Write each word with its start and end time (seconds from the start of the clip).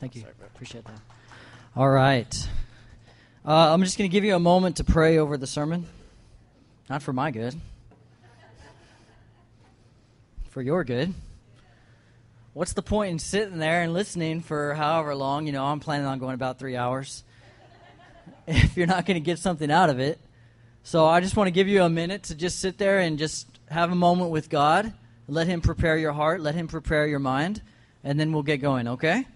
Thank 0.00 0.16
you. 0.16 0.24
Appreciate 0.54 0.84
that. 0.84 1.00
All 1.76 1.88
right. 1.88 2.48
Uh, 3.44 3.72
I'm 3.72 3.82
just 3.82 3.96
going 3.96 4.10
to 4.10 4.12
give 4.12 4.24
you 4.24 4.34
a 4.34 4.40
moment 4.40 4.76
to 4.76 4.84
pray 4.84 5.18
over 5.18 5.36
the 5.36 5.46
sermon. 5.46 5.86
Not 6.88 7.02
for 7.02 7.12
my 7.12 7.30
good, 7.30 7.54
for 10.50 10.62
your 10.62 10.84
good. 10.84 11.12
What's 12.54 12.72
the 12.72 12.82
point 12.82 13.10
in 13.10 13.18
sitting 13.18 13.58
there 13.58 13.82
and 13.82 13.92
listening 13.92 14.40
for 14.40 14.72
however 14.74 15.14
long? 15.14 15.46
You 15.46 15.52
know, 15.52 15.64
I'm 15.64 15.80
planning 15.80 16.06
on 16.06 16.18
going 16.18 16.34
about 16.34 16.58
three 16.58 16.76
hours 16.76 17.22
if 18.46 18.76
you're 18.76 18.86
not 18.86 19.04
going 19.04 19.16
to 19.16 19.24
get 19.24 19.38
something 19.38 19.70
out 19.70 19.90
of 19.90 20.00
it. 20.00 20.18
So 20.82 21.04
I 21.04 21.20
just 21.20 21.36
want 21.36 21.48
to 21.48 21.52
give 21.52 21.68
you 21.68 21.82
a 21.82 21.90
minute 21.90 22.22
to 22.24 22.34
just 22.34 22.60
sit 22.60 22.78
there 22.78 23.00
and 23.00 23.18
just 23.18 23.46
have 23.68 23.92
a 23.92 23.96
moment 23.96 24.30
with 24.30 24.48
God. 24.48 24.92
Let 25.28 25.48
Him 25.48 25.60
prepare 25.60 25.98
your 25.98 26.12
heart, 26.12 26.40
let 26.40 26.54
Him 26.54 26.68
prepare 26.68 27.06
your 27.06 27.18
mind, 27.18 27.60
and 28.02 28.18
then 28.18 28.32
we'll 28.32 28.44
get 28.44 28.58
going, 28.58 28.88
okay? 28.88 29.26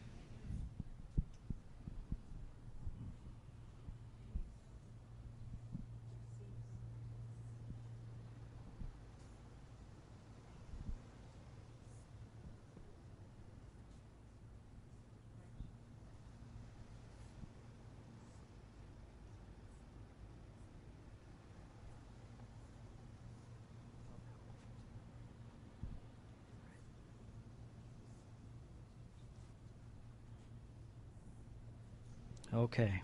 Okay. 32.73 33.03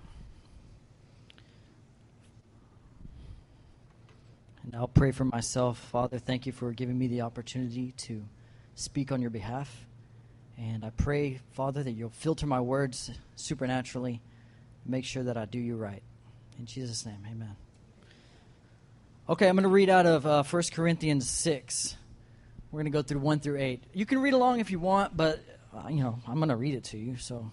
And 4.62 4.76
I'll 4.76 4.86
pray 4.86 5.10
for 5.10 5.24
myself. 5.24 5.78
Father, 5.90 6.20
thank 6.20 6.46
you 6.46 6.52
for 6.52 6.70
giving 6.70 6.96
me 6.96 7.08
the 7.08 7.22
opportunity 7.22 7.92
to 7.98 8.22
speak 8.76 9.10
on 9.10 9.20
your 9.20 9.30
behalf. 9.30 9.86
And 10.56 10.84
I 10.84 10.90
pray, 10.90 11.40
Father, 11.54 11.82
that 11.82 11.90
you'll 11.90 12.10
filter 12.10 12.46
my 12.46 12.60
words 12.60 13.10
supernaturally, 13.34 14.22
make 14.84 15.04
sure 15.04 15.24
that 15.24 15.36
I 15.36 15.46
do 15.46 15.58
you 15.58 15.74
right. 15.74 16.02
In 16.60 16.66
Jesus' 16.66 17.04
name, 17.04 17.26
amen. 17.28 17.56
Okay, 19.28 19.48
I'm 19.48 19.56
going 19.56 19.64
to 19.64 19.68
read 19.68 19.90
out 19.90 20.06
of 20.06 20.24
uh, 20.26 20.44
1 20.44 20.62
Corinthians 20.72 21.28
6. 21.28 21.96
We're 22.70 22.78
going 22.78 22.92
to 22.92 22.96
go 22.96 23.02
through 23.02 23.18
1 23.18 23.40
through 23.40 23.58
8. 23.58 23.82
You 23.94 24.06
can 24.06 24.20
read 24.20 24.32
along 24.32 24.60
if 24.60 24.70
you 24.70 24.78
want, 24.78 25.16
but, 25.16 25.40
uh, 25.74 25.88
you 25.88 26.04
know, 26.04 26.20
I'm 26.28 26.36
going 26.36 26.50
to 26.50 26.56
read 26.56 26.74
it 26.76 26.84
to 26.84 26.98
you, 26.98 27.16
so 27.16 27.50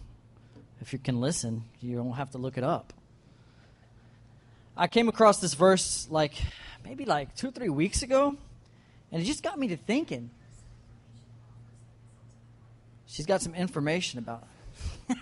if 0.84 0.92
you 0.92 1.00
can 1.00 1.22
listen, 1.22 1.64
you 1.80 1.95
don't 1.95 2.12
have 2.12 2.31
to 2.31 2.38
look 2.38 2.58
it 2.58 2.64
up. 2.64 2.92
I 4.76 4.88
came 4.88 5.08
across 5.08 5.40
this 5.40 5.53
verse 5.53 6.08
like 6.12 6.34
maybe 6.84 7.06
like 7.06 7.34
two 7.38 7.52
three 7.52 7.70
weeks 7.70 8.03
ago, 8.03 8.36
and 9.09 9.22
it 9.22 9.25
just 9.25 9.44
got 9.44 9.58
me 9.58 9.70
to 9.70 9.78
thinking. 9.78 10.30
She's 13.06 13.25
got 13.25 13.42
some 13.42 13.56
information 13.56 14.20
about. 14.20 14.45
I, 15.09 15.16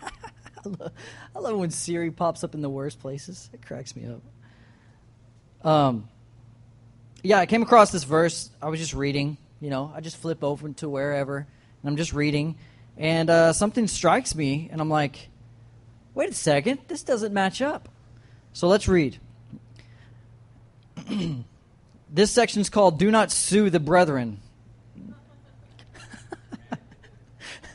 love, 0.65 0.91
I 1.35 1.39
love 1.39 1.57
when 1.59 1.69
Siri 1.69 2.09
pops 2.09 2.43
up 2.43 2.55
in 2.55 2.61
the 2.61 2.69
worst 2.69 2.99
places. 2.99 3.47
It 3.53 3.63
cracks 3.63 3.95
me 3.95 4.07
up. 4.07 5.67
Um, 5.67 6.09
yeah, 7.21 7.37
I 7.37 7.45
came 7.45 7.61
across 7.61 7.91
this 7.91 8.03
verse. 8.03 8.49
I 8.63 8.69
was 8.69 8.79
just 8.79 8.95
reading. 8.95 9.37
You 9.59 9.69
know, 9.69 9.93
I 9.95 10.01
just 10.01 10.17
flip 10.17 10.43
open 10.43 10.73
to 10.75 10.89
wherever, 10.89 11.37
and 11.37 11.47
I'm 11.89 11.97
just 11.97 12.13
reading, 12.13 12.55
and 12.97 13.29
uh, 13.29 13.53
something 13.53 13.87
strikes 13.87 14.33
me, 14.33 14.69
and 14.71 14.81
I'm 14.81 14.89
like, 14.89 15.29
wait 16.13 16.29
a 16.29 16.33
second, 16.33 16.79
this 16.87 17.03
doesn't 17.03 17.33
match 17.33 17.61
up. 17.61 17.89
So 18.53 18.67
let's 18.67 18.87
read. 18.87 19.19
this 22.09 22.31
section 22.31 22.61
is 22.61 22.69
called 22.69 22.99
Do 22.99 23.11
Not 23.11 23.31
Sue 23.31 23.69
the 23.69 23.79
Brethren. 23.79 24.39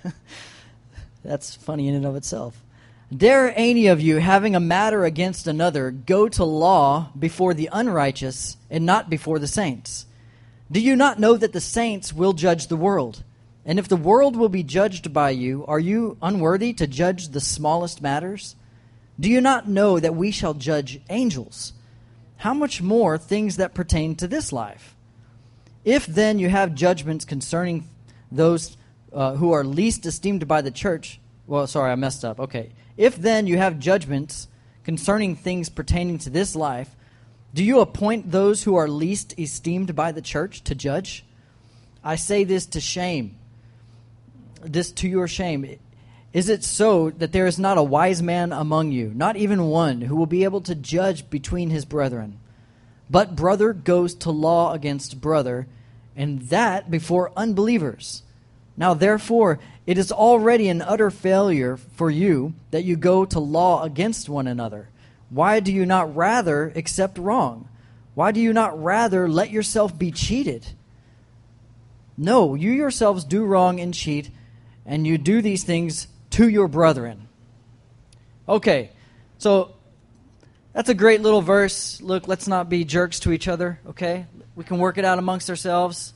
That's 1.25 1.55
funny 1.55 1.89
in 1.89 1.95
and 1.95 2.07
of 2.07 2.17
itself. 2.17 2.63
Dare 3.15 3.53
any 3.57 3.87
of 3.87 4.01
you, 4.01 4.17
having 4.17 4.57
a 4.57 4.61
matter 4.61 5.05
against 5.05 5.47
another, 5.47 5.93
go 5.93 6.29
to 6.29 6.45
law 6.45 7.11
before 7.19 7.55
the 7.55 7.69
unrighteous 7.73 8.57
and 8.69 8.85
not 8.85 9.09
before 9.09 9.39
the 9.39 9.47
saints? 9.47 10.07
Do 10.71 10.81
you 10.81 10.97
not 10.97 11.21
know 11.21 11.37
that 11.37 11.53
the 11.53 11.61
saints 11.61 12.13
will 12.13 12.33
judge 12.33 12.67
the 12.67 12.77
world? 12.77 13.23
And 13.67 13.81
if 13.81 13.89
the 13.89 13.97
world 13.97 14.37
will 14.37 14.49
be 14.49 14.63
judged 14.63 15.13
by 15.13 15.31
you, 15.31 15.65
are 15.67 15.81
you 15.81 16.17
unworthy 16.23 16.73
to 16.75 16.87
judge 16.87 17.31
the 17.31 17.41
smallest 17.41 18.01
matters? 18.01 18.55
Do 19.19 19.29
you 19.29 19.41
not 19.41 19.69
know 19.69 19.99
that 19.99 20.15
we 20.15 20.31
shall 20.31 20.55
judge 20.55 21.01
angels? 21.11 21.73
How 22.37 22.55
much 22.55 22.81
more 22.81 23.19
things 23.19 23.57
that 23.57 23.75
pertain 23.75 24.15
to 24.17 24.29
this 24.29 24.53
life? 24.53 24.95
If 25.85 26.07
then 26.07 26.39
you 26.39 26.49
have 26.49 26.77
judgments 26.77 27.25
concerning 27.25 27.89
those 28.31 28.77
uh, 29.13 29.35
who 29.35 29.51
are 29.51 29.65
least 29.65 30.07
esteemed 30.07 30.47
by 30.47 30.63
the 30.63 30.71
church, 30.71 31.19
well, 31.49 31.67
sorry, 31.67 31.91
I 31.91 31.97
messed 31.97 32.25
up. 32.25 32.39
Okay. 32.39 32.71
If 32.97 33.17
then 33.17 33.49
you 33.49 33.59
have 33.59 33.81
judgments 33.81 34.47
concerning 34.85 35.35
things 35.35 35.69
pertaining 35.71 36.19
to 36.19 36.31
this 36.31 36.55
life, 36.55 36.95
do 37.53 37.65
you 37.65 37.81
appoint 37.81 38.31
those 38.31 38.63
who 38.63 38.77
are 38.77 38.87
least 38.87 39.37
esteemed 39.41 39.97
by 39.97 40.13
the 40.13 40.23
church 40.23 40.63
to 40.65 40.75
judge? 40.77 41.25
I 42.05 42.15
say 42.15 42.45
this 42.45 42.67
to 42.67 42.81
shame 42.81 43.39
this 44.73 44.91
to 44.93 45.09
your 45.09 45.29
shame. 45.29 45.79
Is 46.33 46.49
it 46.49 46.65
so 46.65 47.11
that 47.11 47.33
there 47.33 47.47
is 47.47 47.59
not 47.59 47.79
a 47.79 47.83
wise 47.83 48.23
man 48.23 48.53
among 48.53 48.93
you, 48.93 49.13
not 49.15 49.37
even 49.37 49.65
one, 49.69 50.03
who 50.03 50.17
will 50.17 50.27
be 50.27 50.45
able 50.45 50.61
to 50.63 50.75
judge 50.75 51.31
between 51.31 51.71
his 51.71 51.85
brethren? 51.85 52.39
But 53.09 53.37
brother 53.37 53.73
goes 53.73 54.15
to 54.17 54.31
law 54.31 54.73
against 54.73 55.21
brother, 55.21 55.67
and 56.15 56.43
that 56.49 56.91
before 56.91 57.33
unbelievers. 57.37 58.23
Now, 58.77 58.93
therefore, 58.93 59.59
it 59.87 59.97
is 59.97 60.13
already 60.13 60.69
an 60.69 60.83
utter 60.83 61.11
failure 61.11 61.77
for 61.77 62.11
you 62.11 62.55
that 62.71 62.85
you 62.85 62.97
go 62.97 63.25
to 63.25 63.41
law 63.41 63.83
against 63.85 64.29
one 64.29 64.47
another. 64.47 64.89
Why 65.31 65.61
do 65.61 65.73
you 65.73 65.87
not 65.87 66.15
rather 66.15 66.73
accept 66.77 67.19
wrong? 67.19 67.69
Why 68.15 68.33
do 68.33 68.41
you 68.41 68.53
not 68.53 68.83
rather 68.83 69.29
let 69.29 69.51
yourself 69.51 69.97
be 69.99 70.11
cheated? 70.11 70.67
No, 72.19 72.55
you 72.55 72.73
yourselves 72.73 73.25
do 73.25 73.45
wrong 73.45 73.79
and 73.81 73.93
cheat 73.93 74.31
and 74.87 75.07
you 75.07 75.19
do 75.19 75.43
these 75.43 75.65
things 75.65 76.07
to 76.31 76.49
your 76.49 76.69
brethren. 76.69 77.29
Okay, 78.49 78.91
so 79.39 79.75
that's 80.73 80.89
a 80.89 80.95
great 80.95 81.21
little 81.21 81.43
verse. 81.43 82.01
Look, 82.01 82.29
let's 82.29 82.47
not 82.47 82.69
be 82.69 82.85
jerks 82.85 83.21
to 83.21 83.33
each 83.33 83.49
other, 83.49 83.81
okay? 83.89 84.27
We 84.55 84.65
can 84.65 84.79
work 84.79 84.97
it 84.97 85.05
out 85.05 85.19
amongst 85.19 85.51
ourselves. 85.51 86.15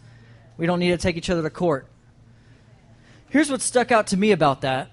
We 0.57 0.67
don't 0.67 0.79
need 0.79 0.91
to 0.91 0.99
take 0.99 1.17
each 1.17 1.31
other 1.31 1.43
to 1.43 1.51
court. 1.51 1.87
Here's 3.31 3.51
what 3.51 3.61
stuck 3.61 3.91
out 3.91 4.09
to 4.09 4.17
me 4.17 4.33
about 4.33 4.61
that 4.63 4.91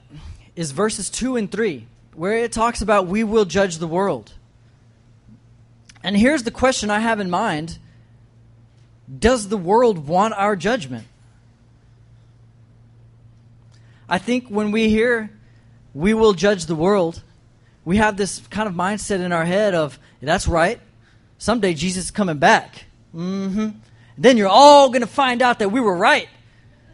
is 0.55 0.71
verses 0.71 1.09
2 1.09 1.35
and 1.35 1.51
3, 1.51 1.87
where 2.15 2.37
it 2.37 2.51
talks 2.51 2.81
about 2.81 3.07
we 3.07 3.23
will 3.23 3.45
judge 3.45 3.77
the 3.77 3.87
world. 3.87 4.33
And 6.03 6.15
here's 6.15 6.43
the 6.43 6.51
question 6.51 6.89
I 6.89 6.99
have 6.99 7.19
in 7.19 7.29
mind 7.29 7.77
Does 9.19 9.49
the 9.49 9.57
world 9.57 10.07
want 10.07 10.33
our 10.33 10.55
judgment? 10.55 11.07
I 14.09 14.17
think 14.17 14.47
when 14.47 14.71
we 14.71 14.89
hear 14.89 15.29
we 15.93 16.13
will 16.13 16.33
judge 16.33 16.65
the 16.65 16.75
world, 16.75 17.21
we 17.83 17.97
have 17.97 18.17
this 18.17 18.41
kind 18.49 18.67
of 18.67 18.75
mindset 18.75 19.19
in 19.19 19.31
our 19.31 19.45
head 19.45 19.73
of 19.73 19.99
that's 20.21 20.47
right. 20.47 20.79
Someday 21.37 21.73
Jesus 21.73 22.05
is 22.05 22.11
coming 22.11 22.37
back. 22.37 22.85
Mm-hmm. 23.15 23.69
Then 24.17 24.37
you're 24.37 24.49
all 24.49 24.89
going 24.89 25.01
to 25.01 25.07
find 25.07 25.41
out 25.41 25.59
that 25.59 25.71
we 25.71 25.79
were 25.79 25.95
right, 25.95 26.27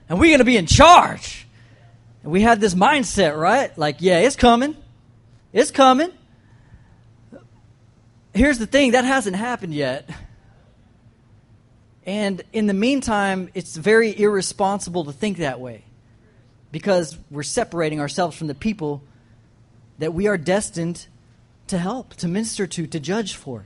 and 0.09 0.19
we're 0.19 0.29
going 0.29 0.39
to 0.39 0.45
be 0.45 0.57
in 0.57 0.65
charge. 0.65 1.47
And 2.23 2.31
we 2.31 2.41
have 2.41 2.59
this 2.59 2.73
mindset, 2.73 3.37
right? 3.37 3.75
Like, 3.77 3.97
yeah, 3.99 4.19
it's 4.19 4.35
coming. 4.35 4.75
It's 5.51 5.71
coming. 5.71 6.11
Here's 8.33 8.57
the 8.57 8.65
thing 8.65 8.91
that 8.91 9.05
hasn't 9.05 9.35
happened 9.35 9.73
yet. 9.73 10.09
And 12.05 12.41
in 12.51 12.67
the 12.67 12.73
meantime, 12.73 13.49
it's 13.53 13.75
very 13.77 14.17
irresponsible 14.19 15.05
to 15.05 15.13
think 15.13 15.37
that 15.37 15.59
way 15.59 15.83
because 16.73 17.15
we're 17.29 17.43
separating 17.43 18.01
ourselves 18.01 18.35
from 18.35 18.47
the 18.47 18.55
people 18.55 19.03
that 19.99 20.11
we 20.11 20.25
are 20.25 20.39
destined 20.39 21.05
to 21.67 21.77
help, 21.77 22.15
to 22.15 22.27
minister 22.27 22.65
to, 22.65 22.87
to 22.87 22.99
judge 22.99 23.35
for. 23.35 23.63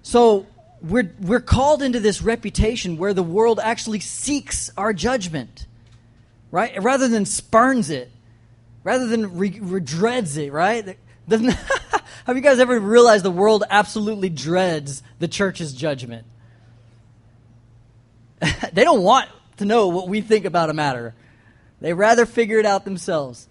So 0.00 0.46
we're, 0.80 1.12
we're 1.20 1.40
called 1.40 1.82
into 1.82 1.98
this 1.98 2.22
reputation 2.22 2.96
where 2.96 3.12
the 3.12 3.24
world 3.24 3.58
actually 3.60 3.98
seeks 3.98 4.70
our 4.76 4.92
judgment, 4.92 5.66
right? 6.52 6.80
Rather 6.80 7.08
than 7.08 7.26
spurns 7.26 7.90
it, 7.90 8.12
rather 8.84 9.08
than 9.08 9.36
re- 9.36 9.58
re- 9.60 9.80
dreads 9.80 10.36
it, 10.36 10.52
right? 10.52 10.96
have 11.28 12.36
you 12.36 12.40
guys 12.42 12.60
ever 12.60 12.78
realized 12.78 13.24
the 13.24 13.30
world 13.32 13.64
absolutely 13.68 14.28
dreads 14.28 15.02
the 15.18 15.26
church's 15.26 15.72
judgment? 15.72 16.28
they 18.72 18.84
don't 18.84 19.02
want 19.02 19.28
to 19.56 19.64
know 19.64 19.88
what 19.88 20.08
we 20.08 20.20
think 20.20 20.44
about 20.44 20.70
a 20.70 20.72
matter. 20.72 21.12
They 21.80 21.92
rather 21.92 22.26
figure 22.26 22.58
it 22.58 22.66
out 22.66 22.84
themselves. 22.84 23.48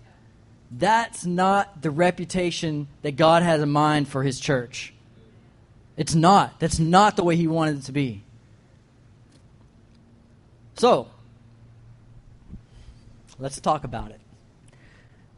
That's 0.71 1.25
not 1.25 1.81
the 1.81 1.91
reputation 1.91 2.87
that 3.01 3.15
God 3.15 3.43
has 3.43 3.61
in 3.61 3.69
mind 3.69 4.07
for 4.07 4.23
his 4.23 4.39
church. 4.39 4.93
It's 5.95 6.15
not. 6.15 6.59
That's 6.59 6.79
not 6.79 7.15
the 7.15 7.23
way 7.23 7.35
he 7.35 7.47
wanted 7.47 7.77
it 7.77 7.83
to 7.83 7.91
be. 7.91 8.23
So, 10.75 11.07
let's 13.39 13.59
talk 13.61 13.83
about 13.83 14.11
it. 14.11 14.19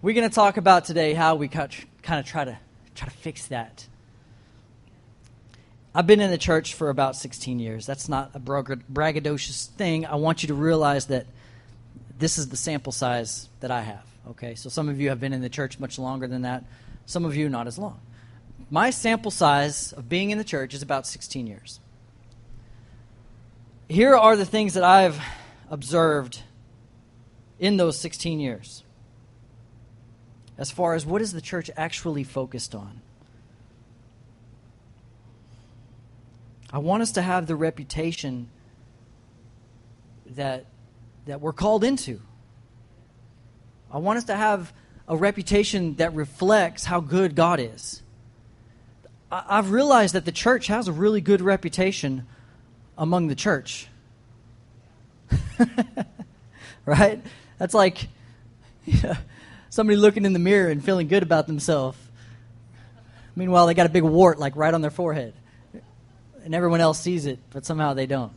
We're 0.02 0.16
going 0.16 0.30
to 0.30 0.34
talk 0.34 0.58
about 0.58 0.86
today 0.86 1.14
how 1.14 1.36
we 1.36 1.48
kind 1.48 1.72
of 2.08 2.26
try 2.26 2.46
to 2.46 2.58
try 2.96 3.08
to 3.08 3.14
fix 3.14 3.48
that. 3.48 3.86
I've 5.94 6.08
been 6.08 6.22
in 6.22 6.32
the 6.32 6.38
church 6.38 6.74
for 6.74 6.90
about 6.90 7.16
16 7.16 7.60
years. 7.60 7.86
That's 7.86 8.08
not 8.08 8.32
a 8.34 8.40
braggadocious 8.40 9.68
thing. 9.68 10.06
I 10.06 10.16
want 10.16 10.44
you 10.44 10.48
to 10.48 10.54
realize 10.54 11.08
that 11.08 11.28
this 12.18 12.38
is 12.38 12.50
the 12.50 12.58
sample 12.58 12.92
size 12.92 13.50
that 13.60 13.72
I 13.72 13.82
have. 13.82 14.06
Okay, 14.30 14.56
so 14.56 14.70
some 14.70 14.90
of 14.90 15.00
you 15.00 15.10
have 15.10 15.20
been 15.20 15.34
in 15.34 15.42
the 15.42 15.50
church 15.50 15.80
much 15.80 15.98
longer 15.98 16.28
than 16.28 16.42
that, 16.42 16.64
some 17.06 17.26
of 17.26 17.36
you 17.36 17.50
not 17.50 17.68
as 17.68 17.78
long. 17.78 18.00
My 18.70 18.90
sample 18.90 19.32
size 19.32 19.94
of 19.94 20.10
being 20.10 20.32
in 20.32 20.38
the 20.38 20.44
church 20.44 20.74
is 20.74 20.82
about 20.82 21.08
16 21.08 21.48
years. 21.48 21.80
Here 23.88 24.16
are 24.16 24.36
the 24.36 24.46
things 24.46 24.74
that 24.74 24.84
I've 24.84 25.20
observed 25.70 26.42
in 27.60 27.78
those 27.78 27.98
16 27.98 28.40
years 28.40 28.84
as 30.58 30.72
far 30.72 30.96
as 30.96 31.06
what 31.06 31.22
is 31.22 31.32
the 31.32 31.42
church 31.42 31.70
actually 31.78 32.24
focused 32.24 32.74
on. 32.74 33.02
I 36.72 36.80
want 36.80 37.02
us 37.02 37.12
to 37.14 37.22
have 37.22 37.48
the 37.48 37.56
reputation 37.56 38.50
that, 40.26 40.66
that 41.28 41.42
we're 41.42 41.54
called 41.54 41.84
into. 41.84 42.20
I 43.92 44.00
want 44.00 44.18
us 44.18 44.26
to 44.26 44.36
have 44.36 44.74
a 45.08 45.16
reputation 45.16 45.96
that 45.96 46.14
reflects 46.14 46.84
how 46.84 47.00
good 47.00 47.36
God 47.36 47.60
is. 47.60 48.02
I've 49.32 49.72
realized 49.72 50.16
that 50.16 50.26
the 50.26 50.32
church 50.32 50.68
has 50.68 50.88
a 50.88 50.92
really 50.92 51.22
good 51.22 51.42
reputation 51.42 52.26
among 52.98 53.28
the 53.28 53.36
church. 53.36 53.88
right? 56.86 57.22
That's 57.58 57.74
like 57.74 58.08
somebody 59.70 59.98
looking 59.98 60.26
in 60.26 60.34
the 60.34 60.40
mirror 60.40 60.70
and 60.70 60.84
feeling 60.84 61.08
good 61.08 61.24
about 61.24 61.48
themselves. 61.48 61.98
Meanwhile, 63.36 63.68
they 63.68 63.74
got 63.74 63.86
a 63.86 63.90
big 63.90 64.04
wart 64.04 64.40
like 64.40 64.56
right 64.56 64.74
on 64.74 64.82
their 64.82 64.92
forehead. 64.92 65.34
And 66.44 66.56
everyone 66.56 66.80
else 66.80 67.00
sees 67.00 67.26
it, 67.26 67.40
but 67.52 67.66
somehow 67.66 67.94
they 67.94 68.06
don't. 68.06 68.32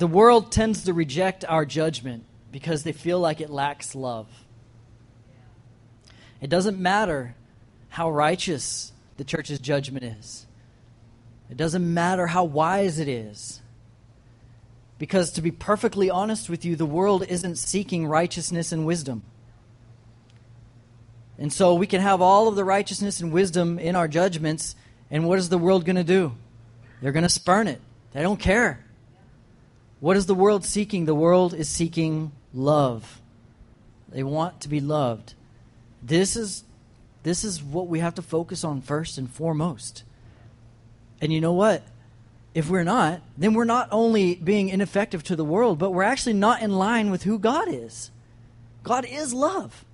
The 0.00 0.06
world 0.06 0.50
tends 0.50 0.84
to 0.84 0.94
reject 0.94 1.44
our 1.44 1.66
judgment 1.66 2.24
because 2.50 2.84
they 2.84 2.92
feel 2.92 3.20
like 3.20 3.42
it 3.42 3.50
lacks 3.50 3.94
love. 3.94 4.28
It 6.40 6.48
doesn't 6.48 6.78
matter 6.78 7.34
how 7.90 8.10
righteous 8.10 8.94
the 9.18 9.24
church's 9.24 9.58
judgment 9.58 10.06
is, 10.06 10.46
it 11.50 11.58
doesn't 11.58 11.92
matter 11.92 12.28
how 12.28 12.44
wise 12.44 12.98
it 12.98 13.08
is. 13.08 13.60
Because 14.98 15.32
to 15.32 15.42
be 15.42 15.50
perfectly 15.50 16.08
honest 16.08 16.48
with 16.48 16.64
you, 16.64 16.76
the 16.76 16.86
world 16.86 17.22
isn't 17.28 17.56
seeking 17.56 18.06
righteousness 18.06 18.72
and 18.72 18.86
wisdom. 18.86 19.22
And 21.36 21.52
so 21.52 21.74
we 21.74 21.86
can 21.86 22.00
have 22.00 22.22
all 22.22 22.48
of 22.48 22.56
the 22.56 22.64
righteousness 22.64 23.20
and 23.20 23.32
wisdom 23.32 23.78
in 23.78 23.96
our 23.96 24.08
judgments, 24.08 24.76
and 25.10 25.28
what 25.28 25.38
is 25.38 25.50
the 25.50 25.58
world 25.58 25.84
going 25.84 25.96
to 25.96 26.04
do? 26.04 26.32
They're 27.02 27.12
going 27.12 27.22
to 27.22 27.28
spurn 27.28 27.68
it. 27.68 27.82
They 28.12 28.22
don't 28.22 28.40
care. 28.40 28.86
What 30.00 30.16
is 30.16 30.26
the 30.26 30.34
world 30.34 30.64
seeking? 30.64 31.04
The 31.04 31.14
world 31.14 31.54
is 31.54 31.68
seeking 31.68 32.32
love. 32.52 33.20
They 34.08 34.22
want 34.22 34.60
to 34.62 34.68
be 34.68 34.80
loved. 34.80 35.34
This 36.02 36.36
is 36.36 36.64
this 37.22 37.44
is 37.44 37.62
what 37.62 37.86
we 37.86 37.98
have 37.98 38.14
to 38.14 38.22
focus 38.22 38.64
on 38.64 38.80
first 38.80 39.18
and 39.18 39.30
foremost. 39.30 40.04
And 41.20 41.32
you 41.32 41.40
know 41.40 41.52
what? 41.52 41.82
If 42.54 42.68
we're 42.68 42.82
not, 42.82 43.20
then 43.36 43.54
we're 43.54 43.64
not 43.64 43.88
only 43.92 44.34
being 44.36 44.70
ineffective 44.70 45.22
to 45.24 45.36
the 45.36 45.44
world, 45.44 45.78
but 45.78 45.90
we're 45.90 46.02
actually 46.02 46.32
not 46.32 46.62
in 46.62 46.72
line 46.72 47.10
with 47.10 47.24
who 47.24 47.38
God 47.38 47.68
is. 47.68 48.10
God 48.82 49.04
is 49.04 49.34
love. 49.34 49.84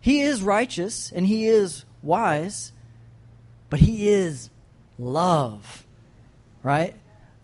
He 0.00 0.20
is 0.20 0.42
righteous 0.42 1.10
and 1.10 1.26
he 1.26 1.46
is 1.46 1.84
wise, 2.02 2.72
but 3.68 3.80
he 3.80 4.08
is 4.08 4.48
love. 4.98 5.84
Right? 6.62 6.94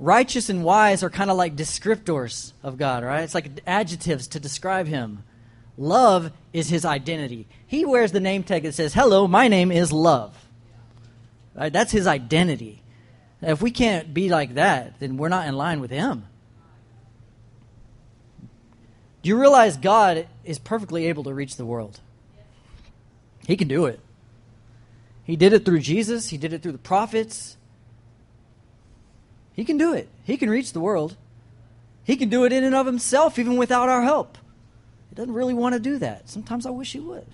Righteous 0.01 0.49
and 0.49 0.65
wise 0.65 1.03
are 1.03 1.11
kind 1.11 1.31
of 1.31 1.37
like 1.37 1.55
descriptors 1.55 2.55
of 2.63 2.79
God, 2.79 3.05
right? 3.05 3.23
It's 3.23 3.35
like 3.35 3.61
adjectives 3.67 4.29
to 4.29 4.41
describe 4.41 4.87
him. 4.87 5.25
Love 5.77 6.33
is 6.55 6.71
his 6.71 6.87
identity. 6.87 7.47
He 7.67 7.85
wears 7.85 8.11
the 8.11 8.19
name 8.19 8.43
tag 8.43 8.63
that 8.63 8.73
says, 8.73 8.95
Hello, 8.95 9.29
my 9.29 9.47
name 9.49 9.71
is 9.71 9.93
love. 9.93 10.35
Right? 11.55 11.71
That's 11.71 11.93
his 11.93 12.07
identity. 12.07 12.83
If 13.43 13.61
we 13.61 13.71
can't 13.71 14.15
be 14.15 14.31
like 14.31 14.55
that, 14.55 14.99
then 15.01 15.19
we're 15.19 15.29
not 15.29 15.47
in 15.47 15.55
line 15.55 15.81
with 15.81 15.91
him. 15.91 16.25
Do 19.23 19.29
you 19.29 19.39
realize 19.39 19.77
God 19.77 20.27
is 20.45 20.59
perfectly 20.59 21.07
able 21.09 21.25
to 21.25 21.35
reach 21.35 21.57
the 21.57 21.67
world? 21.67 22.01
He 23.47 23.55
can 23.55 23.69
do 23.69 23.85
it. 23.85 24.01
He 25.25 25.37
did 25.37 25.53
it 25.53 25.67
through 25.67 25.81
Jesus, 25.81 26.31
He 26.31 26.39
did 26.39 26.55
it 26.55 26.63
through 26.63 26.73
the 26.73 26.79
prophets. 26.79 27.59
He 29.55 29.65
can 29.65 29.77
do 29.77 29.93
it. 29.93 30.09
He 30.25 30.37
can 30.37 30.51
reach 30.51 30.73
the 30.73 30.81
world. 30.81 31.17
He 32.05 32.17
can 32.17 32.29
do 32.29 32.45
it 32.45 32.53
in 32.53 32.65
and 32.65 32.75
of 32.75 32.87
Himself, 32.87 33.39
even 33.39 33.57
without 33.57 33.89
our 33.89 34.03
help. 34.03 34.39
He 35.11 35.17
doesn't 35.17 35.35
really 35.35 35.55
want 35.55 35.75
to 35.75 35.81
do 35.81 35.99
that. 35.99 36.29
Sometimes 36.29 36.67
I 36.67 36.71
wish 36.71 36.93
he 36.93 37.01
would. 37.01 37.27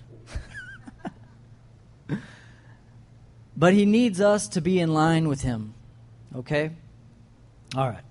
but 3.55 3.73
he 3.73 3.85
needs 3.85 4.19
us 4.19 4.47
to 4.49 4.61
be 4.61 4.79
in 4.79 4.93
line 4.93 5.27
with 5.27 5.41
him. 5.41 5.75
Okay? 6.35 6.71
All 7.75 7.87
right. 7.87 8.03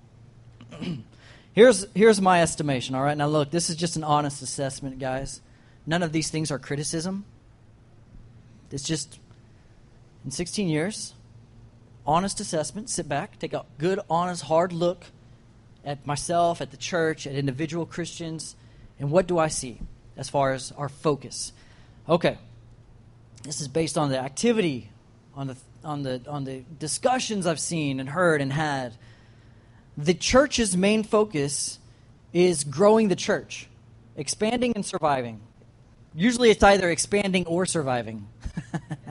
here's, 1.53 1.85
here's 1.93 2.21
my 2.21 2.41
estimation, 2.41 2.95
all 2.95 3.03
right? 3.03 3.17
Now, 3.17 3.27
look, 3.27 3.51
this 3.51 3.69
is 3.69 3.75
just 3.75 3.97
an 3.97 4.05
honest 4.05 4.41
assessment, 4.41 4.99
guys. 4.99 5.41
None 5.85 6.01
of 6.01 6.13
these 6.13 6.29
things 6.29 6.49
are 6.49 6.59
criticism. 6.59 7.25
It's 8.71 8.83
just, 8.83 9.19
in 10.23 10.31
16 10.31 10.69
years, 10.69 11.13
honest 12.07 12.39
assessment. 12.39 12.89
Sit 12.89 13.09
back, 13.09 13.37
take 13.37 13.53
a 13.53 13.65
good, 13.77 13.99
honest, 14.09 14.43
hard 14.43 14.71
look 14.71 15.05
at 15.85 16.07
myself, 16.07 16.61
at 16.61 16.71
the 16.71 16.77
church, 16.77 17.27
at 17.27 17.33
individual 17.33 17.85
Christians 17.85 18.55
and 18.99 19.11
what 19.11 19.27
do 19.27 19.37
I 19.37 19.47
see 19.47 19.79
as 20.15 20.29
far 20.29 20.53
as 20.53 20.71
our 20.77 20.89
focus? 20.89 21.51
Okay. 22.07 22.37
This 23.43 23.61
is 23.61 23.67
based 23.67 23.97
on 23.97 24.09
the 24.09 24.19
activity, 24.19 24.89
on 25.35 25.47
the, 25.47 25.55
on 25.83 26.03
the, 26.03 26.21
on 26.27 26.43
the 26.43 26.63
discussions 26.79 27.45
I've 27.45 27.59
seen 27.59 27.99
and 27.99 28.09
heard 28.09 28.41
and 28.41 28.51
had. 28.51 28.93
The 29.97 30.13
church's 30.13 30.75
main 30.75 31.03
focus 31.03 31.79
is 32.33 32.63
growing 32.63 33.07
the 33.07 33.15
church, 33.15 33.67
expanding 34.15 34.73
and 34.75 34.85
surviving. 34.85 35.39
Usually 36.15 36.49
it's 36.49 36.63
either 36.63 36.89
expanding 36.89 37.45
or 37.45 37.65
surviving. 37.65 38.27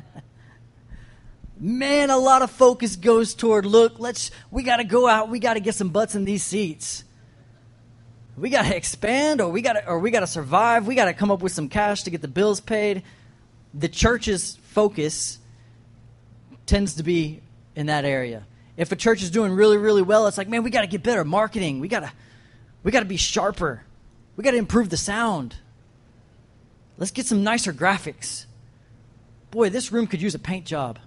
Man, 1.66 2.10
a 2.10 2.16
lot 2.16 2.42
of 2.42 2.52
focus 2.52 2.94
goes 2.94 3.34
toward 3.34 3.66
look, 3.66 3.98
let's 3.98 4.30
we 4.52 4.62
got 4.62 4.76
to 4.76 4.84
go 4.84 5.08
out, 5.08 5.30
we 5.30 5.40
got 5.40 5.54
to 5.54 5.60
get 5.60 5.74
some 5.74 5.88
butts 5.88 6.14
in 6.14 6.24
these 6.24 6.44
seats. 6.44 7.02
We 8.36 8.50
got 8.50 8.66
to 8.66 8.76
expand 8.76 9.40
or 9.40 9.50
we 9.50 9.62
got 9.62 9.72
to 9.72 9.84
or 9.84 9.98
we 9.98 10.12
got 10.12 10.20
to 10.20 10.28
survive. 10.28 10.86
We 10.86 10.94
got 10.94 11.06
to 11.06 11.12
come 11.12 11.32
up 11.32 11.42
with 11.42 11.50
some 11.50 11.68
cash 11.68 12.04
to 12.04 12.10
get 12.10 12.22
the 12.22 12.28
bills 12.28 12.60
paid. 12.60 13.02
The 13.74 13.88
church's 13.88 14.54
focus 14.68 15.40
tends 16.66 16.94
to 16.94 17.02
be 17.02 17.40
in 17.74 17.86
that 17.86 18.04
area. 18.04 18.46
If 18.76 18.92
a 18.92 18.96
church 18.96 19.20
is 19.20 19.32
doing 19.32 19.50
really 19.50 19.76
really 19.76 20.02
well 20.02 20.28
it's 20.28 20.38
like 20.38 20.46
man 20.46 20.62
we 20.62 20.70
got 20.70 20.82
to 20.82 20.86
get 20.86 21.02
better 21.02 21.24
marketing. 21.24 21.80
We 21.80 21.88
got 21.88 22.00
to 22.04 22.12
we 22.84 22.92
got 22.92 23.00
to 23.00 23.06
be 23.06 23.16
sharper. 23.16 23.82
We 24.36 24.44
got 24.44 24.52
to 24.52 24.56
improve 24.56 24.88
the 24.88 24.96
sound. 24.96 25.56
Let's 26.96 27.10
get 27.10 27.26
some 27.26 27.42
nicer 27.42 27.72
graphics. 27.72 28.46
Boy 29.50 29.68
this 29.68 29.90
room 29.90 30.06
could 30.06 30.22
use 30.22 30.36
a 30.36 30.38
paint 30.38 30.64
job 30.64 31.00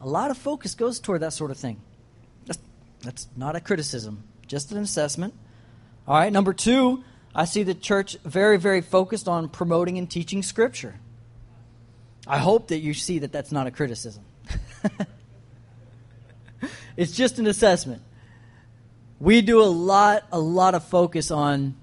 a 0.00 0.08
lot 0.08 0.30
of 0.30 0.38
focus 0.38 0.74
goes 0.74 1.00
toward 1.00 1.22
that 1.22 1.32
sort 1.32 1.50
of 1.50 1.56
thing 1.56 1.80
that's, 2.46 2.58
that's 3.02 3.28
not 3.36 3.56
a 3.56 3.60
criticism 3.60 4.22
just 4.46 4.72
an 4.72 4.78
assessment 4.78 5.34
all 6.08 6.14
right, 6.14 6.32
number 6.32 6.54
two, 6.54 7.04
I 7.34 7.44
see 7.44 7.64
the 7.64 7.74
church 7.74 8.16
very, 8.24 8.56
very 8.56 8.80
focused 8.80 9.28
on 9.28 9.50
promoting 9.50 9.98
and 9.98 10.10
teaching 10.10 10.42
Scripture. 10.42 10.98
I 12.26 12.38
hope 12.38 12.68
that 12.68 12.78
you 12.78 12.94
see 12.94 13.18
that 13.18 13.30
that's 13.30 13.52
not 13.52 13.66
a 13.66 13.70
criticism. 13.70 14.24
it's 16.96 17.12
just 17.12 17.38
an 17.38 17.46
assessment. 17.46 18.00
We 19.20 19.42
do 19.42 19.62
a 19.62 19.68
lot, 19.68 20.24
a 20.32 20.40
lot 20.40 20.74
of 20.74 20.82
focus 20.84 21.30
on 21.30 21.76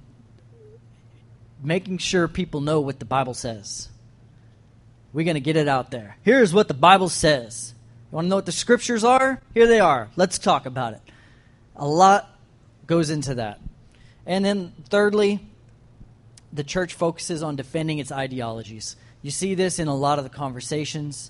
making 1.62 2.00
sure 2.00 2.28
people 2.28 2.62
know 2.62 2.82
what 2.82 2.98
the 2.98 3.06
Bible 3.06 3.36
says. 3.36 3.90
We're 5.14 5.26
going 5.26 5.36
to 5.36 5.40
get 5.40 5.56
it 5.56 5.68
out 5.68 5.92
there. 5.92 6.18
Here's 6.24 6.52
what 6.52 6.68
the 6.68 6.74
Bible 6.74 7.10
says. 7.10 7.75
You 8.16 8.18
want 8.20 8.28
to 8.28 8.30
know 8.30 8.36
what 8.38 8.46
the 8.46 8.54
scriptures 8.54 9.04
are? 9.04 9.42
Here 9.54 9.68
they 9.68 9.82
are. 9.82 10.08
Let's 10.16 10.40
talk 10.40 10.66
about 10.66 10.94
it. 10.94 11.02
A 11.76 11.86
lot 11.86 12.34
goes 12.88 13.10
into 13.10 13.36
that. 13.36 13.60
And 14.26 14.46
then, 14.46 14.72
thirdly, 14.88 15.42
the 16.54 16.64
church 16.64 16.94
focuses 16.94 17.44
on 17.44 17.58
defending 17.58 18.00
its 18.00 18.14
ideologies. 18.14 18.96
You 19.22 19.32
see 19.32 19.54
this 19.54 19.80
in 19.80 19.90
a 19.90 19.94
lot 19.94 20.18
of 20.18 20.24
the 20.24 20.30
conversations. 20.30 21.30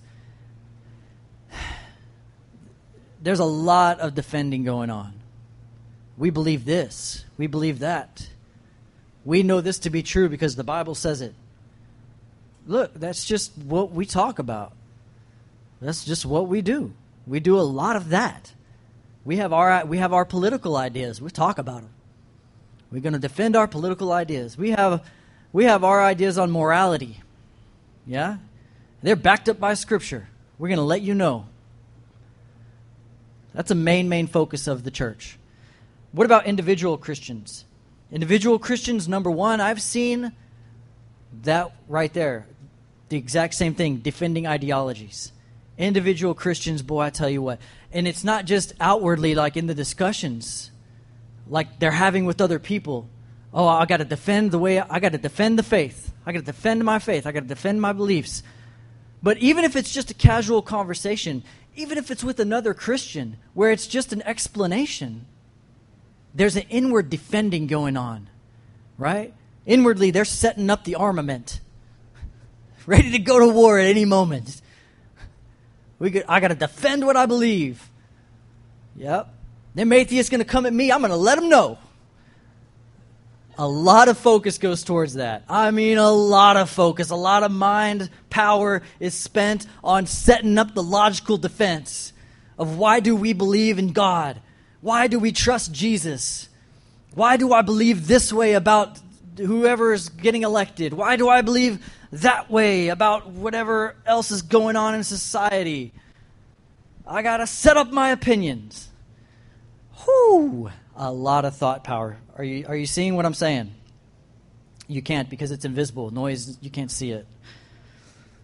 There's 3.19 3.39
a 3.39 3.45
lot 3.45 3.99
of 3.99 4.13
defending 4.13 4.63
going 4.63 4.91
on. 4.91 5.15
We 6.19 6.29
believe 6.29 6.65
this, 6.65 7.25
we 7.35 7.47
believe 7.47 7.79
that. 7.79 8.29
We 9.23 9.41
know 9.41 9.59
this 9.59 9.79
to 9.79 9.89
be 9.89 10.03
true 10.03 10.29
because 10.29 10.55
the 10.55 10.63
Bible 10.63 10.93
says 10.93 11.21
it. 11.21 11.33
Look, 12.67 12.93
that's 12.93 13.25
just 13.25 13.57
what 13.57 13.89
we 13.89 14.05
talk 14.05 14.37
about. 14.37 14.73
That's 15.85 16.03
just 16.03 16.25
what 16.25 16.47
we 16.47 16.63
do. 16.63 16.93
We 17.27 17.39
do 17.39 17.59
a 17.59 17.61
lot 17.61 17.95
of 17.95 18.09
that. 18.09 18.53
We 19.23 19.37
have 19.37 19.53
our 19.53 19.85
we 19.85 19.99
have 19.99 20.13
our 20.13 20.25
political 20.25 20.75
ideas. 20.75 21.21
We 21.21 21.29
talk 21.29 21.59
about 21.59 21.81
them. 21.81 21.91
We're 22.91 23.01
going 23.01 23.13
to 23.13 23.19
defend 23.19 23.55
our 23.55 23.67
political 23.67 24.11
ideas. 24.11 24.57
We 24.57 24.71
have 24.71 25.07
we 25.53 25.65
have 25.65 25.83
our 25.83 26.03
ideas 26.03 26.39
on 26.39 26.51
morality. 26.51 27.19
Yeah? 28.07 28.37
They're 29.03 29.15
backed 29.15 29.47
up 29.47 29.59
by 29.59 29.75
scripture. 29.75 30.27
We're 30.57 30.69
going 30.69 30.77
to 30.77 30.83
let 30.83 31.01
you 31.01 31.13
know. 31.13 31.45
That's 33.53 33.69
a 33.69 33.75
main 33.75 34.09
main 34.09 34.25
focus 34.25 34.65
of 34.65 34.83
the 34.83 34.91
church. 34.91 35.37
What 36.11 36.25
about 36.25 36.47
individual 36.47 36.97
Christians? 36.97 37.65
Individual 38.11 38.57
Christians 38.57 39.07
number 39.07 39.29
1, 39.29 39.61
I've 39.61 39.81
seen 39.81 40.31
that 41.43 41.75
right 41.87 42.13
there. 42.13 42.47
The 43.09 43.17
exact 43.17 43.53
same 43.53 43.75
thing, 43.75 43.97
defending 43.97 44.47
ideologies. 44.47 45.31
Individual 45.77 46.33
Christians, 46.33 46.81
boy, 46.81 47.01
I 47.01 47.09
tell 47.09 47.29
you 47.29 47.41
what. 47.41 47.59
And 47.91 48.07
it's 48.07 48.23
not 48.23 48.45
just 48.45 48.73
outwardly 48.79 49.35
like 49.35 49.57
in 49.57 49.67
the 49.67 49.75
discussions, 49.75 50.71
like 51.47 51.79
they're 51.79 51.91
having 51.91 52.25
with 52.25 52.41
other 52.41 52.59
people. 52.59 53.09
Oh, 53.53 53.67
I 53.67 53.85
got 53.85 53.97
to 53.97 54.05
defend 54.05 54.51
the 54.51 54.59
way, 54.59 54.79
I 54.79 54.99
got 54.99 55.11
to 55.11 55.17
defend 55.17 55.59
the 55.59 55.63
faith. 55.63 56.13
I 56.25 56.31
got 56.31 56.39
to 56.39 56.45
defend 56.45 56.83
my 56.83 56.99
faith. 56.99 57.27
I 57.27 57.31
got 57.31 57.41
to 57.41 57.47
defend 57.47 57.81
my 57.81 57.93
beliefs. 57.93 58.41
But 59.21 59.37
even 59.37 59.63
if 59.63 59.75
it's 59.75 59.93
just 59.93 60.11
a 60.11 60.13
casual 60.13 60.61
conversation, 60.61 61.43
even 61.75 61.97
if 61.97 62.09
it's 62.09 62.23
with 62.23 62.39
another 62.39 62.73
Christian 62.73 63.37
where 63.53 63.71
it's 63.71 63.87
just 63.87 64.13
an 64.13 64.21
explanation, 64.23 65.25
there's 66.33 66.55
an 66.55 66.65
inward 66.69 67.09
defending 67.09 67.67
going 67.67 67.97
on, 67.97 68.29
right? 68.97 69.33
Inwardly, 69.65 70.11
they're 70.11 70.25
setting 70.25 70.69
up 70.69 70.83
the 70.83 70.95
armament, 70.95 71.59
ready 72.85 73.11
to 73.11 73.19
go 73.19 73.39
to 73.39 73.47
war 73.47 73.79
at 73.79 73.87
any 73.87 74.05
moment. 74.05 74.61
We 75.99 76.23
I 76.23 76.39
got 76.39 76.49
to 76.49 76.55
defend 76.55 77.05
what 77.05 77.15
I 77.15 77.25
believe. 77.25 77.89
Yep. 78.95 79.33
Them 79.75 79.91
atheists 79.91 80.29
going 80.29 80.39
to 80.39 80.45
come 80.45 80.65
at 80.65 80.73
me. 80.73 80.91
I'm 80.91 80.99
going 80.99 81.11
to 81.11 81.17
let 81.17 81.39
them 81.39 81.49
know. 81.49 81.77
A 83.57 83.67
lot 83.67 84.09
of 84.09 84.17
focus 84.17 84.57
goes 84.57 84.83
towards 84.83 85.13
that. 85.13 85.43
I 85.47 85.71
mean, 85.71 85.97
a 85.97 86.11
lot 86.11 86.57
of 86.57 86.69
focus, 86.69 87.09
a 87.09 87.15
lot 87.15 87.43
of 87.43 87.51
mind 87.51 88.09
power 88.29 88.81
is 88.99 89.13
spent 89.13 89.65
on 89.81 90.07
setting 90.07 90.57
up 90.57 90.73
the 90.73 90.83
logical 90.83 91.37
defense 91.37 92.11
of 92.57 92.77
why 92.77 92.99
do 92.99 93.15
we 93.15 93.31
believe 93.31 93.79
in 93.79 93.93
God? 93.93 94.41
Why 94.81 95.07
do 95.07 95.19
we 95.19 95.31
trust 95.31 95.71
Jesus? 95.71 96.49
Why 97.13 97.37
do 97.37 97.53
I 97.53 97.61
believe 97.61 98.07
this 98.07 98.31
way 98.33 98.53
about 98.53 98.99
whoever 99.37 99.93
is 99.93 100.09
getting 100.09 100.43
elected? 100.43 100.93
Why 100.93 101.15
do 101.15 101.29
I 101.29 101.41
believe 101.41 101.85
that 102.21 102.49
way 102.49 102.89
about 102.89 103.27
whatever 103.27 103.95
else 104.05 104.31
is 104.31 104.41
going 104.41 104.75
on 104.75 104.95
in 104.95 105.03
society. 105.03 105.93
I 107.05 107.21
got 107.21 107.37
to 107.37 107.47
set 107.47 107.77
up 107.77 107.91
my 107.91 108.09
opinions. 108.11 108.89
Whoo! 110.05 110.71
A 110.95 111.11
lot 111.11 111.45
of 111.45 111.55
thought 111.55 111.83
power. 111.83 112.17
Are 112.37 112.43
you, 112.43 112.65
are 112.67 112.75
you 112.75 112.85
seeing 112.85 113.15
what 113.15 113.25
I'm 113.25 113.33
saying? 113.33 113.73
You 114.87 115.01
can't 115.01 115.29
because 115.29 115.51
it's 115.51 115.65
invisible. 115.65 116.11
Noise, 116.11 116.57
you 116.61 116.69
can't 116.69 116.91
see 116.91 117.11
it. 117.11 117.27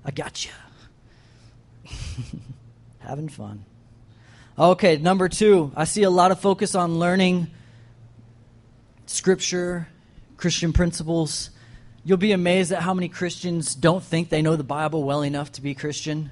I 0.03 0.11
got 0.11 0.45
you. 0.45 0.51
Having 2.99 3.29
fun. 3.29 3.65
Okay, 4.57 4.97
number 4.97 5.29
two, 5.29 5.71
I 5.75 5.85
see 5.85 6.03
a 6.03 6.09
lot 6.09 6.31
of 6.31 6.39
focus 6.39 6.75
on 6.75 6.99
learning 6.99 7.49
scripture, 9.05 9.87
Christian 10.37 10.73
principles. 10.73 11.51
You'll 12.03 12.17
be 12.17 12.31
amazed 12.31 12.72
at 12.72 12.81
how 12.81 12.96
many 12.96 13.10
Christians 13.10 13.75
don't 13.75 14.03
think 14.03 14.29
they 14.29 14.41
know 14.41 14.55
the 14.55 14.63
Bible 14.63 15.03
well 15.03 15.22
enough 15.22 15.51
to 15.53 15.62
be 15.62 15.75
Christian, 15.75 16.31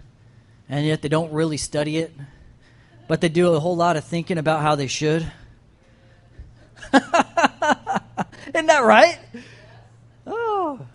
and 0.68 0.84
yet 0.84 1.04
they 1.04 1.10
don't 1.10 1.32
really 1.32 1.58
study 1.58 1.98
it, 1.98 2.12
but 3.08 3.22
they 3.22 3.30
do 3.30 3.54
a 3.54 3.60
whole 3.60 3.76
lot 3.76 3.96
of 3.96 4.04
thinking 4.04 4.40
about 4.40 4.62
how 4.62 4.74
they 4.74 4.88
should. 4.88 5.22
Isn't 6.94 8.66
that 8.66 8.84
right? 8.84 9.20
Oh. 10.26 10.88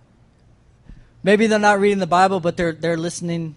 Maybe 1.22 1.46
they're 1.46 1.60
not 1.60 1.78
reading 1.78 2.00
the 2.00 2.06
Bible, 2.08 2.40
but 2.40 2.56
they're 2.56 2.72
they're 2.72 2.96
listening, 2.96 3.54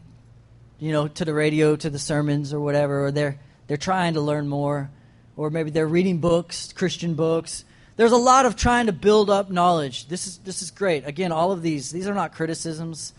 you 0.77 0.91
know, 0.91 1.07
to 1.07 1.25
the 1.25 1.33
radio, 1.33 1.75
to 1.75 1.89
the 1.89 1.97
sermons 1.97 2.53
or 2.53 2.59
whatever, 2.59 3.05
or 3.05 3.11
they're 3.11 3.39
they're 3.65 3.75
trying 3.75 4.13
to 4.13 4.21
learn 4.21 4.47
more, 4.47 4.91
or 5.35 5.49
maybe 5.49 5.71
they're 5.71 5.87
reading 5.87 6.19
books, 6.19 6.71
Christian 6.73 7.15
books, 7.15 7.65
there's 7.97 8.11
a 8.11 8.17
lot 8.17 8.45
of 8.45 8.55
trying 8.55 8.85
to 8.85 8.93
build 8.93 9.29
up 9.29 9.49
knowledge. 9.49 10.07
This 10.07 10.27
is, 10.27 10.37
this 10.39 10.61
is 10.61 10.71
great. 10.71 11.05
Again, 11.05 11.31
all 11.31 11.51
of 11.51 11.61
these, 11.61 11.91
these 11.91 12.07
are 12.07 12.13
not 12.13 12.33
criticisms. 12.33 13.13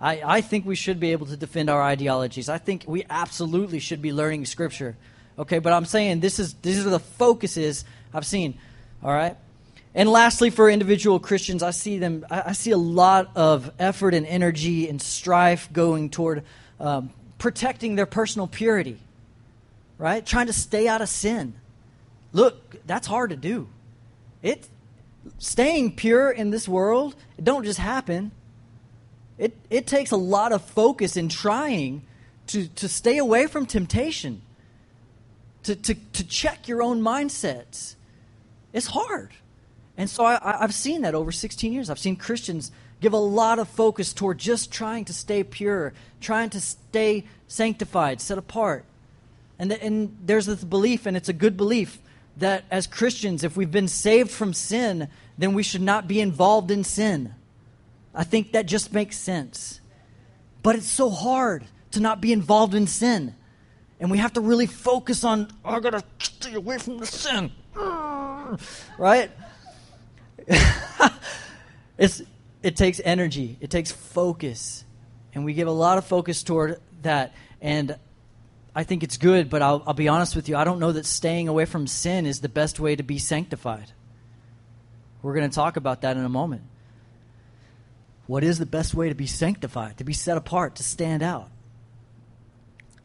I, 0.00 0.22
I 0.24 0.40
think 0.40 0.66
we 0.66 0.74
should 0.74 0.98
be 0.98 1.12
able 1.12 1.26
to 1.26 1.36
defend 1.36 1.70
our 1.70 1.80
ideologies. 1.80 2.48
I 2.48 2.58
think 2.58 2.84
we 2.86 3.04
absolutely 3.08 3.78
should 3.78 4.02
be 4.02 4.12
learning 4.12 4.46
Scripture. 4.46 4.96
Okay, 5.38 5.60
but 5.60 5.72
I'm 5.72 5.84
saying 5.84 6.20
this 6.20 6.38
is, 6.38 6.54
these 6.54 6.84
are 6.84 6.90
the 6.90 6.98
focuses 6.98 7.84
I've 8.12 8.26
seen. 8.26 8.58
All 9.02 9.12
right? 9.12 9.36
And 9.94 10.08
lastly, 10.08 10.48
for 10.48 10.70
individual 10.70 11.20
Christians, 11.20 11.62
I 11.62 11.70
see 11.70 11.98
them. 11.98 12.24
I, 12.30 12.52
see 12.52 12.70
a 12.70 12.78
lot 12.78 13.30
of 13.36 13.70
effort 13.78 14.14
and 14.14 14.26
energy 14.26 14.88
and 14.88 15.00
strife 15.02 15.70
going 15.70 16.08
toward 16.08 16.44
um, 16.80 17.10
protecting 17.36 17.94
their 17.96 18.06
personal 18.06 18.46
purity, 18.46 18.98
right? 19.98 20.24
Trying 20.24 20.46
to 20.46 20.54
stay 20.54 20.88
out 20.88 21.02
of 21.02 21.10
sin. 21.10 21.52
Look, 22.32 22.86
that's 22.86 23.06
hard 23.06 23.30
to 23.30 23.36
do. 23.36 23.68
It 24.42 24.68
staying 25.38 25.96
pure 25.96 26.30
in 26.30 26.50
this 26.50 26.68
world, 26.68 27.14
it 27.38 27.44
don't 27.44 27.64
just 27.64 27.78
happen. 27.78 28.32
It 29.38 29.56
it 29.70 29.86
takes 29.86 30.10
a 30.10 30.16
lot 30.16 30.52
of 30.52 30.62
focus 30.62 31.16
in 31.16 31.28
trying 31.28 32.02
to, 32.48 32.68
to 32.68 32.88
stay 32.88 33.18
away 33.18 33.46
from 33.46 33.66
temptation. 33.66 34.42
To, 35.64 35.76
to, 35.76 35.94
to 35.94 36.26
check 36.26 36.66
your 36.66 36.82
own 36.82 37.00
mindsets. 37.00 37.94
It's 38.72 38.88
hard. 38.88 39.30
And 39.96 40.10
so 40.10 40.24
I, 40.24 40.64
I've 40.64 40.74
seen 40.74 41.02
that 41.02 41.14
over 41.14 41.30
16 41.30 41.72
years. 41.72 41.88
I've 41.88 42.00
seen 42.00 42.16
Christians 42.16 42.72
give 43.00 43.12
a 43.12 43.18
lot 43.18 43.60
of 43.60 43.68
focus 43.68 44.12
toward 44.12 44.38
just 44.38 44.72
trying 44.72 45.04
to 45.04 45.12
stay 45.12 45.44
pure, 45.44 45.92
trying 46.20 46.50
to 46.50 46.60
stay 46.60 47.24
sanctified, 47.46 48.20
set 48.20 48.38
apart. 48.38 48.84
And, 49.58 49.70
and 49.70 50.16
there's 50.24 50.46
this 50.46 50.64
belief, 50.64 51.06
and 51.06 51.16
it's 51.16 51.28
a 51.28 51.32
good 51.32 51.56
belief, 51.56 51.98
that 52.36 52.64
as 52.70 52.86
Christians, 52.86 53.44
if 53.44 53.56
we've 53.56 53.70
been 53.70 53.88
saved 53.88 54.30
from 54.30 54.54
sin, 54.54 55.08
then 55.36 55.52
we 55.54 55.62
should 55.62 55.82
not 55.82 56.08
be 56.08 56.20
involved 56.20 56.70
in 56.70 56.84
sin. 56.84 57.34
I 58.14 58.24
think 58.24 58.52
that 58.52 58.66
just 58.66 58.92
makes 58.92 59.16
sense. 59.16 59.80
But 60.62 60.76
it's 60.76 60.88
so 60.88 61.10
hard 61.10 61.64
to 61.92 62.00
not 62.00 62.20
be 62.20 62.32
involved 62.32 62.74
in 62.74 62.86
sin. 62.86 63.34
And 64.00 64.10
we 64.10 64.18
have 64.18 64.32
to 64.34 64.40
really 64.40 64.66
focus 64.66 65.24
on, 65.24 65.48
I 65.64 65.80
gotta 65.80 66.02
stay 66.18 66.54
away 66.54 66.78
from 66.78 66.98
the 66.98 67.06
sin. 67.06 67.52
Right? 68.98 69.30
it's, 71.98 72.20
it 72.62 72.76
takes 72.76 73.00
energy, 73.02 73.56
it 73.60 73.70
takes 73.70 73.90
focus. 73.90 74.84
And 75.34 75.44
we 75.44 75.54
give 75.54 75.68
a 75.68 75.72
lot 75.72 75.96
of 75.96 76.04
focus 76.04 76.42
toward 76.42 76.80
that. 77.00 77.32
And 77.62 77.96
I 78.74 78.84
think 78.84 79.02
it's 79.02 79.18
good, 79.18 79.50
but 79.50 79.60
I'll, 79.60 79.82
I'll 79.86 79.94
be 79.94 80.08
honest 80.08 80.34
with 80.34 80.48
you. 80.48 80.56
I 80.56 80.64
don't 80.64 80.78
know 80.78 80.92
that 80.92 81.04
staying 81.04 81.48
away 81.48 81.66
from 81.66 81.86
sin 81.86 82.24
is 82.24 82.40
the 82.40 82.48
best 82.48 82.80
way 82.80 82.96
to 82.96 83.02
be 83.02 83.18
sanctified. 83.18 83.92
We're 85.20 85.34
going 85.34 85.48
to 85.48 85.54
talk 85.54 85.76
about 85.76 86.00
that 86.02 86.16
in 86.16 86.24
a 86.24 86.28
moment. 86.28 86.62
What 88.26 88.42
is 88.44 88.58
the 88.58 88.66
best 88.66 88.94
way 88.94 89.08
to 89.08 89.14
be 89.14 89.26
sanctified, 89.26 89.98
to 89.98 90.04
be 90.04 90.14
set 90.14 90.36
apart, 90.36 90.76
to 90.76 90.82
stand 90.82 91.22
out? 91.22 91.50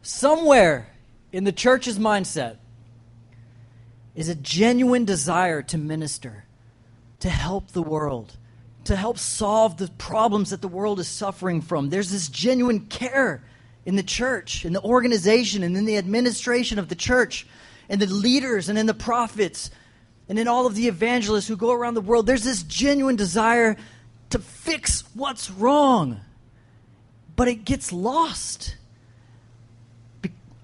Somewhere 0.01 0.87
in 1.33 1.43
the 1.43 1.51
church's 1.51 1.99
mindset 1.99 2.57
is 4.15 4.29
a 4.29 4.35
genuine 4.35 5.05
desire 5.05 5.61
to 5.63 5.77
minister, 5.77 6.45
to 7.19 7.29
help 7.29 7.71
the 7.71 7.83
world, 7.83 8.37
to 8.85 8.95
help 8.95 9.17
solve 9.17 9.77
the 9.77 9.89
problems 9.97 10.51
that 10.51 10.61
the 10.61 10.67
world 10.67 10.99
is 10.99 11.07
suffering 11.09 11.61
from. 11.61 11.89
There's 11.89 12.09
this 12.09 12.29
genuine 12.29 12.85
care 12.85 13.43
in 13.87 13.95
the 13.95 14.03
church, 14.03 14.65
in 14.65 14.73
the 14.73 14.81
organization, 14.81 15.63
and 15.63 15.77
in 15.77 15.85
the 15.85 15.95
administration 15.95 16.77
of 16.77 16.89
the 16.89 16.95
church, 16.95 17.47
and 17.87 18.01
the 18.01 18.05
leaders, 18.05 18.67
and 18.67 18.77
in 18.77 18.85
the 18.85 18.93
prophets, 18.93 19.71
and 20.27 20.37
in 20.37 20.45
all 20.45 20.67
of 20.67 20.75
the 20.75 20.89
evangelists 20.89 21.47
who 21.47 21.55
go 21.55 21.71
around 21.71 21.93
the 21.93 22.01
world. 22.01 22.27
There's 22.27 22.43
this 22.43 22.63
genuine 22.63 23.15
desire 23.15 23.77
to 24.31 24.39
fix 24.39 25.05
what's 25.13 25.49
wrong, 25.49 26.19
but 27.37 27.47
it 27.47 27.63
gets 27.63 27.93
lost 27.93 28.75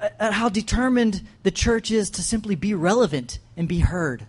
at 0.02 0.12
uh, 0.20 0.32
how 0.34 0.50
determined 0.50 1.26
the 1.44 1.52
church 1.52 1.92
is 1.92 2.10
to 2.10 2.22
simply 2.22 2.56
be 2.56 2.74
relevant 2.74 3.40
and 3.56 3.70
be 3.70 3.80
heard. 3.80 4.26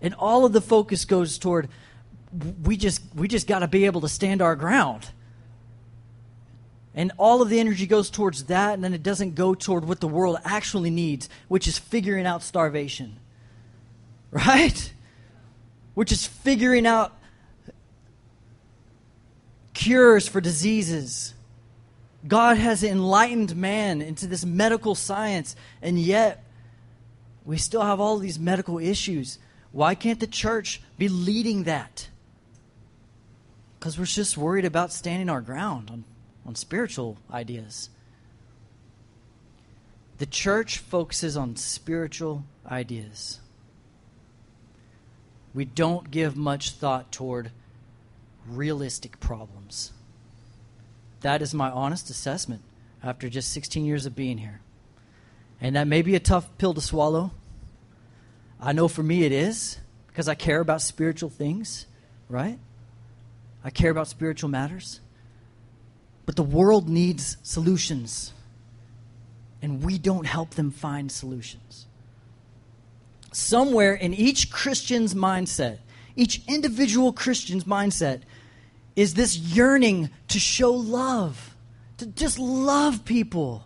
And 0.00 0.14
all 0.14 0.46
of 0.46 0.54
the 0.54 0.62
focus 0.62 1.04
goes 1.04 1.36
toward 1.36 1.68
we 2.64 2.78
just 2.78 3.02
we 3.14 3.28
just 3.28 3.46
got 3.46 3.58
to 3.58 3.68
be 3.68 3.84
able 3.84 4.00
to 4.00 4.08
stand 4.08 4.40
our 4.40 4.56
ground. 4.56 5.10
And 6.98 7.12
all 7.16 7.42
of 7.42 7.48
the 7.48 7.60
energy 7.60 7.86
goes 7.86 8.10
towards 8.10 8.46
that, 8.46 8.74
and 8.74 8.82
then 8.82 8.92
it 8.92 9.04
doesn't 9.04 9.36
go 9.36 9.54
toward 9.54 9.84
what 9.84 10.00
the 10.00 10.08
world 10.08 10.36
actually 10.44 10.90
needs, 10.90 11.28
which 11.46 11.68
is 11.68 11.78
figuring 11.78 12.26
out 12.26 12.42
starvation. 12.42 13.20
Right? 14.30 14.92
Which 15.94 16.12
is 16.12 16.26
figuring 16.26 16.86
out 16.86 17.16
cures 19.72 20.28
for 20.28 20.38
diseases. 20.40 21.32
God 22.26 22.58
has 22.58 22.84
enlightened 22.84 23.56
man 23.56 24.02
into 24.02 24.26
this 24.26 24.44
medical 24.44 24.94
science, 24.94 25.56
and 25.80 25.98
yet 25.98 26.44
we 27.46 27.56
still 27.56 27.80
have 27.80 28.00
all 28.00 28.18
these 28.18 28.38
medical 28.38 28.78
issues. 28.78 29.38
Why 29.72 29.94
can't 29.94 30.20
the 30.20 30.26
church 30.26 30.82
be 30.98 31.08
leading 31.08 31.62
that? 31.62 32.08
Because 33.78 33.98
we're 33.98 34.04
just 34.04 34.36
worried 34.36 34.66
about 34.66 34.92
standing 34.92 35.30
our 35.30 35.40
ground 35.40 35.90
on, 35.90 36.04
on 36.48 36.54
spiritual 36.54 37.18
ideas. 37.30 37.90
The 40.16 40.24
church 40.24 40.78
focuses 40.78 41.36
on 41.36 41.56
spiritual 41.56 42.42
ideas. 42.66 43.40
We 45.52 45.66
don't 45.66 46.10
give 46.10 46.38
much 46.38 46.70
thought 46.70 47.12
toward 47.12 47.50
realistic 48.48 49.20
problems. 49.20 49.92
That 51.20 51.42
is 51.42 51.52
my 51.52 51.70
honest 51.70 52.08
assessment 52.08 52.62
after 53.04 53.28
just 53.28 53.52
16 53.52 53.84
years 53.84 54.06
of 54.06 54.16
being 54.16 54.38
here. 54.38 54.62
And 55.60 55.76
that 55.76 55.86
may 55.86 56.00
be 56.00 56.14
a 56.14 56.20
tough 56.20 56.48
pill 56.56 56.72
to 56.72 56.80
swallow. 56.80 57.32
I 58.58 58.72
know 58.72 58.88
for 58.88 59.02
me 59.02 59.24
it 59.24 59.32
is 59.32 59.78
because 60.06 60.28
I 60.28 60.34
care 60.34 60.60
about 60.60 60.80
spiritual 60.80 61.28
things, 61.28 61.84
right? 62.26 62.58
I 63.62 63.68
care 63.68 63.90
about 63.90 64.08
spiritual 64.08 64.48
matters. 64.48 65.00
But 66.28 66.36
the 66.36 66.42
world 66.42 66.90
needs 66.90 67.38
solutions, 67.42 68.34
and 69.62 69.82
we 69.82 69.96
don't 69.96 70.26
help 70.26 70.50
them 70.50 70.70
find 70.70 71.10
solutions. 71.10 71.86
Somewhere 73.32 73.94
in 73.94 74.12
each 74.12 74.50
Christian's 74.50 75.14
mindset, 75.14 75.78
each 76.16 76.42
individual 76.46 77.14
Christian's 77.14 77.64
mindset, 77.64 78.24
is 78.94 79.14
this 79.14 79.38
yearning 79.38 80.10
to 80.28 80.38
show 80.38 80.70
love, 80.70 81.56
to 81.96 82.04
just 82.04 82.38
love 82.38 83.06
people, 83.06 83.64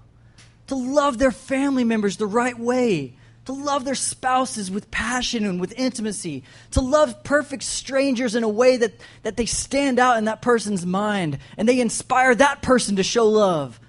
to 0.68 0.76
love 0.76 1.18
their 1.18 1.32
family 1.32 1.82
members 1.82 2.16
the 2.16 2.28
right 2.28 2.56
way, 2.56 3.16
to 3.44 3.52
love 3.52 3.84
their 3.84 3.94
spouses 3.94 4.70
with 4.70 4.90
passion 4.90 5.44
and 5.44 5.60
with 5.60 5.74
intimacy, 5.76 6.44
to 6.70 6.80
love 6.80 7.24
perfect 7.24 7.64
strangers 7.64 8.34
in 8.34 8.44
a 8.44 8.48
way 8.48 8.76
that, 8.76 8.94
that 9.22 9.36
they 9.36 9.46
stand 9.46 9.98
out 9.98 10.18
in 10.18 10.26
that 10.26 10.42
person's 10.42 10.86
mind 10.86 11.38
and 11.56 11.68
they 11.68 11.80
inspire 11.80 12.34
that 12.34 12.62
person 12.62 12.96
to 12.96 13.02
show 13.02 13.26
love. 13.28 13.80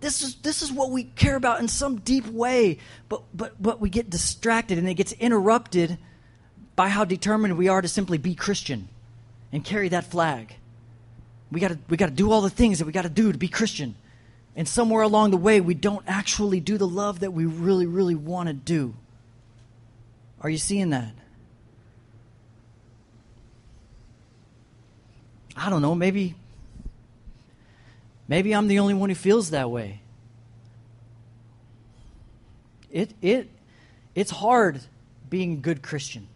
This 0.00 0.22
is, 0.22 0.36
this 0.36 0.62
is 0.62 0.70
what 0.70 0.90
we 0.90 1.04
care 1.04 1.36
about 1.36 1.58
in 1.58 1.68
some 1.68 1.96
deep 1.96 2.26
way, 2.26 2.78
but, 3.08 3.22
but, 3.34 3.60
but 3.60 3.80
we 3.80 3.90
get 3.90 4.10
distracted 4.10 4.78
and 4.78 4.88
it 4.88 4.94
gets 4.94 5.12
interrupted 5.12 5.98
by 6.76 6.88
how 6.88 7.04
determined 7.04 7.56
we 7.56 7.68
are 7.68 7.82
to 7.82 7.88
simply 7.88 8.18
be 8.18 8.34
Christian 8.34 8.88
and 9.50 9.64
carry 9.64 9.88
that 9.88 10.04
flag. 10.04 10.54
We 11.50 11.60
got 11.60 11.68
to 11.68 11.78
we 11.88 11.96
got 11.96 12.06
to 12.06 12.12
do 12.12 12.30
all 12.30 12.42
the 12.42 12.50
things 12.50 12.78
that 12.78 12.86
we 12.86 12.92
got 12.92 13.02
to 13.02 13.08
do 13.08 13.32
to 13.32 13.38
be 13.38 13.48
Christian. 13.48 13.94
And 14.56 14.66
somewhere 14.66 15.02
along 15.02 15.32
the 15.32 15.36
way, 15.36 15.60
we 15.60 15.74
don't 15.74 16.02
actually 16.06 16.60
do 16.60 16.78
the 16.78 16.88
love 16.88 17.20
that 17.20 17.32
we 17.32 17.44
really, 17.44 17.84
really 17.84 18.14
want 18.14 18.48
to 18.48 18.54
do. 18.54 18.94
Are 20.40 20.48
you 20.48 20.56
seeing 20.56 20.90
that? 20.90 21.12
I 25.54 25.70
don't 25.70 25.82
know, 25.82 25.94
maybe 25.94 26.34
maybe 28.28 28.54
I'm 28.54 28.68
the 28.68 28.78
only 28.78 28.94
one 28.94 29.08
who 29.08 29.14
feels 29.14 29.50
that 29.50 29.70
way. 29.70 30.00
It 32.90 33.14
it 33.22 33.48
it's 34.14 34.30
hard 34.30 34.80
being 35.30 35.54
a 35.54 35.56
good 35.56 35.82
Christian. 35.82 36.28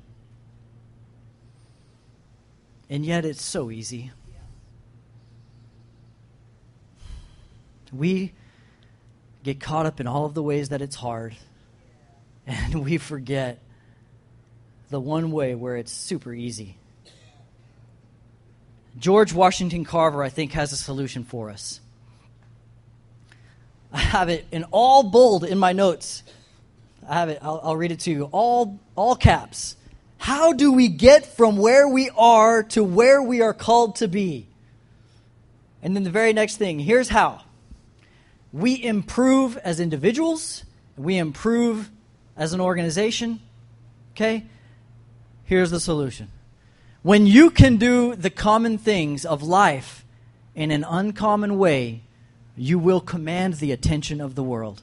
And 2.88 3.04
yet 3.04 3.24
it's 3.24 3.42
so 3.42 3.70
easy. 3.70 4.10
We 7.92 8.32
get 9.42 9.60
caught 9.60 9.86
up 9.86 10.00
in 10.00 10.06
all 10.06 10.26
of 10.26 10.34
the 10.34 10.42
ways 10.42 10.68
that 10.68 10.82
it's 10.82 10.96
hard, 10.96 11.34
and 12.46 12.84
we 12.84 12.98
forget 12.98 13.60
the 14.90 15.00
one 15.00 15.30
way 15.30 15.54
where 15.54 15.76
it's 15.76 15.92
super 15.92 16.32
easy. 16.32 16.76
George 18.98 19.32
Washington 19.32 19.84
Carver, 19.84 20.22
I 20.22 20.28
think, 20.28 20.52
has 20.52 20.72
a 20.72 20.76
solution 20.76 21.24
for 21.24 21.50
us. 21.50 21.80
I 23.92 24.00
have 24.00 24.28
it 24.28 24.46
in 24.52 24.64
all 24.70 25.02
bold 25.02 25.44
in 25.44 25.58
my 25.58 25.72
notes. 25.72 26.22
I 27.08 27.14
have 27.14 27.28
it. 27.28 27.38
I'll, 27.42 27.60
I'll, 27.62 27.76
read 27.76 27.92
it 27.92 28.00
to 28.00 28.10
you. 28.10 28.24
All, 28.30 28.78
all 28.94 29.16
caps. 29.16 29.76
How 30.18 30.52
do 30.52 30.72
we 30.72 30.88
get 30.88 31.24
from 31.24 31.56
where 31.56 31.88
we 31.88 32.10
are 32.16 32.62
to 32.64 32.84
where 32.84 33.22
we 33.22 33.40
are 33.40 33.54
called 33.54 33.96
to 33.96 34.08
be? 34.08 34.46
And 35.82 35.96
then 35.96 36.04
the 36.04 36.10
very 36.10 36.32
next 36.32 36.56
thing 36.56 36.78
here's 36.78 37.08
how 37.08 37.42
we 38.52 38.82
improve 38.82 39.56
as 39.58 39.80
individuals, 39.80 40.64
we 40.96 41.16
improve 41.18 41.90
as 42.36 42.52
an 42.52 42.60
organization. 42.60 43.40
Okay? 44.12 44.46
Here's 45.44 45.70
the 45.70 45.80
solution. 45.80 46.28
When 47.02 47.26
you 47.26 47.50
can 47.50 47.76
do 47.76 48.14
the 48.14 48.30
common 48.30 48.76
things 48.76 49.24
of 49.24 49.42
life 49.42 50.04
in 50.54 50.70
an 50.70 50.84
uncommon 50.84 51.58
way, 51.58 52.02
you 52.56 52.78
will 52.78 53.00
command 53.00 53.54
the 53.54 53.72
attention 53.72 54.20
of 54.20 54.34
the 54.34 54.42
world. 54.42 54.82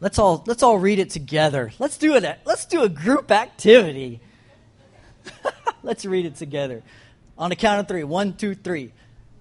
Let's 0.00 0.18
all 0.18 0.44
let's 0.46 0.62
all 0.62 0.78
read 0.78 0.98
it 0.98 1.10
together. 1.10 1.72
Let's 1.78 1.98
do 1.98 2.14
it. 2.14 2.38
Let's 2.44 2.66
do 2.66 2.82
a 2.82 2.88
group 2.88 3.32
activity. 3.32 4.20
let's 5.82 6.04
read 6.04 6.26
it 6.26 6.36
together. 6.36 6.82
On 7.36 7.50
the 7.50 7.56
count 7.56 7.80
of 7.80 7.88
three. 7.88 8.04
One, 8.04 8.34
two, 8.34 8.54
three. 8.54 8.92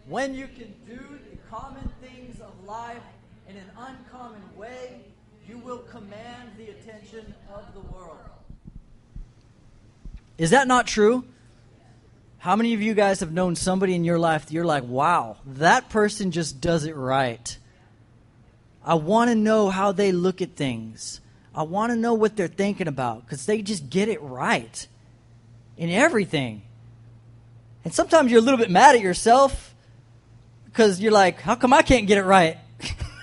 When 0.07 0.33
you 0.33 0.47
can 0.47 0.73
do 0.87 1.16
common 1.57 1.89
things 2.01 2.39
of 2.39 2.51
life 2.65 3.01
in 3.49 3.55
an 3.55 3.69
uncommon 3.77 4.41
way, 4.55 5.01
you 5.47 5.57
will 5.59 5.79
command 5.79 6.51
the 6.57 6.69
attention 6.69 7.33
of 7.53 7.63
the 7.73 7.79
world. 7.79 8.17
Is 10.37 10.51
that 10.51 10.67
not 10.67 10.85
true? 10.85 11.23
How 12.39 12.55
many 12.55 12.73
of 12.73 12.81
you 12.81 12.93
guys 12.93 13.21
have 13.21 13.31
known 13.31 13.55
somebody 13.55 13.95
in 13.95 14.03
your 14.03 14.19
life 14.19 14.45
that 14.45 14.53
you're 14.53 14.65
like, 14.65 14.83
wow, 14.83 15.37
that 15.45 15.89
person 15.89 16.31
just 16.31 16.61
does 16.61 16.85
it 16.85 16.95
right? 16.95 17.57
I 18.85 18.95
want 18.95 19.31
to 19.31 19.35
know 19.35 19.69
how 19.69 19.91
they 19.91 20.11
look 20.11 20.41
at 20.41 20.55
things. 20.55 21.21
I 21.55 21.63
want 21.63 21.91
to 21.91 21.95
know 21.95 22.13
what 22.13 22.35
they're 22.35 22.47
thinking 22.47 22.87
about 22.87 23.25
because 23.25 23.45
they 23.47 23.61
just 23.63 23.89
get 23.89 24.09
it 24.09 24.21
right 24.21 24.87
in 25.75 25.89
everything. 25.89 26.61
And 27.83 27.93
sometimes 27.93 28.31
you're 28.31 28.41
a 28.41 28.43
little 28.43 28.59
bit 28.59 28.69
mad 28.69 28.95
at 28.95 29.01
yourself 29.01 29.73
because 30.77 31.01
you're 31.01 31.11
like, 31.11 31.41
how 31.41 31.55
come 31.55 31.73
I 31.73 31.81
can't 31.81 32.05
get 32.05 32.19
it 32.19 32.23
right? 32.23 32.59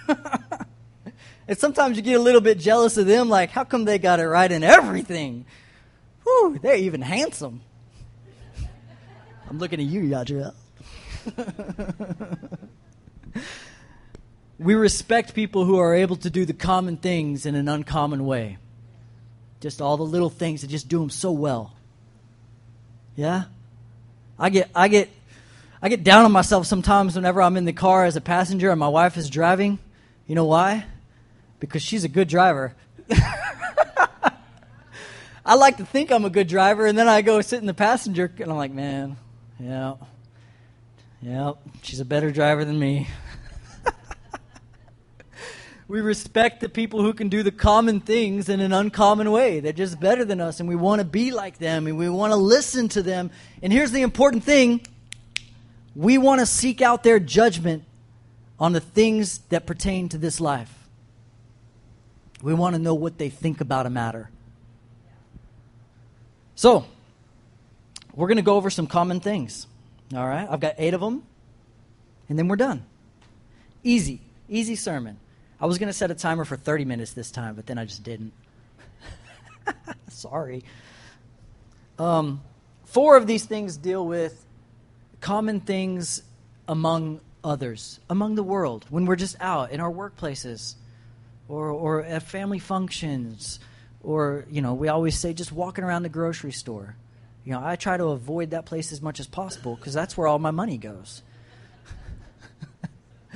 and 1.47 1.57
sometimes 1.57 1.97
you 1.97 2.03
get 2.03 2.15
a 2.15 2.21
little 2.21 2.41
bit 2.41 2.59
jealous 2.59 2.97
of 2.97 3.07
them, 3.07 3.29
like, 3.29 3.51
how 3.51 3.63
come 3.63 3.85
they 3.85 3.97
got 3.97 4.19
it 4.19 4.27
right 4.27 4.51
in 4.51 4.65
everything? 4.65 5.47
Whew, 6.25 6.59
they're 6.61 6.75
even 6.75 7.01
handsome. 7.01 7.61
I'm 9.49 9.61
looking 9.61 9.79
at 9.79 9.87
you, 9.87 10.03
Yadriel. 10.03 10.53
we 14.59 14.75
respect 14.75 15.33
people 15.33 15.65
who 15.65 15.79
are 15.79 15.95
able 15.95 16.17
to 16.17 16.31
do 16.31 16.45
the 16.45 16.55
common 16.55 16.97
things 16.97 17.47
in 17.47 17.55
an 17.55 17.69
uncommon 17.69 18.27
way. 18.27 18.59
Just 19.61 19.81
all 19.81 19.97
the 19.97 20.03
little 20.03 20.29
things 20.29 20.63
that 20.63 20.71
just 20.71 20.89
do 20.89 20.99
them 20.99 21.09
so 21.09 21.31
well. 21.31 21.73
Yeah? 23.15 23.45
I 24.41 24.51
get 24.51 24.71
I 24.75 24.89
get 24.89 25.09
I 25.85 25.89
get 25.91 26.03
down 26.03 26.25
on 26.25 26.33
myself 26.33 26.67
sometimes 26.67 27.15
whenever 27.15 27.43
I'm 27.43 27.59
in 27.59 27.67
the 27.67 27.73
car 27.75 28.07
as 28.07 28.17
a 28.17 28.21
passenger 28.23 28.71
and 28.71 28.81
my 28.81 28.89
wife 28.89 29.19
is 29.19 29.29
driving. 29.29 29.79
You 30.27 30.35
know 30.35 30.47
why? 30.47 30.87
Because 31.61 31.83
she's 31.83 32.05
a 32.05 32.09
good 32.09 32.27
driver. 32.27 32.75
I 35.45 35.57
like 35.57 35.77
to 35.77 35.85
think 35.85 36.11
I'm 36.11 36.25
a 36.25 36.31
good 36.31 36.49
driver, 36.49 36.87
and 36.87 36.97
then 36.97 37.07
I 37.07 37.21
go 37.21 37.39
sit 37.43 37.61
in 37.61 37.67
the 37.67 37.75
passenger, 37.75 38.33
and 38.39 38.51
I'm 38.51 38.57
like, 38.57 38.73
man, 38.73 39.19
yeah, 39.61 39.97
yeah, 41.21 41.53
she's 41.83 42.01
a 42.01 42.07
better 42.07 42.31
driver 42.31 42.65
than 42.65 42.79
me. 42.79 43.07
we 45.87 46.01
respect 46.01 46.63
the 46.63 46.71
people 46.71 47.03
who 47.03 47.13
can 47.13 47.29
do 47.29 47.43
the 47.43 47.53
common 47.53 48.01
things 48.01 48.49
in 48.49 48.61
an 48.61 48.73
uncommon 48.73 49.31
way. 49.31 49.61
They're 49.61 49.75
just 49.75 50.01
better 50.01 50.25
than 50.25 50.41
us, 50.41 50.61
and 50.61 50.69
we 50.69 50.77
want 50.77 51.01
to 51.01 51.05
be 51.05 51.31
like 51.31 51.59
them, 51.59 51.87
and 51.87 51.99
we 51.99 52.09
want 52.09 52.33
to 52.33 52.39
listen 52.39 52.89
to 52.89 53.03
them. 53.03 53.31
And 53.63 53.71
here's 53.71 53.91
the 53.91 54.01
important 54.01 54.45
thing 54.45 54.81
we 55.95 56.19
want 56.19 56.41
to 56.41 56.47
seek 56.47 56.83
out 56.83 57.03
their 57.03 57.19
judgment 57.19 57.85
on 58.59 58.73
the 58.73 58.81
things 58.81 59.39
that 59.49 59.67
pertain 59.67 60.09
to 60.09 60.19
this 60.19 60.41
life. 60.41 60.73
We 62.43 62.55
want 62.55 62.75
to 62.75 62.81
know 62.81 62.95
what 62.95 63.19
they 63.19 63.31
think 63.31 63.61
about 63.61 63.87
a 63.87 63.91
matter. 63.91 64.31
So, 66.57 66.87
we're 68.15 68.29
going 68.29 68.37
to 68.37 68.43
go 68.43 68.57
over 68.57 68.71
some 68.71 68.87
common 68.87 69.21
things. 69.21 69.67
All 70.15 70.27
right? 70.27 70.47
I've 70.49 70.61
got 70.61 70.75
eight 70.79 70.95
of 70.95 71.01
them, 71.01 71.25
and 72.29 72.39
then 72.39 72.49
we're 72.49 72.57
done. 72.57 72.85
Easy, 73.83 74.21
easy 74.49 74.77
sermon. 74.77 75.19
I 75.61 75.67
was 75.67 75.79
going 75.79 75.89
to 75.89 75.93
set 75.95 76.11
a 76.11 76.15
timer 76.15 76.45
for 76.45 76.57
30 76.57 76.85
minutes 76.85 77.13
this 77.13 77.31
time, 77.31 77.55
but 77.55 77.67
then 77.67 77.79
I 77.79 77.85
just 77.85 78.03
didn't. 78.03 78.33
Sorry. 80.09 80.65
Um, 81.99 82.43
four 82.85 83.17
of 83.17 83.27
these 83.27 83.45
things 83.45 83.77
deal 83.77 84.07
with 84.07 84.45
common 85.25 85.59
things 85.59 86.23
among 86.69 87.19
others, 87.43 87.99
among 88.11 88.35
the 88.35 88.43
world, 88.43 88.85
when 88.91 89.07
we're 89.07 89.17
just 89.17 89.35
out 89.41 89.71
in 89.71 89.81
our 89.81 89.91
workplaces 89.91 90.75
or, 91.49 91.71
or 91.71 92.03
at 92.03 92.23
family 92.23 92.59
functions, 92.59 93.59
or, 94.03 94.45
you 94.51 94.61
know, 94.61 94.75
we 94.75 94.89
always 94.89 95.19
say 95.19 95.33
just 95.33 95.51
walking 95.51 95.83
around 95.83 96.03
the 96.03 96.11
grocery 96.11 96.53
store. 96.53 96.95
You 97.43 97.53
know, 97.53 97.63
I 97.65 97.77
try 97.77 97.97
to 97.97 98.09
avoid 98.09 98.51
that 98.51 98.67
place 98.67 98.93
as 98.93 99.01
much 99.01 99.19
as 99.19 99.27
possible 99.27 99.77
because 99.77 99.95
that's 99.95 100.15
where 100.15 100.29
all 100.29 100.39
my 100.39 100.51
money 100.51 100.77
goes. 100.77 101.23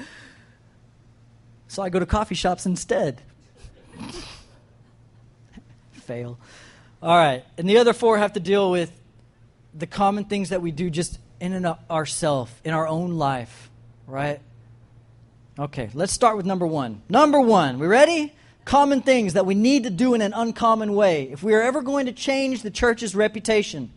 so 1.69 1.83
I 1.83 1.89
go 1.89 1.99
to 1.99 2.07
coffee 2.07 2.35
shops 2.35 2.67
instead. 2.67 3.23
Fail. 5.93 6.39
All 7.03 7.17
right. 7.17 7.47
And 7.57 7.67
the 7.67 7.79
other 7.79 7.95
four 7.95 8.19
have 8.19 8.35
to 8.35 8.41
deal 8.41 8.71
with 8.71 8.93
the 9.73 9.87
common 9.87 10.27
things 10.27 10.51
that 10.51 10.61
we 10.61 10.71
do 10.71 10.91
just 10.91 11.19
in 11.41 11.53
and 11.53 11.67
of 11.67 12.61
in 12.65 12.73
our 12.73 12.87
own 12.87 13.13
life, 13.13 13.71
right? 14.07 14.41
Okay, 15.59 15.91
let's 15.95 16.13
start 16.13 16.37
with 16.37 16.47
number 16.47 16.67
one. 16.67 17.03
Number 17.09 17.41
one, 17.41 17.79
we 17.79 17.87
ready? 17.87 18.33
Common 18.65 19.03
things 19.03 19.33
that 19.33 19.47
we 19.47 19.55
need 19.55 19.85
to 19.85 19.91
do 19.91 20.15
in 20.15 20.21
an 20.21 20.33
uncommon 20.33 20.95
way. 20.95 21.25
If 21.31 21.43
we 21.43 21.55
are 21.55 21.63
ever 21.63 21.83
going 21.83 22.07
to 22.07 22.13
change 22.13 22.63
the 22.63 22.71
church's 22.71 23.15
reputation 23.15 23.91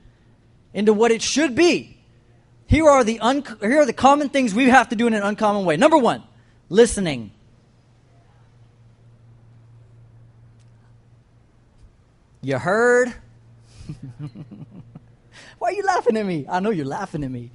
into 0.74 0.94
what 0.94 1.12
it 1.12 1.22
should 1.22 1.56
be, 1.56 1.98
here 2.66 2.88
are 2.88 3.04
the, 3.04 3.20
un- 3.20 3.44
here 3.60 3.82
are 3.82 3.86
the 3.86 3.94
common 3.94 4.30
things 4.30 4.56
we 4.56 4.70
have 4.70 4.90
to 4.90 4.96
do 4.96 5.08
in 5.08 5.14
an 5.14 5.24
uncommon 5.24 5.66
way. 5.66 5.78
Number 5.78 5.98
one, 5.98 6.24
listening. 6.70 7.32
You 12.42 12.58
heard? 12.58 13.14
Why 15.62 15.68
are 15.68 15.74
you 15.74 15.84
laughing 15.84 16.18
at 16.18 16.26
me? 16.26 16.48
I 16.50 16.60
know 16.60 16.72
you're 16.72 16.88
laughing 16.88 17.24
at 17.24 17.30
me. 17.30 17.52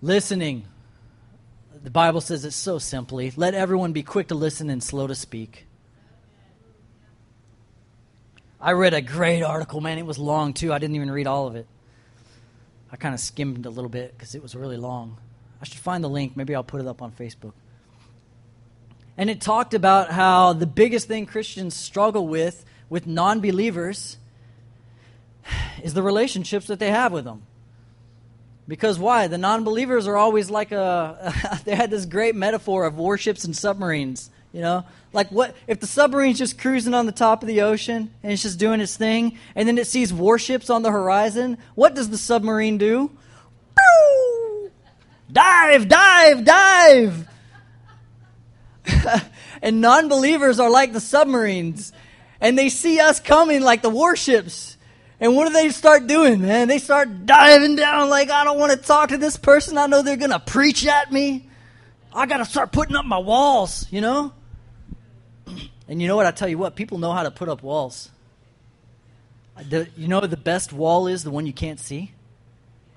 Listening. 0.00 0.64
The 1.84 1.90
Bible 1.90 2.22
says 2.22 2.46
it 2.46 2.52
so 2.52 2.78
simply 2.78 3.30
let 3.36 3.52
everyone 3.52 3.92
be 3.92 4.02
quick 4.02 4.28
to 4.28 4.34
listen 4.34 4.70
and 4.70 4.82
slow 4.82 5.06
to 5.06 5.14
speak. 5.14 5.66
I 8.58 8.72
read 8.72 8.94
a 8.94 9.02
great 9.02 9.42
article, 9.42 9.82
man. 9.82 9.98
It 9.98 10.06
was 10.06 10.18
long, 10.18 10.54
too. 10.54 10.72
I 10.72 10.78
didn't 10.78 10.96
even 10.96 11.10
read 11.10 11.26
all 11.26 11.46
of 11.46 11.56
it. 11.56 11.66
I 12.90 12.96
kind 12.96 13.12
of 13.12 13.20
skimmed 13.20 13.66
a 13.66 13.70
little 13.70 13.90
bit 13.90 14.16
because 14.16 14.34
it 14.34 14.42
was 14.42 14.54
really 14.54 14.78
long. 14.78 15.18
I 15.60 15.66
should 15.66 15.80
find 15.80 16.02
the 16.02 16.08
link. 16.08 16.38
Maybe 16.38 16.54
I'll 16.54 16.64
put 16.64 16.80
it 16.80 16.86
up 16.86 17.02
on 17.02 17.12
Facebook. 17.12 17.52
And 19.18 19.28
it 19.28 19.42
talked 19.42 19.74
about 19.74 20.10
how 20.10 20.54
the 20.54 20.66
biggest 20.66 21.06
thing 21.06 21.26
Christians 21.26 21.76
struggle 21.76 22.26
with 22.26 22.64
with 22.88 23.06
non 23.06 23.40
believers 23.40 24.16
is 25.82 25.94
the 25.94 26.02
relationships 26.02 26.66
that 26.66 26.78
they 26.78 26.90
have 26.90 27.12
with 27.12 27.24
them. 27.24 27.42
Because 28.66 28.98
why? 28.98 29.28
The 29.28 29.38
non 29.38 29.64
believers 29.64 30.06
are 30.06 30.16
always 30.16 30.50
like 30.50 30.72
a. 30.72 31.32
they 31.64 31.74
had 31.74 31.90
this 31.90 32.04
great 32.04 32.34
metaphor 32.34 32.84
of 32.84 32.96
warships 32.96 33.44
and 33.44 33.56
submarines. 33.56 34.30
You 34.52 34.60
know? 34.60 34.84
Like, 35.12 35.30
what 35.30 35.56
if 35.66 35.80
the 35.80 35.86
submarine's 35.86 36.38
just 36.38 36.58
cruising 36.58 36.94
on 36.94 37.06
the 37.06 37.12
top 37.12 37.42
of 37.42 37.48
the 37.48 37.62
ocean 37.62 38.10
and 38.22 38.32
it's 38.32 38.42
just 38.42 38.58
doing 38.58 38.80
its 38.80 38.96
thing, 38.96 39.38
and 39.54 39.66
then 39.66 39.78
it 39.78 39.86
sees 39.86 40.12
warships 40.12 40.68
on 40.68 40.82
the 40.82 40.90
horizon? 40.90 41.58
What 41.74 41.94
does 41.94 42.10
the 42.10 42.18
submarine 42.18 42.76
do? 42.78 43.10
Pew! 43.76 44.70
Dive, 45.32 45.88
dive, 45.88 46.44
dive! 46.44 47.28
and 49.62 49.80
non 49.80 50.08
believers 50.08 50.58
are 50.58 50.70
like 50.70 50.92
the 50.92 51.00
submarines 51.00 51.92
and 52.40 52.58
they 52.58 52.68
see 52.68 53.00
us 53.00 53.20
coming 53.20 53.62
like 53.62 53.82
the 53.82 53.90
warships. 53.90 54.76
And 55.20 55.34
what 55.34 55.48
do 55.48 55.52
they 55.52 55.70
start 55.70 56.06
doing, 56.06 56.40
man? 56.42 56.68
They 56.68 56.78
start 56.78 57.26
diving 57.26 57.74
down 57.74 58.08
like, 58.08 58.30
I 58.30 58.44
don't 58.44 58.58
want 58.58 58.72
to 58.72 58.78
talk 58.78 59.08
to 59.08 59.18
this 59.18 59.36
person. 59.36 59.76
I 59.76 59.86
know 59.86 60.02
they're 60.02 60.16
going 60.16 60.30
to 60.30 60.38
preach 60.38 60.86
at 60.86 61.12
me. 61.12 61.48
I 62.12 62.26
got 62.26 62.38
to 62.38 62.44
start 62.44 62.70
putting 62.70 62.94
up 62.94 63.04
my 63.04 63.18
walls, 63.18 63.86
you 63.90 64.00
know? 64.00 64.32
And 65.90 66.02
you 66.02 66.06
know 66.06 66.16
what? 66.16 66.26
I 66.26 66.32
tell 66.32 66.50
you 66.50 66.58
what, 66.58 66.76
people 66.76 66.98
know 66.98 67.12
how 67.12 67.22
to 67.22 67.30
put 67.30 67.48
up 67.48 67.62
walls. 67.62 68.10
Uh, 69.56 69.62
the, 69.66 69.88
you 69.96 70.06
know 70.06 70.20
the 70.20 70.36
best 70.36 70.70
wall 70.70 71.06
is 71.06 71.24
the 71.24 71.30
one 71.30 71.46
you 71.46 71.52
can't 71.54 71.80
see? 71.80 72.12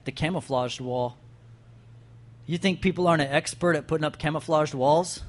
The 0.04 0.12
camouflaged 0.12 0.82
wall. 0.82 1.16
You 2.46 2.58
think 2.58 2.82
people 2.82 3.08
aren't 3.08 3.22
an 3.22 3.30
expert 3.30 3.78
at 3.78 3.88
putting 3.88 4.04
up 4.04 4.18
camouflaged 4.18 4.74
walls? 4.74 5.24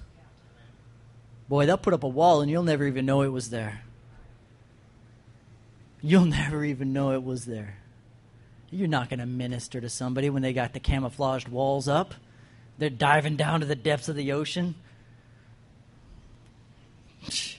Boy, 1.48 1.66
they'll 1.66 1.78
put 1.78 1.94
up 1.94 2.02
a 2.02 2.08
wall 2.08 2.40
and 2.40 2.50
you'll 2.50 2.64
never 2.64 2.84
even 2.84 3.06
know 3.06 3.22
it 3.22 3.28
was 3.28 3.50
there. 3.50 3.82
You'll 6.02 6.24
never 6.26 6.64
even 6.64 6.92
know 6.92 7.12
it 7.12 7.22
was 7.22 7.44
there. 7.44 7.78
You're 8.70 8.88
not 8.88 9.08
going 9.10 9.20
to 9.20 9.26
minister 9.26 9.80
to 9.80 9.88
somebody 9.88 10.30
when 10.30 10.42
they 10.42 10.52
got 10.52 10.72
the 10.72 10.80
camouflaged 10.80 11.48
walls 11.48 11.88
up. 11.88 12.14
They're 12.78 12.90
diving 12.90 13.36
down 13.36 13.60
to 13.60 13.66
the 13.66 13.76
depths 13.76 14.08
of 14.08 14.16
the 14.16 14.32
ocean. 14.32 14.74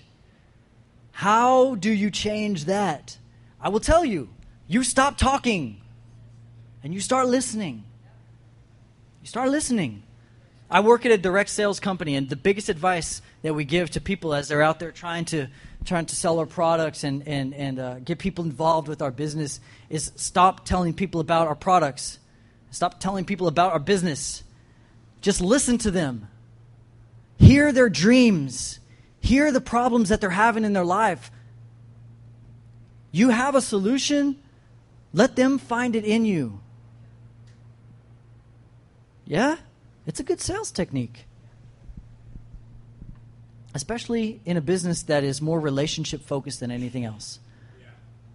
How 1.11 1.75
do 1.75 1.91
you 1.91 2.09
change 2.09 2.65
that? 2.65 3.17
I 3.61 3.69
will 3.69 3.79
tell 3.79 4.03
you. 4.03 4.29
You 4.67 4.83
stop 4.83 5.17
talking 5.17 5.81
and 6.83 6.93
you 6.93 6.99
start 6.99 7.27
listening. 7.27 7.83
You 9.21 9.27
start 9.27 9.49
listening. 9.49 10.03
I 10.69 10.79
work 10.79 11.05
at 11.05 11.11
a 11.11 11.17
direct 11.17 11.49
sales 11.49 11.79
company, 11.79 12.15
and 12.15 12.29
the 12.29 12.35
biggest 12.35 12.67
advice 12.67 13.21
that 13.43 13.53
we 13.53 13.63
give 13.63 13.91
to 13.91 14.01
people 14.01 14.33
as 14.33 14.47
they're 14.47 14.63
out 14.63 14.79
there 14.79 14.91
trying 14.91 15.25
to 15.25 15.47
trying 15.85 16.05
to 16.05 16.15
sell 16.15 16.39
our 16.39 16.45
products 16.45 17.03
and, 17.03 17.27
and, 17.27 17.53
and 17.53 17.79
uh, 17.79 17.99
get 17.99 18.19
people 18.19 18.45
involved 18.45 18.87
with 18.87 19.01
our 19.01 19.11
business 19.11 19.59
is 19.89 20.11
stop 20.15 20.65
telling 20.65 20.93
people 20.93 21.21
about 21.21 21.47
our 21.47 21.55
products. 21.55 22.19
Stop 22.71 22.99
telling 22.99 23.25
people 23.25 23.47
about 23.47 23.73
our 23.73 23.79
business. 23.79 24.43
Just 25.21 25.41
listen 25.41 25.77
to 25.79 25.91
them. 25.91 26.27
Hear 27.37 27.71
their 27.71 27.89
dreams. 27.89 28.79
Hear 29.19 29.51
the 29.51 29.61
problems 29.61 30.09
that 30.09 30.21
they're 30.21 30.29
having 30.29 30.63
in 30.63 30.73
their 30.73 30.85
life. 30.85 31.31
You 33.11 33.29
have 33.29 33.53
a 33.53 33.61
solution, 33.61 34.37
let 35.13 35.35
them 35.35 35.59
find 35.59 35.95
it 35.95 36.03
in 36.03 36.25
you. 36.25 36.59
Yeah? 39.25 39.57
It's 40.07 40.19
a 40.19 40.23
good 40.23 40.41
sales 40.41 40.71
technique 40.71 41.25
especially 43.73 44.41
in 44.45 44.57
a 44.57 44.61
business 44.61 45.03
that 45.03 45.23
is 45.23 45.41
more 45.41 45.59
relationship 45.59 46.21
focused 46.21 46.59
than 46.59 46.71
anything 46.71 47.05
else. 47.05 47.39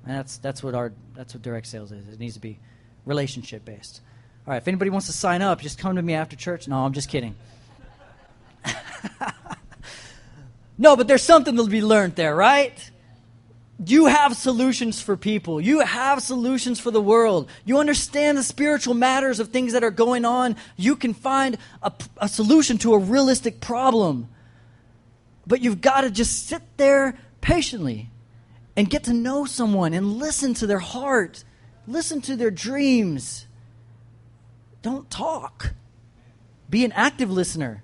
And 0.04 0.16
that's 0.16 0.38
that's 0.38 0.62
what 0.62 0.74
our 0.74 0.92
that's 1.14 1.34
what 1.34 1.42
direct 1.42 1.66
sales 1.66 1.92
is. 1.92 2.08
It 2.08 2.18
needs 2.18 2.34
to 2.34 2.40
be 2.40 2.58
relationship 3.04 3.64
based. 3.64 4.00
All 4.46 4.52
right, 4.52 4.56
if 4.56 4.66
anybody 4.66 4.90
wants 4.90 5.06
to 5.06 5.12
sign 5.12 5.42
up, 5.42 5.60
just 5.60 5.78
come 5.78 5.96
to 5.96 6.02
me 6.02 6.14
after 6.14 6.34
church. 6.34 6.66
No, 6.68 6.78
I'm 6.78 6.94
just 6.94 7.10
kidding. 7.10 7.34
no, 10.78 10.96
but 10.96 11.06
there's 11.06 11.22
something 11.22 11.56
to 11.56 11.66
be 11.66 11.82
learned 11.82 12.14
there, 12.16 12.34
right? 12.34 12.90
You 13.84 14.06
have 14.06 14.34
solutions 14.34 15.00
for 15.02 15.16
people. 15.16 15.60
You 15.60 15.80
have 15.80 16.22
solutions 16.22 16.80
for 16.80 16.90
the 16.90 17.00
world. 17.00 17.48
You 17.64 17.78
understand 17.78 18.38
the 18.38 18.42
spiritual 18.42 18.94
matters 18.94 19.38
of 19.38 19.50
things 19.50 19.74
that 19.74 19.84
are 19.84 19.90
going 19.90 20.24
on. 20.24 20.56
You 20.76 20.96
can 20.96 21.12
find 21.12 21.58
a, 21.82 21.92
a 22.16 22.28
solution 22.28 22.78
to 22.78 22.94
a 22.94 22.98
realistic 22.98 23.60
problem. 23.60 24.28
But 25.48 25.62
you've 25.62 25.80
got 25.80 26.02
to 26.02 26.10
just 26.10 26.46
sit 26.46 26.62
there 26.76 27.18
patiently 27.40 28.10
and 28.76 28.88
get 28.88 29.04
to 29.04 29.14
know 29.14 29.46
someone 29.46 29.94
and 29.94 30.18
listen 30.18 30.52
to 30.54 30.66
their 30.66 30.78
heart, 30.78 31.42
listen 31.86 32.20
to 32.22 32.36
their 32.36 32.50
dreams. 32.50 33.46
Don't 34.82 35.10
talk. 35.10 35.72
Be 36.68 36.84
an 36.84 36.92
active 36.92 37.30
listener, 37.30 37.82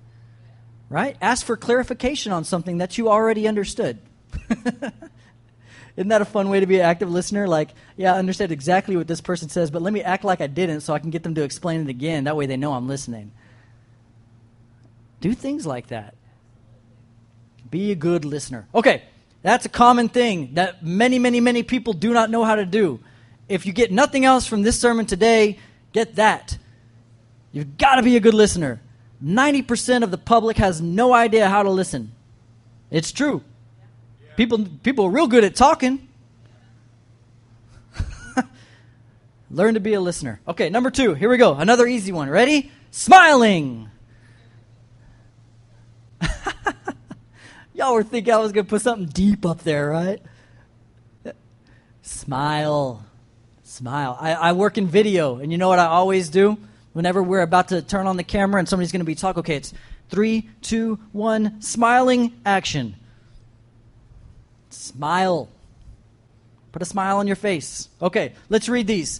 right? 0.89 1.17
Ask 1.19 1.43
for 1.43 1.57
clarification 1.57 2.31
on 2.31 2.43
something 2.43 2.77
that 2.77 2.99
you 2.99 3.09
already 3.09 3.47
understood. 3.47 3.97
Isn't 5.97 6.09
that 6.09 6.21
a 6.21 6.25
fun 6.25 6.49
way 6.49 6.59
to 6.59 6.67
be 6.67 6.75
an 6.75 6.85
active 6.85 7.09
listener? 7.09 7.47
Like, 7.47 7.71
yeah, 7.97 8.13
I 8.13 8.19
understand 8.19 8.51
exactly 8.51 8.95
what 8.95 9.07
this 9.07 9.21
person 9.21 9.49
says, 9.49 9.71
but 9.71 9.81
let 9.81 9.91
me 9.91 10.03
act 10.03 10.23
like 10.23 10.39
I 10.39 10.47
didn't 10.47 10.81
so 10.81 10.93
I 10.93 10.99
can 10.99 11.09
get 11.09 11.23
them 11.23 11.33
to 11.35 11.43
explain 11.43 11.81
it 11.81 11.89
again. 11.89 12.25
That 12.25 12.35
way 12.35 12.45
they 12.45 12.57
know 12.57 12.73
I'm 12.73 12.87
listening. 12.87 13.31
Do 15.19 15.33
things 15.33 15.65
like 15.65 15.87
that. 15.87 16.15
Be 17.75 17.91
a 17.91 17.95
good 17.95 18.23
listener. 18.23 18.69
Okay, 18.73 19.03
that's 19.41 19.65
a 19.65 19.69
common 19.69 20.07
thing 20.07 20.53
that 20.53 20.81
many, 20.81 21.19
many, 21.19 21.41
many 21.41 21.61
people 21.61 21.91
do 21.91 22.13
not 22.13 22.29
know 22.29 22.45
how 22.45 22.55
to 22.55 22.65
do. 22.65 23.01
If 23.49 23.65
you 23.65 23.73
get 23.73 23.91
nothing 23.91 24.23
else 24.23 24.47
from 24.47 24.61
this 24.61 24.79
sermon 24.79 25.05
today, 25.05 25.59
get 25.91 26.15
that. 26.15 26.57
You've 27.51 27.77
got 27.77 27.95
to 27.95 28.01
be 28.01 28.15
a 28.15 28.21
good 28.21 28.33
listener. 28.33 28.79
90% 29.21 30.03
of 30.03 30.11
the 30.11 30.17
public 30.17 30.55
has 30.55 30.79
no 30.79 31.11
idea 31.11 31.49
how 31.49 31.63
to 31.63 31.69
listen. 31.69 32.13
It's 32.91 33.11
true. 33.11 33.43
People, 34.37 34.65
people 34.81 35.07
are 35.07 35.11
real 35.11 35.27
good 35.27 35.43
at 35.43 35.53
talking. 35.53 36.07
Learn 39.51 39.73
to 39.73 39.81
be 39.81 39.95
a 39.95 39.99
listener. 39.99 40.39
Okay, 40.47 40.69
number 40.69 40.91
two. 40.91 41.13
Here 41.13 41.27
we 41.27 41.35
go. 41.35 41.55
Another 41.55 41.85
easy 41.87 42.13
one. 42.13 42.29
Ready? 42.29 42.71
Smiling. 42.91 43.89
Y'all 47.75 47.93
were 47.93 48.03
thinking 48.03 48.33
I 48.33 48.37
was 48.37 48.53
going 48.53 48.65
to 48.65 48.69
put 48.69 48.81
something 48.81 49.07
deep 49.07 49.45
up 49.45 49.59
there, 49.59 49.89
right? 49.89 50.21
Smile. 52.01 53.05
Smile. 53.63 54.17
I, 54.17 54.33
I 54.33 54.51
work 54.53 54.77
in 54.77 54.87
video, 54.87 55.37
and 55.37 55.51
you 55.51 55.57
know 55.57 55.67
what 55.67 55.79
I 55.79 55.87
always 55.87 56.29
do? 56.29 56.57
Whenever 56.93 57.21
we're 57.21 57.41
about 57.41 57.67
to 57.69 57.81
turn 57.81 58.07
on 58.07 58.15
the 58.15 58.23
camera 58.23 58.59
and 58.59 58.69
somebody's 58.69 58.93
going 58.93 59.01
to 59.01 59.05
be 59.05 59.13
talking, 59.13 59.41
okay, 59.41 59.57
it's 59.57 59.73
three, 60.09 60.49
two, 60.61 60.99
one, 61.11 61.61
smiling, 61.61 62.39
action. 62.45 62.95
Smile. 64.69 65.49
Put 66.71 66.81
a 66.81 66.85
smile 66.85 67.17
on 67.17 67.27
your 67.27 67.35
face. 67.35 67.89
Okay, 68.01 68.31
let's 68.47 68.69
read 68.69 68.87
these. 68.87 69.19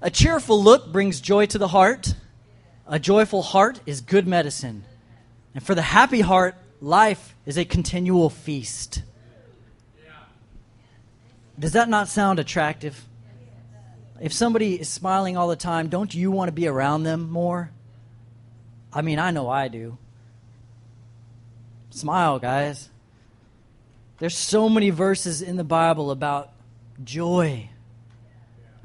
A 0.00 0.10
cheerful 0.10 0.62
look 0.62 0.92
brings 0.92 1.20
joy 1.20 1.46
to 1.46 1.58
the 1.58 1.68
heart. 1.68 2.14
A 2.86 3.00
joyful 3.00 3.42
heart 3.42 3.80
is 3.84 4.00
good 4.00 4.28
medicine. 4.28 4.84
And 5.54 5.64
for 5.64 5.74
the 5.74 5.82
happy 5.82 6.20
heart, 6.20 6.54
life 6.84 7.34
is 7.46 7.56
a 7.56 7.64
continual 7.64 8.28
feast. 8.28 9.02
Does 11.58 11.72
that 11.72 11.88
not 11.88 12.08
sound 12.08 12.38
attractive? 12.38 13.06
If 14.20 14.32
somebody 14.32 14.78
is 14.78 14.88
smiling 14.88 15.36
all 15.36 15.48
the 15.48 15.56
time, 15.56 15.88
don't 15.88 16.14
you 16.14 16.30
want 16.30 16.48
to 16.48 16.52
be 16.52 16.68
around 16.68 17.04
them 17.04 17.30
more? 17.30 17.70
I 18.92 19.02
mean, 19.02 19.18
I 19.18 19.30
know 19.30 19.48
I 19.48 19.68
do. 19.68 19.96
Smile, 21.90 22.38
guys. 22.38 22.90
There's 24.18 24.36
so 24.36 24.68
many 24.68 24.90
verses 24.90 25.42
in 25.42 25.56
the 25.56 25.64
Bible 25.64 26.10
about 26.10 26.52
joy, 27.02 27.70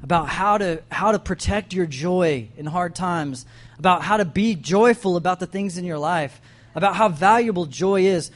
about 0.02 0.28
how 0.28 0.58
to 0.58 0.82
how 0.90 1.12
to 1.12 1.18
protect 1.18 1.72
your 1.72 1.86
joy 1.86 2.48
in 2.56 2.66
hard 2.66 2.94
times, 2.94 3.46
about 3.78 4.02
how 4.02 4.16
to 4.16 4.24
be 4.24 4.54
joyful 4.54 5.16
about 5.16 5.38
the 5.38 5.46
things 5.46 5.76
in 5.76 5.84
your 5.84 5.98
life, 5.98 6.40
about 6.74 6.96
how 6.96 7.08
valuable 7.08 7.66
joy 7.66 8.02
is. 8.02 8.30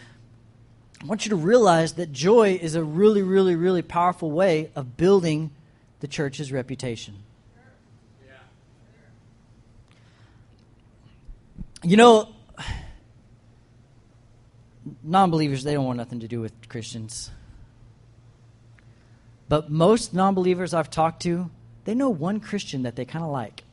I 1.02 1.06
want 1.06 1.24
you 1.26 1.30
to 1.30 1.36
realize 1.36 1.94
that 1.94 2.12
joy 2.12 2.58
is 2.60 2.74
a 2.74 2.82
really, 2.82 3.22
really, 3.22 3.56
really 3.56 3.82
powerful 3.82 4.30
way 4.30 4.70
of 4.74 4.96
building 4.96 5.50
the 6.00 6.08
church's 6.08 6.50
reputation. 6.50 7.14
You 11.82 11.98
know, 11.98 12.34
non 15.02 15.30
believers, 15.30 15.64
they 15.64 15.74
don't 15.74 15.84
want 15.84 15.98
nothing 15.98 16.20
to 16.20 16.28
do 16.28 16.40
with 16.40 16.68
Christians. 16.68 17.30
But 19.48 19.70
most 19.70 20.14
non 20.14 20.34
believers 20.34 20.72
I've 20.72 20.90
talked 20.90 21.22
to, 21.22 21.50
they 21.84 21.94
know 21.94 22.08
one 22.08 22.40
Christian 22.40 22.82
that 22.82 22.96
they 22.96 23.04
kind 23.04 23.24
of 23.24 23.30
like. 23.30 23.64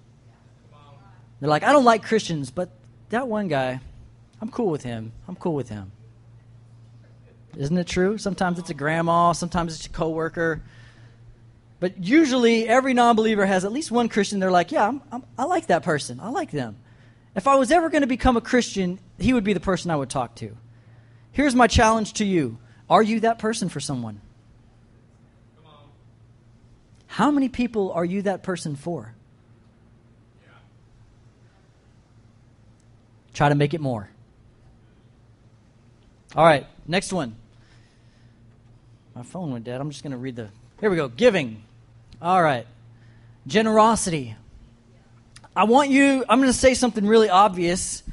They're 1.39 1.49
like, 1.49 1.63
I 1.63 1.71
don't 1.71 1.85
like 1.85 2.03
Christians, 2.03 2.51
but 2.51 2.69
that 3.09 3.27
one 3.27 3.47
guy, 3.47 3.79
I'm 4.41 4.49
cool 4.49 4.69
with 4.69 4.83
him. 4.83 5.11
I'm 5.27 5.35
cool 5.35 5.53
with 5.53 5.69
him. 5.69 5.91
Isn't 7.55 7.77
it 7.77 7.87
true? 7.87 8.17
Sometimes 8.17 8.59
it's 8.59 8.69
a 8.69 8.73
grandma, 8.73 9.33
sometimes 9.33 9.75
it's 9.75 9.85
a 9.85 9.89
coworker. 9.89 10.61
But 11.79 12.03
usually, 12.03 12.67
every 12.67 12.93
non 12.93 13.15
believer 13.15 13.45
has 13.45 13.65
at 13.65 13.71
least 13.71 13.91
one 13.91 14.07
Christian. 14.07 14.39
They're 14.39 14.51
like, 14.51 14.71
yeah, 14.71 14.87
I'm, 14.87 15.01
I'm, 15.11 15.23
I 15.37 15.45
like 15.45 15.67
that 15.67 15.83
person. 15.83 16.19
I 16.19 16.29
like 16.29 16.51
them. 16.51 16.77
If 17.35 17.47
I 17.47 17.55
was 17.55 17.71
ever 17.71 17.89
going 17.89 18.01
to 18.01 18.07
become 18.07 18.37
a 18.37 18.41
Christian, 18.41 18.99
he 19.17 19.33
would 19.33 19.43
be 19.43 19.53
the 19.53 19.59
person 19.59 19.89
I 19.89 19.95
would 19.95 20.09
talk 20.09 20.35
to. 20.35 20.55
Here's 21.31 21.55
my 21.55 21.67
challenge 21.67 22.13
to 22.13 22.25
you 22.25 22.57
Are 22.89 23.01
you 23.01 23.21
that 23.21 23.39
person 23.39 23.69
for 23.69 23.79
someone? 23.79 24.21
How 27.07 27.29
many 27.29 27.49
people 27.49 27.91
are 27.91 28.05
you 28.05 28.21
that 28.21 28.41
person 28.41 28.75
for? 28.75 29.13
Yeah. 30.41 30.53
Try 33.33 33.49
to 33.49 33.55
make 33.55 33.73
it 33.73 33.81
more. 33.81 34.09
All 36.35 36.45
right, 36.45 36.65
next 36.87 37.11
one. 37.11 37.35
My 39.15 39.23
phone 39.23 39.51
went 39.51 39.65
dead. 39.65 39.81
I'm 39.81 39.89
just 39.89 40.03
going 40.03 40.11
to 40.11 40.17
read 40.17 40.35
the. 40.35 40.49
Here 40.79 40.89
we 40.89 40.95
go. 40.95 41.07
Giving. 41.07 41.63
All 42.21 42.41
right. 42.41 42.65
Generosity. 43.45 44.35
I 45.55 45.65
want 45.65 45.89
you, 45.89 46.23
I'm 46.29 46.39
going 46.39 46.51
to 46.51 46.57
say 46.57 46.73
something 46.73 47.05
really 47.05 47.29
obvious, 47.29 48.03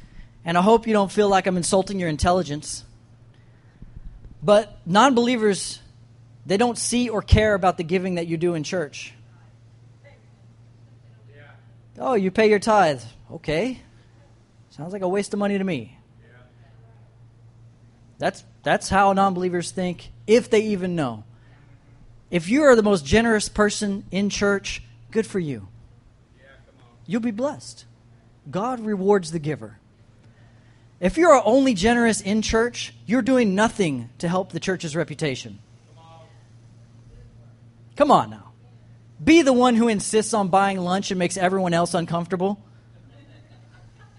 and 0.45 0.59
I 0.59 0.63
hope 0.63 0.87
you 0.87 0.93
don't 0.93 1.13
feel 1.13 1.29
like 1.29 1.47
I'm 1.47 1.57
insulting 1.57 2.01
your 2.01 2.09
intelligence. 2.09 2.85
But 4.43 4.77
non 4.85 5.15
believers 5.15 5.81
they 6.49 6.57
don't 6.57 6.79
see 6.79 7.11
or 7.11 7.21
care 7.21 7.53
about 7.53 7.77
the 7.77 7.85
giving 7.85 8.15
that 8.15 8.27
you 8.27 8.39
do 8.39 8.55
in 8.55 8.65
church. 8.65 9.13
Oh, 11.99 12.15
you 12.15 12.31
pay 12.31 12.49
your 12.49 12.59
tithe. 12.59 13.03
Okay. 13.31 13.83
Sounds 14.71 14.95
like 14.95 15.03
a 15.03 15.09
waste 15.09 15.35
of 15.35 15.39
money 15.39 15.59
to 15.59 15.65
me. 15.65 15.98
That's, 18.19 18.45
that's 18.63 18.89
how 18.89 19.13
non 19.13 19.35
believers 19.35 19.71
think, 19.71 20.11
if 20.27 20.51
they 20.51 20.61
even 20.61 20.97
know. 20.97 21.25
If 22.31 22.49
you 22.49 22.65
are 22.65 22.77
the 22.77 22.83
most 22.83 23.07
generous 23.07 23.49
person 23.49 24.05
in 24.11 24.29
church, 24.29 24.83
good 25.11 25.27
for 25.27 25.39
you. 25.39 25.69
You'll 27.07 27.23
be 27.23 27.31
blessed. 27.31 27.87
God 28.51 28.81
rewards 28.81 29.31
the 29.31 29.39
giver. 29.39 29.79
If 31.01 31.17
you 31.17 31.29
are 31.29 31.43
only 31.45 31.75
generous 31.75 32.21
in 32.21 32.43
church, 32.43 32.93
you're 33.07 33.23
doing 33.23 33.55
nothing 33.55 34.11
to 34.19 34.29
help 34.29 34.53
the 34.53 34.61
church's 34.61 34.97
reputation. 34.97 35.61
Come 37.97 38.11
on 38.11 38.31
now. 38.31 38.53
Be 39.23 39.43
the 39.43 39.53
one 39.53 39.75
who 39.75 39.89
insists 39.89 40.35
on 40.35 40.49
buying 40.49 40.79
lunch 40.79 41.11
and 41.11 41.19
makes 41.19 41.37
everyone 41.37 41.73
else 41.73 41.95
uncomfortable. 41.95 42.61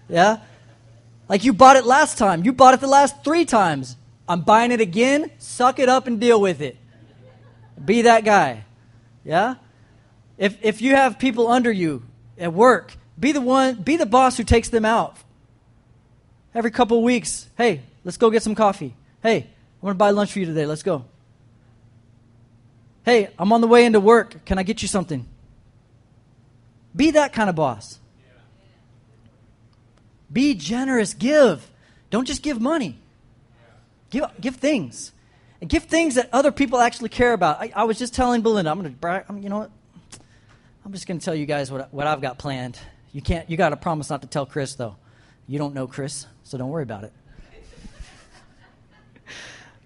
Yeah? 0.08 0.38
Like 1.30 1.44
you 1.44 1.52
bought 1.52 1.76
it 1.76 1.84
last 1.84 2.18
time. 2.18 2.44
You 2.44 2.52
bought 2.52 2.74
it 2.74 2.80
the 2.80 2.88
last 2.88 3.22
three 3.22 3.44
times. 3.44 3.96
I'm 4.28 4.40
buying 4.40 4.72
it 4.72 4.80
again. 4.80 5.30
Suck 5.38 5.78
it 5.78 5.88
up 5.88 6.08
and 6.08 6.18
deal 6.18 6.40
with 6.40 6.60
it. 6.60 6.76
Be 7.82 8.02
that 8.02 8.24
guy. 8.24 8.64
Yeah? 9.22 9.54
If, 10.38 10.58
if 10.60 10.82
you 10.82 10.96
have 10.96 11.20
people 11.20 11.46
under 11.46 11.70
you 11.70 12.02
at 12.36 12.52
work, 12.52 12.96
be 13.16 13.30
the 13.30 13.40
one, 13.40 13.76
be 13.76 13.96
the 13.96 14.06
boss 14.06 14.38
who 14.38 14.42
takes 14.42 14.70
them 14.70 14.84
out. 14.84 15.18
Every 16.52 16.72
couple 16.72 16.98
of 16.98 17.04
weeks, 17.04 17.48
hey, 17.56 17.82
let's 18.02 18.16
go 18.16 18.28
get 18.30 18.42
some 18.42 18.56
coffee. 18.56 18.96
Hey, 19.22 19.36
I 19.36 19.86
want 19.86 19.94
to 19.94 19.98
buy 19.98 20.10
lunch 20.10 20.32
for 20.32 20.40
you 20.40 20.46
today. 20.46 20.66
Let's 20.66 20.82
go. 20.82 21.04
Hey, 23.04 23.28
I'm 23.38 23.52
on 23.52 23.60
the 23.60 23.68
way 23.68 23.84
into 23.84 24.00
work. 24.00 24.44
Can 24.46 24.58
I 24.58 24.64
get 24.64 24.82
you 24.82 24.88
something? 24.88 25.28
Be 26.96 27.12
that 27.12 27.32
kind 27.32 27.48
of 27.48 27.54
boss. 27.54 28.00
Be 30.32 30.54
generous. 30.54 31.14
Give. 31.14 31.70
Don't 32.10 32.26
just 32.26 32.42
give 32.42 32.60
money. 32.60 32.98
Give, 34.10 34.24
give 34.40 34.56
things. 34.56 35.12
And 35.60 35.68
give 35.68 35.84
things 35.84 36.14
that 36.14 36.28
other 36.32 36.52
people 36.52 36.78
actually 36.78 37.10
care 37.10 37.32
about. 37.32 37.60
I, 37.60 37.72
I 37.74 37.84
was 37.84 37.98
just 37.98 38.14
telling 38.14 38.42
Belinda, 38.42 38.70
I'm 38.70 38.80
going 38.80 38.96
to. 38.96 39.40
You 39.40 39.48
know 39.48 39.58
what? 39.58 39.70
I'm 40.84 40.92
just 40.92 41.06
going 41.06 41.18
to 41.18 41.24
tell 41.24 41.34
you 41.34 41.46
guys 41.46 41.70
what, 41.70 41.92
what 41.92 42.06
I've 42.06 42.20
got 42.20 42.38
planned. 42.38 42.78
You 43.12 43.22
can't. 43.22 43.48
You 43.50 43.56
got 43.56 43.70
to 43.70 43.76
promise 43.76 44.10
not 44.10 44.22
to 44.22 44.28
tell 44.28 44.46
Chris 44.46 44.74
though. 44.74 44.96
You 45.46 45.58
don't 45.58 45.74
know 45.74 45.86
Chris, 45.86 46.26
so 46.44 46.56
don't 46.56 46.70
worry 46.70 46.84
about 46.84 47.04
it. 47.04 47.12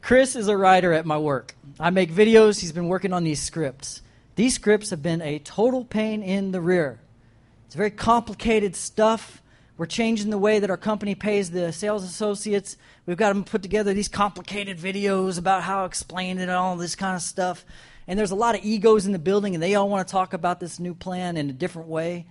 Chris 0.02 0.36
is 0.36 0.48
a 0.48 0.56
writer 0.56 0.92
at 0.92 1.06
my 1.06 1.18
work. 1.18 1.54
I 1.80 1.90
make 1.90 2.12
videos. 2.12 2.60
He's 2.60 2.72
been 2.72 2.88
working 2.88 3.12
on 3.12 3.24
these 3.24 3.40
scripts. 3.40 4.02
These 4.36 4.54
scripts 4.54 4.90
have 4.90 5.02
been 5.02 5.22
a 5.22 5.38
total 5.38 5.84
pain 5.84 6.22
in 6.22 6.52
the 6.52 6.60
rear. 6.60 7.00
It's 7.66 7.74
very 7.74 7.90
complicated 7.90 8.76
stuff. 8.76 9.42
We're 9.76 9.86
changing 9.86 10.30
the 10.30 10.38
way 10.38 10.60
that 10.60 10.70
our 10.70 10.76
company 10.76 11.16
pays 11.16 11.50
the 11.50 11.72
sales 11.72 12.04
associates. 12.04 12.76
We've 13.06 13.16
got 13.16 13.30
them 13.30 13.42
put 13.42 13.62
together 13.62 13.92
these 13.92 14.08
complicated 14.08 14.78
videos 14.78 15.36
about 15.36 15.64
how 15.64 15.80
to 15.80 15.86
explain 15.86 16.38
it 16.38 16.42
and 16.42 16.50
all 16.52 16.76
this 16.76 16.94
kind 16.94 17.16
of 17.16 17.22
stuff. 17.22 17.64
And 18.06 18.18
there's 18.18 18.30
a 18.30 18.36
lot 18.36 18.54
of 18.54 18.64
egos 18.64 19.06
in 19.06 19.12
the 19.12 19.18
building, 19.18 19.54
and 19.54 19.62
they 19.62 19.74
all 19.74 19.88
want 19.88 20.06
to 20.06 20.12
talk 20.12 20.32
about 20.32 20.60
this 20.60 20.78
new 20.78 20.94
plan 20.94 21.36
in 21.36 21.50
a 21.50 21.52
different 21.52 21.88
way. 21.88 22.26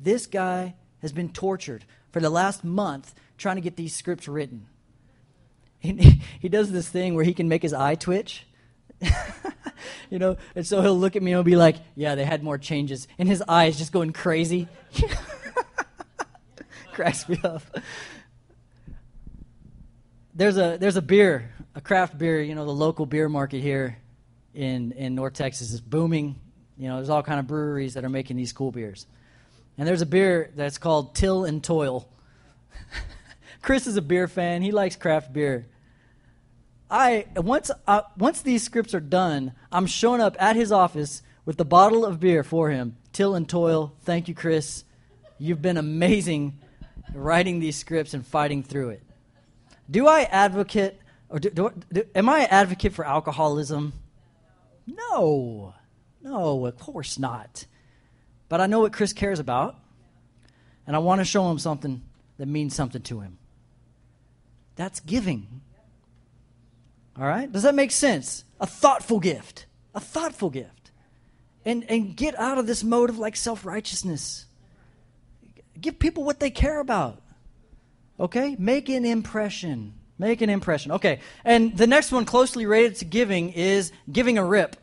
This 0.00 0.26
guy 0.26 0.74
has 1.00 1.12
been 1.12 1.28
tortured 1.28 1.84
for 2.10 2.20
the 2.20 2.30
last 2.30 2.64
month 2.64 3.14
trying 3.36 3.56
to 3.56 3.62
get 3.62 3.76
these 3.76 3.94
scripts 3.94 4.26
written. 4.26 4.66
He, 5.78 5.92
he 6.40 6.48
does 6.48 6.72
this 6.72 6.88
thing 6.88 7.14
where 7.14 7.24
he 7.24 7.34
can 7.34 7.48
make 7.48 7.62
his 7.62 7.72
eye 7.72 7.94
twitch. 7.94 8.44
you 10.10 10.18
know, 10.18 10.36
and 10.56 10.66
so 10.66 10.82
he'll 10.82 10.98
look 10.98 11.14
at 11.14 11.22
me 11.22 11.30
and 11.30 11.36
he'll 11.36 11.44
be 11.44 11.54
like, 11.54 11.76
"Yeah, 11.94 12.16
they 12.16 12.24
had 12.24 12.42
more 12.42 12.58
changes," 12.58 13.06
and 13.16 13.28
his 13.28 13.44
eye 13.46 13.66
is 13.66 13.78
just 13.78 13.92
going 13.92 14.12
crazy. 14.12 14.66
Cracks 16.98 17.28
me 17.28 17.38
up. 17.44 17.62
There's 20.34 20.58
a 20.58 20.78
there's 20.80 20.96
a 20.96 21.02
beer, 21.02 21.54
a 21.76 21.80
craft 21.80 22.18
beer. 22.18 22.42
You 22.42 22.56
know, 22.56 22.64
the 22.64 22.72
local 22.72 23.06
beer 23.06 23.28
market 23.28 23.60
here 23.60 23.98
in 24.52 24.90
in 24.90 25.14
North 25.14 25.34
Texas 25.34 25.72
is 25.72 25.80
booming. 25.80 26.40
You 26.76 26.88
know, 26.88 26.96
there's 26.96 27.08
all 27.08 27.22
kind 27.22 27.38
of 27.38 27.46
breweries 27.46 27.94
that 27.94 28.04
are 28.04 28.08
making 28.08 28.36
these 28.36 28.52
cool 28.52 28.72
beers, 28.72 29.06
and 29.78 29.86
there's 29.86 30.02
a 30.02 30.06
beer 30.06 30.50
that's 30.56 30.76
called 30.76 31.14
Till 31.14 31.44
and 31.44 31.62
Toil. 31.62 32.08
Chris 33.62 33.86
is 33.86 33.96
a 33.96 34.02
beer 34.02 34.26
fan. 34.26 34.62
He 34.62 34.72
likes 34.72 34.96
craft 34.96 35.32
beer. 35.32 35.68
I 36.90 37.26
once 37.36 37.70
uh, 37.86 38.02
once 38.16 38.42
these 38.42 38.64
scripts 38.64 38.92
are 38.92 38.98
done, 38.98 39.52
I'm 39.70 39.86
showing 39.86 40.20
up 40.20 40.34
at 40.40 40.56
his 40.56 40.72
office 40.72 41.22
with 41.44 41.58
the 41.58 41.64
bottle 41.64 42.04
of 42.04 42.18
beer 42.18 42.42
for 42.42 42.70
him. 42.70 42.96
Till 43.12 43.36
and 43.36 43.48
toil. 43.48 43.94
Thank 44.02 44.26
you, 44.26 44.34
Chris. 44.34 44.82
You've 45.38 45.62
been 45.62 45.76
amazing 45.76 46.58
writing 47.14 47.60
these 47.60 47.76
scripts 47.76 48.14
and 48.14 48.26
fighting 48.26 48.62
through 48.62 48.90
it. 48.90 49.02
Do 49.90 50.06
I 50.06 50.22
advocate, 50.22 51.00
or 51.28 51.38
do, 51.38 51.50
do, 51.50 51.72
do, 51.92 52.04
am 52.14 52.28
I 52.28 52.40
an 52.40 52.48
advocate 52.50 52.92
for 52.92 53.06
alcoholism? 53.06 53.92
No. 54.86 55.74
No, 56.22 56.66
of 56.66 56.78
course 56.78 57.18
not. 57.18 57.66
But 58.48 58.60
I 58.60 58.66
know 58.66 58.80
what 58.80 58.92
Chris 58.92 59.12
cares 59.12 59.38
about, 59.38 59.76
and 60.86 60.96
I 60.96 60.98
want 60.98 61.20
to 61.20 61.24
show 61.24 61.50
him 61.50 61.58
something 61.58 62.02
that 62.38 62.46
means 62.46 62.74
something 62.74 63.02
to 63.02 63.20
him. 63.20 63.38
That's 64.76 65.00
giving. 65.00 65.60
All 67.18 67.26
right? 67.26 67.50
Does 67.50 67.64
that 67.64 67.74
make 67.74 67.90
sense? 67.90 68.44
A 68.60 68.66
thoughtful 68.66 69.20
gift. 69.20 69.66
A 69.94 70.00
thoughtful 70.00 70.50
gift. 70.50 70.92
And, 71.64 71.84
and 71.90 72.16
get 72.16 72.38
out 72.38 72.58
of 72.58 72.66
this 72.66 72.84
mode 72.84 73.10
of 73.10 73.18
like 73.18 73.36
self 73.36 73.66
righteousness. 73.66 74.46
Give 75.80 75.98
people 75.98 76.24
what 76.24 76.40
they 76.40 76.50
care 76.50 76.80
about. 76.80 77.20
Okay? 78.18 78.56
Make 78.58 78.88
an 78.88 79.04
impression. 79.04 79.94
Make 80.18 80.40
an 80.40 80.50
impression. 80.50 80.92
Okay. 80.92 81.20
And 81.44 81.76
the 81.76 81.86
next 81.86 82.10
one 82.10 82.24
closely 82.24 82.66
related 82.66 82.96
to 82.96 83.04
giving 83.04 83.52
is 83.52 83.92
giving 84.10 84.38
a 84.38 84.44
rip. 84.44 84.76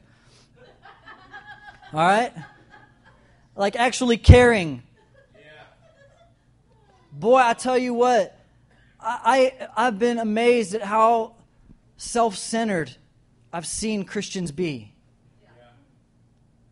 All 1.94 2.00
right? 2.00 2.34
Like 3.56 3.76
actually 3.76 4.18
caring. 4.18 4.84
Boy, 7.12 7.38
I 7.38 7.54
tell 7.54 7.78
you 7.78 7.94
what, 7.94 8.38
I, 9.00 9.54
I, 9.78 9.88
I've 9.88 10.00
been 10.00 10.20
amazed 10.20 10.76
at 10.76 10.82
how 10.82 11.36
self 11.96 12.36
centered 12.36 12.96
I've 13.54 13.66
seen 13.66 14.04
Christians 14.04 14.52
be. 14.52 14.94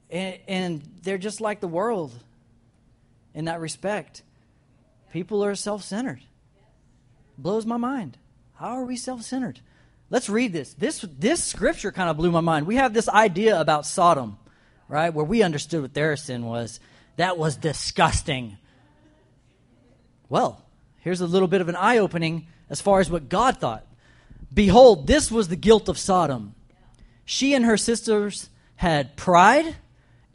And, 0.10 0.38
and 0.48 0.82
they're 1.02 1.18
just 1.18 1.40
like 1.40 1.62
the 1.62 1.68
world 1.68 2.14
in 3.34 3.46
that 3.46 3.60
respect. 3.60 4.24
People 5.12 5.44
are 5.44 5.56
self 5.56 5.84
centered. 5.84 6.22
Blows 7.38 7.66
my 7.66 7.78
mind. 7.78 8.18
How 8.56 8.78
are 8.78 8.86
we 8.86 8.96
self 8.96 9.24
centered? 9.24 9.60
Let's 10.10 10.30
read 10.30 10.54
this. 10.54 10.74
This 10.74 11.06
this 11.18 11.44
scripture 11.44 11.92
kind 11.92 12.10
of 12.10 12.18
blew 12.18 12.32
my 12.32 12.42
mind. 12.42 12.68
We 12.68 12.76
have 12.76 12.94
this 12.94 13.10
idea 13.10 13.60
about 13.60 13.86
Sodom 13.86 14.38
right? 14.94 15.14
Where 15.14 15.26
we 15.26 15.42
understood 15.42 15.82
what 15.82 15.94
their 15.94 16.16
sin 16.16 16.46
was. 16.46 16.80
That 17.18 17.38
was 17.38 17.56
disgusting. 17.56 18.58
Well, 20.30 20.64
here's 21.00 21.22
a 21.22 21.28
little 21.28 21.48
bit 21.48 21.62
of 21.62 21.70
an 21.70 21.76
eye 21.76 21.98
opening 21.98 22.48
as 22.70 22.80
far 22.80 23.00
as 23.00 23.10
what 23.10 23.30
God 23.30 23.58
thought. 23.58 23.86
Behold, 24.54 25.08
this 25.08 25.32
was 25.32 25.48
the 25.48 25.56
guilt 25.56 25.90
of 25.90 25.98
Sodom. 25.98 26.54
She 27.26 27.54
and 27.54 27.66
her 27.66 27.78
sisters 27.78 28.50
had 28.76 29.16
pride, 29.16 29.78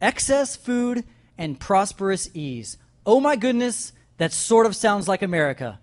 excess 0.01 0.57
food, 0.57 1.05
and 1.37 1.61
prosperous 1.61 2.29
ease. 2.35 2.79
Oh 3.09 3.21
my 3.21 3.37
goodness, 3.37 3.95
that 4.19 4.35
sort 4.35 4.67
of 4.67 4.77
sounds 4.77 5.09
like 5.09 5.23
America. 5.23 5.79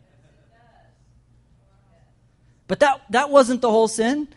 But 2.68 2.82
that, 2.82 3.02
that 3.10 3.32
wasn't 3.32 3.62
the 3.62 3.70
whole 3.72 3.88
sin. 3.88 4.28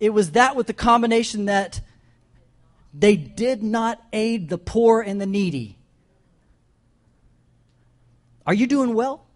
It 0.00 0.14
was 0.14 0.30
that 0.30 0.56
with 0.56 0.66
the 0.66 0.72
combination 0.72 1.44
that 1.44 1.82
they 2.94 3.16
did 3.16 3.62
not 3.62 4.02
aid 4.14 4.48
the 4.48 4.56
poor 4.56 5.02
and 5.02 5.20
the 5.20 5.26
needy. 5.26 5.76
Are 8.46 8.54
you 8.54 8.66
doing 8.66 8.94
well? 8.94 9.26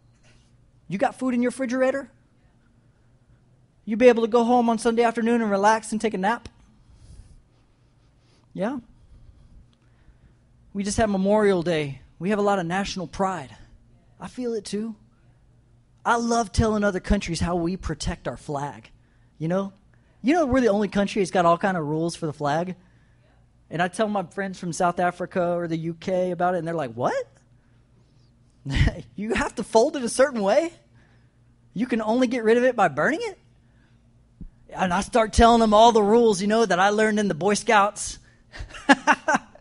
You 0.88 0.96
got 0.96 1.18
food 1.18 1.34
in 1.34 1.42
your 1.42 1.50
refrigerator? 1.50 2.10
You 3.84 3.98
be 3.98 4.08
able 4.08 4.22
to 4.22 4.28
go 4.28 4.42
home 4.42 4.70
on 4.70 4.78
Sunday 4.78 5.02
afternoon 5.02 5.42
and 5.42 5.50
relax 5.50 5.92
and 5.92 6.00
take 6.00 6.14
a 6.14 6.18
nap? 6.18 6.48
Yeah. 8.54 8.78
We 10.72 10.82
just 10.82 10.96
had 10.96 11.10
Memorial 11.10 11.62
Day. 11.62 12.01
We 12.22 12.30
have 12.30 12.38
a 12.38 12.42
lot 12.42 12.60
of 12.60 12.66
national 12.66 13.08
pride. 13.08 13.50
I 14.20 14.28
feel 14.28 14.54
it 14.54 14.64
too. 14.64 14.94
I 16.04 16.18
love 16.18 16.52
telling 16.52 16.84
other 16.84 17.00
countries 17.00 17.40
how 17.40 17.56
we 17.56 17.76
protect 17.76 18.28
our 18.28 18.36
flag. 18.36 18.92
You 19.38 19.48
know? 19.48 19.72
You 20.22 20.34
know 20.34 20.46
we're 20.46 20.60
the 20.60 20.68
only 20.68 20.86
country 20.86 21.20
that's 21.20 21.32
got 21.32 21.46
all 21.46 21.58
kind 21.58 21.76
of 21.76 21.84
rules 21.84 22.14
for 22.14 22.26
the 22.26 22.32
flag? 22.32 22.76
And 23.70 23.82
I 23.82 23.88
tell 23.88 24.06
my 24.06 24.22
friends 24.22 24.60
from 24.60 24.72
South 24.72 25.00
Africa 25.00 25.56
or 25.56 25.66
the 25.66 25.90
UK 25.90 26.30
about 26.30 26.54
it, 26.54 26.58
and 26.58 26.68
they're 26.68 26.76
like, 26.76 26.92
What? 26.92 27.26
you 29.16 29.34
have 29.34 29.56
to 29.56 29.64
fold 29.64 29.96
it 29.96 30.04
a 30.04 30.08
certain 30.08 30.42
way? 30.42 30.72
You 31.74 31.86
can 31.86 32.00
only 32.00 32.28
get 32.28 32.44
rid 32.44 32.56
of 32.56 32.62
it 32.62 32.76
by 32.76 32.86
burning 32.86 33.20
it? 33.20 33.38
And 34.68 34.94
I 34.94 35.00
start 35.00 35.32
telling 35.32 35.58
them 35.58 35.74
all 35.74 35.90
the 35.90 36.04
rules, 36.04 36.40
you 36.40 36.46
know, 36.46 36.64
that 36.64 36.78
I 36.78 36.90
learned 36.90 37.18
in 37.18 37.26
the 37.26 37.34
Boy 37.34 37.54
Scouts. 37.54 38.20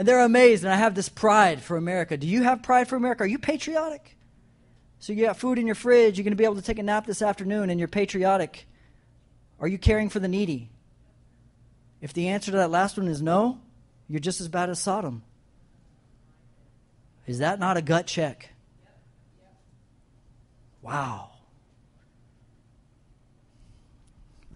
and 0.00 0.08
they're 0.08 0.20
amazed, 0.20 0.64
and 0.64 0.72
I 0.72 0.76
have 0.76 0.94
this 0.94 1.10
pride 1.10 1.60
for 1.60 1.76
America. 1.76 2.16
Do 2.16 2.26
you 2.26 2.42
have 2.42 2.62
pride 2.62 2.88
for 2.88 2.96
America? 2.96 3.24
Are 3.24 3.26
you 3.26 3.38
patriotic? 3.38 4.16
So 4.98 5.12
you 5.12 5.26
got 5.26 5.36
food 5.36 5.58
in 5.58 5.66
your 5.66 5.74
fridge, 5.74 6.16
you're 6.16 6.24
going 6.24 6.32
to 6.32 6.38
be 6.38 6.44
able 6.44 6.54
to 6.54 6.62
take 6.62 6.78
a 6.78 6.82
nap 6.82 7.04
this 7.04 7.20
afternoon, 7.20 7.68
and 7.68 7.78
you're 7.78 7.86
patriotic. 7.86 8.66
Are 9.58 9.68
you 9.68 9.76
caring 9.76 10.08
for 10.08 10.18
the 10.18 10.26
needy? 10.26 10.70
If 12.00 12.14
the 12.14 12.28
answer 12.28 12.50
to 12.50 12.56
that 12.56 12.70
last 12.70 12.96
one 12.96 13.08
is 13.08 13.20
no, 13.20 13.60
you're 14.08 14.20
just 14.20 14.40
as 14.40 14.48
bad 14.48 14.70
as 14.70 14.80
Sodom. 14.80 15.22
Is 17.26 17.40
that 17.40 17.60
not 17.60 17.76
a 17.76 17.82
gut 17.82 18.06
check? 18.06 18.48
Wow. 20.80 21.28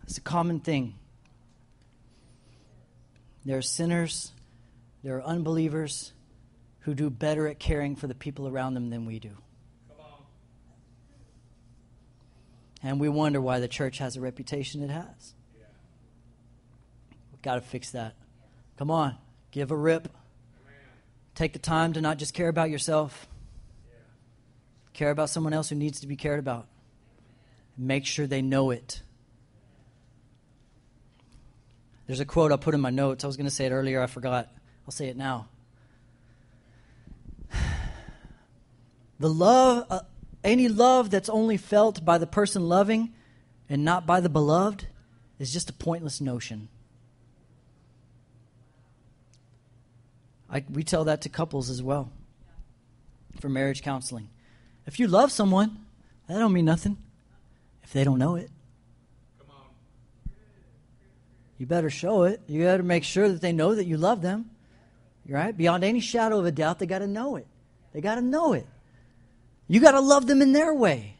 It's 0.05 0.17
a 0.17 0.23
common 0.23 0.61
thing. 0.61 0.95
There 3.45 3.59
are 3.59 3.63
sinners, 3.63 4.33
there 5.05 5.19
are 5.19 5.23
unbelievers 5.23 6.15
who 6.81 6.95
do 6.95 7.11
better 7.11 7.47
at 7.47 7.59
caring 7.59 7.95
for 7.95 8.07
the 8.07 8.15
people 8.15 8.49
around 8.49 8.73
them 8.73 8.89
than 8.89 9.05
we 9.05 9.19
do. 9.19 9.37
And 12.83 12.99
we 12.99 13.11
wonder 13.11 13.41
why 13.41 13.61
the 13.61 13.69
church 13.69 13.99
has 13.99 14.17
a 14.17 14.21
reputation 14.23 14.83
it 14.83 14.91
has. 14.91 15.35
We've 17.33 17.43
got 17.43 17.57
to 17.57 17.61
fix 17.61 17.91
that. 17.91 18.15
Come 18.79 18.91
on, 18.91 19.17
give 19.51 19.71
a 19.71 19.77
rip. 19.77 20.09
Take 21.35 21.53
the 21.53 21.59
time 21.59 21.93
to 21.93 22.01
not 22.01 22.17
just 22.17 22.33
care 22.33 22.49
about 22.49 22.71
yourself, 22.71 23.29
care 24.95 25.11
about 25.11 25.29
someone 25.29 25.53
else 25.53 25.69
who 25.69 25.75
needs 25.75 26.01
to 26.01 26.07
be 26.07 26.17
cared 26.17 26.39
about. 26.39 26.67
Make 27.77 28.07
sure 28.07 28.27
they 28.27 28.41
know 28.41 28.71
it. 28.71 29.03
There's 32.07 32.21
a 32.21 32.25
quote 32.25 32.53
I 32.53 32.57
put 32.57 32.75
in 32.75 32.81
my 32.81 32.91
notes. 32.91 33.25
I 33.25 33.27
was 33.27 33.37
going 33.37 33.49
to 33.49 33.55
say 33.55 33.67
it 33.67 33.73
earlier, 33.73 34.03
I 34.03 34.07
forgot. 34.07 34.51
I'll 34.87 34.93
say 34.93 35.09
it 35.09 35.17
now. 35.17 35.49
The 39.21 39.31
love, 39.31 39.87
uh, 39.91 40.01
any 40.43 40.67
love 40.67 41.09
that's 41.09 41.29
only 41.29 41.57
felt 41.57 42.05
by 42.05 42.19
the 42.19 42.27
person 42.27 42.69
loving 42.69 43.15
and 43.71 43.85
not 43.85 44.07
by 44.07 44.21
the 44.21 44.29
beloved 44.29 44.87
is 45.39 45.53
just 45.53 45.71
a 45.71 45.73
pointless 45.73 46.21
notion. 46.21 46.69
I, 50.51 50.65
we 50.71 50.83
tell 50.83 51.05
that 51.05 51.23
to 51.23 51.29
couples 51.29 51.71
as 51.71 51.81
well 51.81 52.11
for 53.41 53.49
marriage 53.49 53.83
counseling. 53.83 54.29
If 54.87 55.01
you 55.01 55.07
love 55.07 55.33
someone, 55.33 55.85
that 56.29 56.39
don't 56.39 56.53
mean 56.53 56.65
nothing 56.65 56.99
if 57.83 57.93
they 57.93 58.05
don't 58.05 58.19
know 58.19 58.37
it. 58.37 58.51
You 61.59 61.67
better 61.67 61.91
show 61.91 62.25
it. 62.25 62.41
You 62.47 62.65
to 62.65 62.83
make 62.83 63.05
sure 63.05 63.29
that 63.29 63.41
they 63.41 63.53
know 63.53 63.75
that 63.75 63.87
you 63.87 63.97
love 63.97 64.23
them. 64.23 64.51
Right? 65.29 65.57
Beyond 65.57 65.85
any 65.85 66.01
shadow 66.01 66.39
of 66.39 66.47
a 66.47 66.53
doubt, 66.53 66.79
they 66.79 66.87
got 66.87 66.99
to 66.99 67.07
know 67.07 67.37
it. 67.37 67.47
They 67.93 68.01
got 68.01 68.17
to 68.17 68.21
know 68.21 68.53
it. 68.53 68.67
You 69.69 69.81
got 69.81 69.93
to 69.93 70.01
love 70.01 70.27
them 70.27 70.43
in 70.43 70.53
their 70.53 70.75
way. 70.75 71.17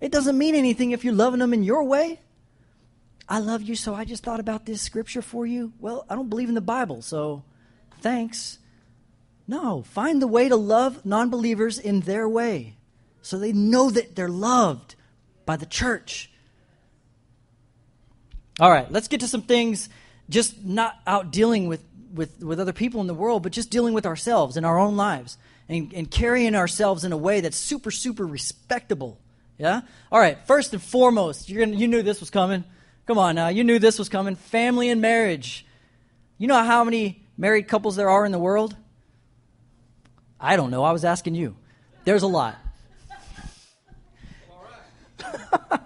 It 0.00 0.10
doesn't 0.10 0.36
mean 0.36 0.54
anything 0.54 0.90
if 0.90 1.04
you're 1.04 1.14
loving 1.14 1.38
them 1.38 1.54
in 1.54 1.62
your 1.62 1.84
way. 1.84 2.18
I 3.28 3.38
love 3.38 3.62
you, 3.62 3.76
so 3.76 3.94
I 3.94 4.04
just 4.04 4.24
thought 4.24 4.40
about 4.40 4.66
this 4.66 4.82
scripture 4.82 5.22
for 5.22 5.46
you. 5.46 5.72
Well, 5.78 6.04
I 6.10 6.16
don't 6.16 6.28
believe 6.28 6.48
in 6.48 6.56
the 6.56 6.60
Bible, 6.60 7.02
so 7.02 7.44
thanks. 8.00 8.58
No, 9.46 9.82
find 9.82 10.20
the 10.20 10.26
way 10.26 10.48
to 10.48 10.56
love 10.56 11.06
non 11.06 11.30
believers 11.30 11.78
in 11.78 12.00
their 12.00 12.28
way 12.28 12.76
so 13.22 13.38
they 13.38 13.52
know 13.52 13.90
that 13.90 14.16
they're 14.16 14.28
loved 14.28 14.96
by 15.46 15.56
the 15.56 15.66
church. 15.66 16.30
All 18.60 18.70
right, 18.70 18.90
let's 18.90 19.08
get 19.08 19.20
to 19.20 19.28
some 19.28 19.42
things 19.42 19.88
just 20.28 20.64
not 20.64 20.96
out 21.06 21.30
dealing 21.30 21.68
with, 21.68 21.82
with, 22.12 22.42
with 22.42 22.60
other 22.60 22.72
people 22.72 23.00
in 23.00 23.06
the 23.06 23.14
world, 23.14 23.42
but 23.42 23.52
just 23.52 23.70
dealing 23.70 23.94
with 23.94 24.06
ourselves 24.06 24.56
in 24.56 24.64
our 24.64 24.78
own 24.78 24.96
lives 24.96 25.38
and, 25.68 25.92
and 25.94 26.10
carrying 26.10 26.54
ourselves 26.54 27.04
in 27.04 27.12
a 27.12 27.16
way 27.16 27.40
that's 27.40 27.56
super, 27.56 27.90
super 27.90 28.26
respectable. 28.26 29.18
Yeah? 29.58 29.82
All 30.10 30.20
right, 30.20 30.38
first 30.46 30.72
and 30.72 30.82
foremost, 30.82 31.48
you're 31.48 31.64
gonna, 31.64 31.76
you 31.76 31.88
knew 31.88 32.02
this 32.02 32.20
was 32.20 32.30
coming. 32.30 32.64
Come 33.06 33.18
on 33.18 33.34
now, 33.34 33.48
you 33.48 33.64
knew 33.64 33.78
this 33.78 33.98
was 33.98 34.08
coming. 34.08 34.36
Family 34.36 34.90
and 34.90 35.00
marriage. 35.00 35.66
You 36.38 36.48
know 36.48 36.62
how 36.62 36.84
many 36.84 37.24
married 37.36 37.68
couples 37.68 37.96
there 37.96 38.10
are 38.10 38.24
in 38.24 38.32
the 38.32 38.38
world? 38.38 38.76
I 40.40 40.56
don't 40.56 40.70
know. 40.70 40.82
I 40.82 40.92
was 40.92 41.04
asking 41.04 41.36
you. 41.36 41.56
There's 42.04 42.22
a 42.22 42.28
lot. 42.28 42.56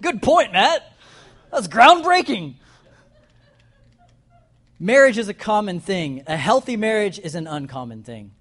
Good 0.00 0.22
point, 0.22 0.52
Matt. 0.52 0.92
That's 1.52 1.68
groundbreaking. 1.68 2.54
Marriage 4.80 5.18
is 5.18 5.28
a 5.28 5.34
common 5.34 5.80
thing. 5.80 6.22
A 6.26 6.36
healthy 6.36 6.76
marriage 6.76 7.18
is 7.18 7.34
an 7.34 7.46
uncommon 7.46 8.02
thing. 8.02 8.32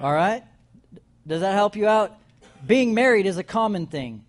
All 0.00 0.12
right? 0.12 0.42
Does 1.26 1.40
that 1.40 1.54
help 1.54 1.76
you 1.76 1.86
out? 1.86 2.16
Being 2.66 2.94
married 2.94 3.26
is 3.26 3.36
a 3.36 3.44
common 3.44 3.86
thing. 3.86 4.24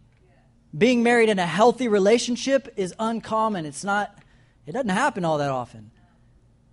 Being 0.77 1.03
married 1.03 1.29
in 1.29 1.39
a 1.39 1.45
healthy 1.45 1.87
relationship 1.87 2.73
is 2.75 2.93
uncommon. 2.99 3.65
It's 3.65 3.83
not, 3.83 4.17
it 4.65 4.73
doesn't 4.73 4.89
happen 4.89 5.23
all 5.23 5.37
that 5.37 5.49
often. 5.49 5.91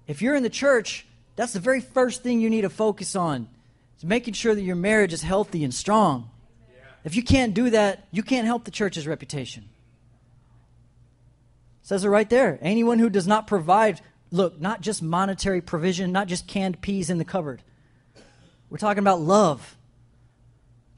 If 0.06 0.20
you're 0.20 0.34
in 0.34 0.42
the 0.42 0.50
church, 0.50 1.06
that's 1.36 1.52
the 1.52 1.60
very 1.60 1.80
first 1.80 2.22
thing 2.22 2.40
you 2.40 2.50
need 2.50 2.62
to 2.62 2.70
focus 2.70 3.16
on. 3.16 3.48
Is 3.96 4.04
making 4.04 4.34
sure 4.34 4.54
that 4.54 4.62
your 4.62 4.76
marriage 4.76 5.12
is 5.12 5.22
healthy 5.22 5.62
and 5.62 5.72
strong. 5.72 6.30
If 7.04 7.16
you 7.16 7.22
can't 7.22 7.54
do 7.54 7.70
that, 7.70 8.08
you 8.10 8.22
can't 8.22 8.46
help 8.46 8.64
the 8.64 8.70
church's 8.70 9.06
reputation. 9.06 9.68
It 11.82 11.86
says 11.86 12.04
it 12.04 12.08
right 12.08 12.28
there. 12.28 12.58
Anyone 12.62 12.98
who 12.98 13.10
does 13.10 13.26
not 13.26 13.46
provide, 13.46 14.00
look, 14.34 14.60
not 14.60 14.80
just 14.80 15.02
monetary 15.02 15.60
provision, 15.60 16.12
not 16.12 16.26
just 16.26 16.46
canned 16.46 16.80
peas 16.80 17.08
in 17.08 17.18
the 17.18 17.24
cupboard. 17.24 17.62
We're 18.68 18.78
talking 18.78 18.98
about 18.98 19.20
love. 19.20 19.76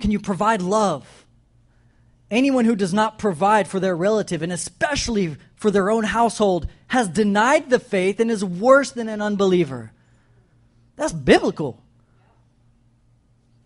Can 0.01 0.11
you 0.11 0.19
provide 0.19 0.63
love? 0.63 1.27
Anyone 2.31 2.65
who 2.65 2.75
does 2.75 2.95
not 2.95 3.19
provide 3.19 3.69
for 3.69 3.79
their 3.79 3.95
relative, 3.95 4.43
and 4.43 4.53
especially 4.53 5.37
for 5.55 5.71
their 5.71 5.91
own 5.91 6.05
household, 6.05 6.67
has 6.89 7.09
denied 7.09 7.71
the 7.71 7.79
faith 7.79 8.19
and 8.19 8.31
is 8.31 8.45
worse 8.45 8.91
than 8.91 9.09
an 9.09 9.21
unbeliever. 9.21 9.93
That's 10.97 11.13
biblical. 11.13 11.83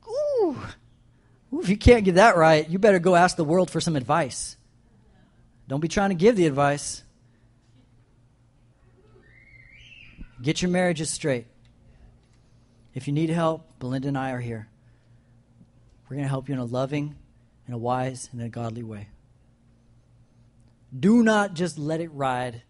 Ooh. 0.08 0.58
Ooh, 1.52 1.60
if 1.60 1.68
you 1.68 1.76
can't 1.76 2.04
get 2.04 2.16
that 2.16 2.36
right, 2.36 2.68
you 2.68 2.78
better 2.78 2.98
go 2.98 3.14
ask 3.14 3.36
the 3.36 3.44
world 3.44 3.70
for 3.70 3.80
some 3.80 3.96
advice. 3.96 4.56
Don't 5.68 5.80
be 5.80 5.88
trying 5.88 6.10
to 6.10 6.16
give 6.16 6.36
the 6.36 6.46
advice. 6.46 7.02
Get 10.42 10.62
your 10.62 10.70
marriages 10.70 11.10
straight. 11.10 11.46
If 12.94 13.06
you 13.06 13.12
need 13.12 13.30
help, 13.30 13.78
Belinda 13.78 14.08
and 14.08 14.18
I 14.18 14.30
are 14.32 14.40
here. 14.40 14.68
We're 16.08 16.16
going 16.16 16.24
to 16.24 16.30
help 16.30 16.48
you 16.48 16.54
in 16.54 16.60
a 16.60 16.64
loving, 16.64 17.14
in 17.68 17.74
a 17.74 17.78
wise, 17.78 18.28
and 18.32 18.42
a 18.42 18.48
godly 18.48 18.82
way. 18.82 19.08
Do 20.98 21.22
not 21.22 21.54
just 21.54 21.78
let 21.78 22.00
it 22.00 22.08
ride 22.08 22.62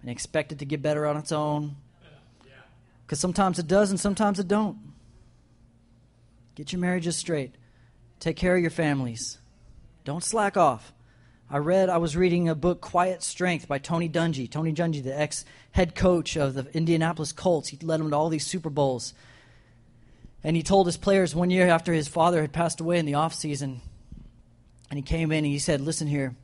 and 0.00 0.10
expect 0.10 0.50
it 0.50 0.58
to 0.58 0.64
get 0.64 0.82
better 0.82 1.06
on 1.06 1.16
its 1.16 1.30
own. 1.30 1.76
Because 3.06 3.20
sometimes 3.20 3.58
it 3.58 3.68
does 3.68 3.90
and 3.90 4.00
sometimes 4.00 4.40
it 4.40 4.48
don't. 4.48 4.78
Get 6.54 6.72
your 6.72 6.80
marriages 6.80 7.16
straight. 7.16 7.54
Take 8.18 8.36
care 8.36 8.56
of 8.56 8.62
your 8.62 8.70
families. 8.70 9.38
Don't 10.04 10.24
slack 10.24 10.56
off. 10.56 10.92
I 11.52 11.58
read, 11.58 11.90
I 11.90 11.98
was 11.98 12.16
reading 12.16 12.48
a 12.48 12.54
book, 12.54 12.80
Quiet 12.80 13.22
Strength, 13.22 13.68
by 13.68 13.76
Tony 13.76 14.08
Dungy. 14.08 14.50
Tony 14.50 14.72
Dungy, 14.72 15.04
the 15.04 15.16
ex 15.16 15.44
head 15.72 15.94
coach 15.94 16.34
of 16.34 16.54
the 16.54 16.66
Indianapolis 16.72 17.32
Colts. 17.32 17.68
He 17.68 17.76
led 17.82 18.00
them 18.00 18.08
to 18.08 18.16
all 18.16 18.30
these 18.30 18.46
Super 18.46 18.70
Bowls. 18.70 19.12
And 20.42 20.56
he 20.56 20.62
told 20.62 20.86
his 20.86 20.96
players 20.96 21.34
one 21.34 21.50
year 21.50 21.68
after 21.68 21.92
his 21.92 22.08
father 22.08 22.40
had 22.40 22.54
passed 22.54 22.80
away 22.80 22.98
in 22.98 23.04
the 23.04 23.14
off 23.14 23.34
season, 23.34 23.82
and 24.88 24.98
he 24.98 25.02
came 25.02 25.30
in 25.30 25.44
and 25.44 25.46
he 25.46 25.58
said, 25.58 25.82
Listen 25.82 26.08
here, 26.08 26.34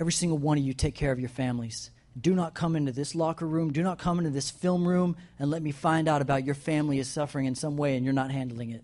every 0.00 0.12
single 0.12 0.38
one 0.38 0.58
of 0.58 0.64
you 0.64 0.74
take 0.74 0.96
care 0.96 1.12
of 1.12 1.20
your 1.20 1.28
families. 1.28 1.92
Do 2.20 2.34
not 2.34 2.52
come 2.52 2.74
into 2.74 2.90
this 2.90 3.14
locker 3.14 3.46
room, 3.46 3.72
do 3.72 3.84
not 3.84 3.98
come 4.00 4.18
into 4.18 4.30
this 4.30 4.50
film 4.50 4.88
room 4.88 5.16
and 5.38 5.50
let 5.50 5.62
me 5.62 5.70
find 5.70 6.08
out 6.08 6.20
about 6.20 6.44
your 6.44 6.54
family 6.56 6.98
is 6.98 7.08
suffering 7.08 7.46
in 7.46 7.54
some 7.54 7.76
way 7.76 7.94
and 7.94 8.04
you're 8.04 8.12
not 8.12 8.32
handling 8.32 8.70
it. 8.70 8.82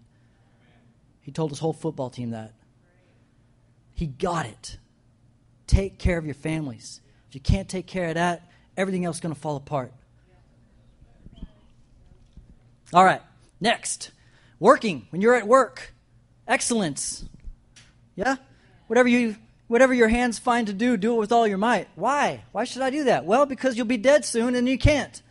He 1.20 1.32
told 1.32 1.50
his 1.50 1.58
whole 1.58 1.72
football 1.72 2.10
team 2.10 2.30
that. 2.30 2.52
He 3.94 4.06
got 4.06 4.46
it. 4.46 4.76
Take 5.66 5.98
care 5.98 6.18
of 6.18 6.24
your 6.24 6.34
families. 6.34 7.00
If 7.28 7.34
you 7.34 7.40
can't 7.40 7.68
take 7.68 7.86
care 7.86 8.08
of 8.08 8.14
that, 8.14 8.42
everything 8.76 9.04
else 9.04 9.16
is 9.16 9.20
going 9.20 9.34
to 9.34 9.40
fall 9.40 9.56
apart. 9.56 9.92
All 12.92 13.04
right, 13.04 13.22
next. 13.60 14.10
Working, 14.60 15.06
when 15.10 15.22
you're 15.22 15.34
at 15.34 15.46
work, 15.46 15.94
excellence. 16.46 17.24
Yeah? 18.14 18.36
Whatever 18.86 19.08
you 19.08 19.36
whatever 19.72 19.94
your 19.94 20.08
hands 20.08 20.38
find 20.38 20.66
to 20.66 20.72
do, 20.74 20.98
do 20.98 21.14
it 21.14 21.18
with 21.18 21.32
all 21.32 21.46
your 21.46 21.56
might. 21.56 21.88
Why? 21.94 22.44
Why 22.52 22.64
should 22.64 22.82
I 22.82 22.90
do 22.90 23.04
that? 23.04 23.24
Well, 23.24 23.46
because 23.46 23.74
you'll 23.74 23.86
be 23.86 23.96
dead 23.96 24.26
soon 24.26 24.54
and 24.54 24.68
you 24.68 24.76
can't. 24.76 25.22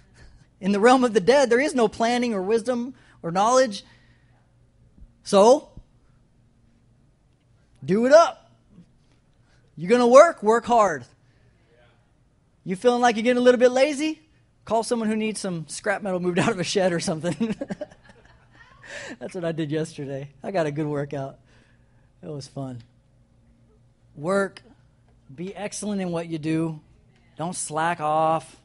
In 0.60 0.72
the 0.72 0.80
realm 0.80 1.02
of 1.02 1.14
the 1.14 1.20
dead, 1.20 1.48
there 1.48 1.60
is 1.60 1.74
no 1.74 1.88
planning 1.88 2.34
or 2.34 2.42
wisdom 2.42 2.94
or 3.22 3.30
knowledge. 3.30 3.84
So, 5.22 5.70
do 7.82 8.04
it 8.04 8.12
up. 8.12 8.45
You're 9.76 9.90
going 9.90 10.00
to 10.00 10.06
work, 10.06 10.42
work 10.42 10.64
hard. 10.64 11.04
You 12.64 12.76
feeling 12.76 13.00
like 13.00 13.16
you're 13.16 13.22
getting 13.22 13.40
a 13.40 13.44
little 13.44 13.60
bit 13.60 13.70
lazy? 13.70 14.20
Call 14.64 14.82
someone 14.82 15.08
who 15.08 15.16
needs 15.16 15.40
some 15.40 15.68
scrap 15.68 16.02
metal 16.02 16.18
moved 16.18 16.38
out 16.40 16.50
of 16.50 16.58
a 16.58 16.64
shed 16.64 16.92
or 16.92 17.00
something. 17.00 17.54
That's 19.18 19.34
what 19.34 19.44
I 19.44 19.52
did 19.52 19.70
yesterday. 19.70 20.30
I 20.42 20.50
got 20.50 20.66
a 20.66 20.70
good 20.70 20.86
workout. 20.86 21.38
It 22.22 22.28
was 22.28 22.48
fun. 22.48 22.82
Work, 24.16 24.62
be 25.32 25.54
excellent 25.54 26.00
in 26.00 26.10
what 26.10 26.28
you 26.28 26.38
do. 26.38 26.80
Don't 27.36 27.54
slack 27.54 28.00
off. 28.00 28.56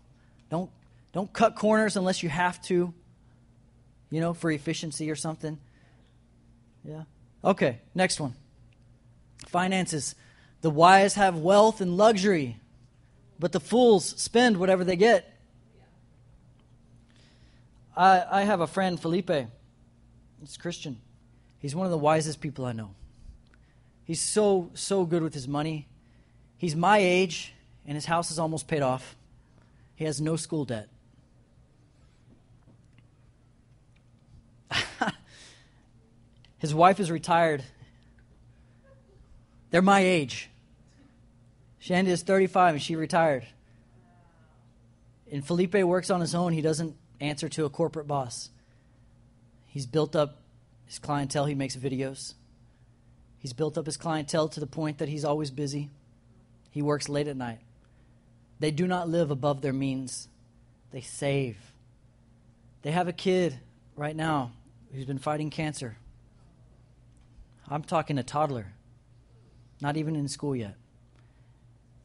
Don't 0.50 0.70
don't 1.14 1.32
cut 1.34 1.56
corners 1.56 1.98
unless 1.98 2.24
you 2.24 2.30
have 2.30 2.62
to. 2.64 2.94
You 4.10 4.22
know, 4.22 4.34
for 4.34 4.50
efficiency 4.52 5.12
or 5.12 5.16
something. 5.16 5.58
Yeah. 6.84 7.04
Okay, 7.44 7.80
next 7.94 8.20
one. 8.20 8.34
Finances. 9.48 10.16
The 10.62 10.70
wise 10.70 11.16
have 11.16 11.38
wealth 11.38 11.82
and 11.82 11.98
luxury, 11.98 12.58
but 13.40 13.52
the 13.52 13.60
fools 13.60 14.06
spend 14.22 14.58
whatever 14.58 14.84
they 14.84 14.96
get. 14.96 15.28
I, 17.98 18.24
I 18.30 18.42
have 18.44 18.62
a 18.62 18.68
friend, 18.68 19.00
Felipe. 19.00 19.32
He's 20.40 20.58
Christian. 20.58 21.00
He's 21.60 21.76
one 21.76 21.86
of 21.86 21.92
the 21.92 21.98
wisest 21.98 22.42
people 22.42 22.66
I 22.66 22.74
know. 22.74 22.92
He's 24.06 24.22
so, 24.22 24.70
so 24.74 25.06
good 25.06 25.24
with 25.24 25.34
his 25.34 25.48
money. 25.48 25.88
He's 26.58 26.76
my 26.76 27.00
age, 27.00 27.54
and 27.86 27.96
his 27.96 28.06
house 28.06 28.30
is 28.30 28.38
almost 28.38 28.68
paid 28.68 28.82
off. 28.84 29.16
He 29.96 30.06
has 30.06 30.22
no 30.22 30.36
school 30.36 30.66
debt. 30.66 30.90
his 36.60 36.74
wife 36.74 37.00
is 37.00 37.10
retired. 37.10 37.64
They're 39.72 39.82
my 39.82 40.02
age. 40.02 40.51
Shandy 41.82 42.12
is 42.12 42.22
35 42.22 42.76
and 42.76 42.82
she 42.82 42.96
retired. 42.96 43.44
And 45.32 45.46
Felipe 45.46 45.74
works 45.74 46.12
on 46.12 46.22
his 46.22 46.36
own. 46.36 46.54
He 46.54 46.62
doesn't 46.62 46.96
answer 47.20 47.50
to 47.50 47.66
a 47.66 47.72
corporate 47.72 48.08
boss. 48.08 48.52
He's 49.66 49.88
built 49.88 50.16
up 50.16 50.38
his 50.86 51.00
clientele. 51.00 51.48
He 51.48 51.56
makes 51.56 51.76
videos. 51.76 52.36
He's 53.40 53.54
built 53.54 53.80
up 53.80 53.88
his 53.88 53.98
clientele 53.98 54.48
to 54.50 54.60
the 54.60 54.68
point 54.68 55.00
that 55.00 55.10
he's 55.10 55.26
always 55.26 55.50
busy. 55.50 55.90
He 56.70 56.84
works 56.84 57.10
late 57.10 57.28
at 57.28 57.36
night. 57.36 57.62
They 58.60 58.70
do 58.70 58.86
not 58.86 59.10
live 59.10 59.32
above 59.32 59.62
their 59.62 59.74
means, 59.74 60.28
they 60.92 61.02
save. 61.02 61.58
They 62.84 62.92
have 62.92 63.08
a 63.08 63.14
kid 63.14 63.60
right 63.96 64.16
now 64.16 64.52
who's 64.94 65.06
been 65.06 65.18
fighting 65.18 65.50
cancer. 65.50 65.98
I'm 67.68 67.82
talking 67.82 68.20
a 68.20 68.24
toddler, 68.24 68.74
not 69.82 69.98
even 69.98 70.16
in 70.16 70.28
school 70.28 70.56
yet. 70.56 70.76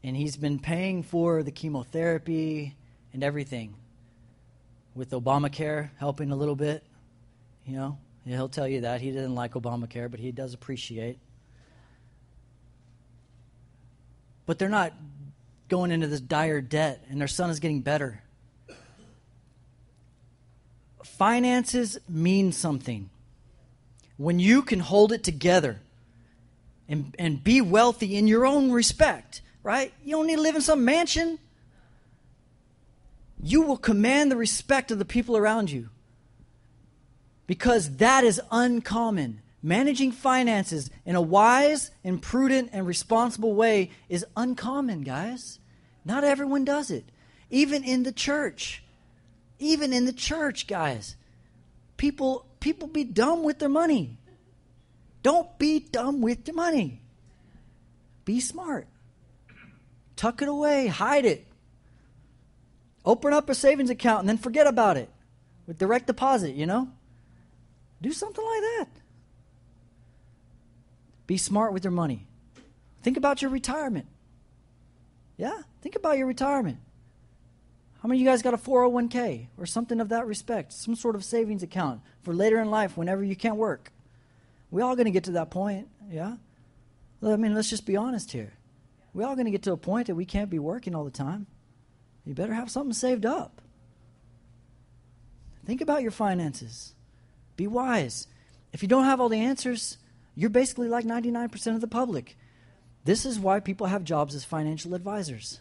And 0.03 0.17
he's 0.17 0.37
been 0.37 0.59
paying 0.59 1.03
for 1.03 1.43
the 1.43 1.51
chemotherapy 1.51 2.77
and 3.13 3.25
everything 3.25 3.75
with 4.95 5.11
Obamacare 5.11 5.91
helping 5.99 6.31
a 6.31 6.37
little 6.37 6.57
bit. 6.57 6.83
You 7.65 7.77
know, 7.77 7.99
he'll 8.25 8.49
tell 8.49 8.69
you 8.69 8.83
that. 8.83 9.01
He 9.01 9.11
doesn't 9.11 9.35
like 9.35 9.53
Obamacare, 9.53 10.11
but 10.11 10.21
he 10.21 10.33
does 10.33 10.55
appreciate. 10.55 11.19
But 14.47 14.59
they're 14.59 14.69
not 14.69 14.93
going 15.69 15.91
into 15.91 16.07
this 16.07 16.21
dire 16.21 16.61
debt, 16.61 17.05
and 17.11 17.21
their 17.21 17.29
son 17.29 17.51
is 17.51 17.59
getting 17.61 17.81
better. 17.81 18.23
Finances 21.03 21.99
mean 22.09 22.53
something. 22.53 23.11
When 24.17 24.39
you 24.39 24.63
can 24.63 24.81
hold 24.81 25.13
it 25.13 25.25
together 25.25 25.81
and, 26.89 27.15
and 27.19 27.43
be 27.43 27.61
wealthy 27.61 28.17
in 28.17 28.29
your 28.29 28.47
own 28.47 28.71
respect, 28.71 29.43
right? 29.67 29.93
You 30.05 30.13
don't 30.13 30.29
need 30.29 30.37
to 30.37 30.43
live 30.43 30.55
in 30.55 30.63
some 30.63 30.85
mansion. 30.85 31.41
You 33.43 33.63
will 33.63 33.77
command 33.77 34.31
the 34.31 34.37
respect 34.37 34.93
of 34.93 35.01
the 35.01 35.05
people 35.05 35.37
around 35.37 35.73
you 35.73 35.89
because 37.49 37.97
that 37.97 38.23
is 38.23 38.41
uncommon. 38.53 39.43
Managing 39.65 40.13
finances 40.13 40.89
in 41.05 41.17
a 41.17 41.21
wise 41.21 41.91
and 42.05 42.23
prudent 42.23 42.71
and 42.73 42.87
responsible 42.87 43.55
way 43.55 43.91
is 44.09 44.25
uncommon, 44.37 45.03
guys. 45.03 45.59
Not 46.05 46.23
everyone 46.23 46.65
does 46.65 46.93
it. 46.93 47.05
Even 47.51 47.83
in 47.83 48.05
the 48.05 48.13
church. 48.13 48.85
Even 49.59 49.93
in 49.93 50.05
the 50.05 50.13
church, 50.13 50.69
guys. 50.69 51.17
People 51.97 52.47
people 52.61 52.87
be 52.87 53.03
dumb 53.03 53.43
with 53.43 53.59
their 53.59 53.69
money. 53.69 54.19
Don't 55.25 55.59
be 55.59 55.81
dumb 55.81 56.21
with 56.21 56.47
your 56.47 56.55
money. 56.55 57.01
Be 58.25 58.39
smart. 58.39 58.87
Tuck 60.17 60.43
it 60.43 60.49
away, 60.49 60.87
hide 60.87 61.25
it. 61.25 61.47
Open 63.05 63.33
up 63.33 63.49
a 63.49 63.55
savings 63.55 63.91
account 63.91 64.21
and 64.21 64.29
then 64.29 64.39
forget 64.39 64.67
about 64.67 64.97
it 64.97 65.09
with 65.67 65.79
direct 65.79 66.07
deposit, 66.07 66.55
you 66.55 66.67
know? 66.67 66.89
Do 68.03 68.13
something 68.13 68.45
like 68.45 68.61
that. 68.61 68.89
Be 71.27 71.37
smart 71.37 71.73
with 71.73 71.85
your 71.85 71.93
money. 71.93 72.27
Think 73.03 73.17
about 73.17 73.43
your 73.43 73.51
retirement. 73.51 74.07
Yeah? 75.37 75.63
Think 75.83 75.97
about 75.97 76.19
your 76.19 76.27
retirement. 76.27 76.79
How 78.03 78.09
many 78.09 78.21
of 78.21 78.25
you 78.25 78.31
guys 78.31 78.43
got 78.43 78.55
a 78.55 78.59
401k 78.59 79.49
or 79.59 79.67
something 79.67 80.01
of 80.01 80.09
that 80.11 80.27
respect? 80.27 80.73
Some 80.73 80.95
sort 80.95 81.17
of 81.17 81.25
savings 81.25 81.63
account 81.63 82.01
for 82.23 82.35
later 82.35 82.61
in 82.61 82.71
life 82.71 82.97
whenever 82.97 83.23
you 83.23 83.37
can't 83.37 83.57
work. 83.57 83.93
We 84.71 84.83
all 84.83 84.95
going 84.95 85.07
to 85.07 85.11
get 85.11 85.25
to 85.25 85.33
that 85.33 85.51
point, 85.51 85.89
yeah? 86.11 86.37
I 87.23 87.37
mean, 87.37 87.55
let's 87.55 87.71
just 87.71 87.87
be 87.87 87.97
honest 87.97 88.33
here. 88.33 88.53
We 89.17 89.25
all 89.25 89.35
going 89.35 89.47
to 89.47 89.51
get 89.51 89.63
to 89.63 89.73
a 89.73 89.79
point 89.79 90.09
that 90.09 90.15
we 90.15 90.27
can't 90.27 90.51
be 90.51 90.59
working 90.59 90.95
all 90.95 91.05
the 91.05 91.11
time. 91.11 91.47
You 92.27 92.35
better 92.35 92.53
have 92.53 92.71
something 92.71 92.93
saved 92.93 93.25
up. 93.25 93.63
Think 95.65 95.81
about 95.81 96.03
your 96.03 96.11
finances. 96.11 96.93
Be 97.57 97.67
wise. 97.67 98.27
If 98.75 98.83
you 98.83 98.89
don't 98.89 99.07
have 99.07 99.19
all 99.19 99.31
the 99.31 99.41
answers, 99.41 99.97
you're 100.35 100.51
basically 100.51 100.89
like 100.89 101.07
99% 101.07 101.75
of 101.75 101.81
the 101.81 101.87
public. 101.87 102.37
This 103.07 103.25
is 103.25 103.41
why 103.41 103.59
people 103.59 103.87
have 103.87 104.05
jobs 104.05 104.35
as 104.35 104.45
financial 104.45 104.93
advisors. 104.93 105.61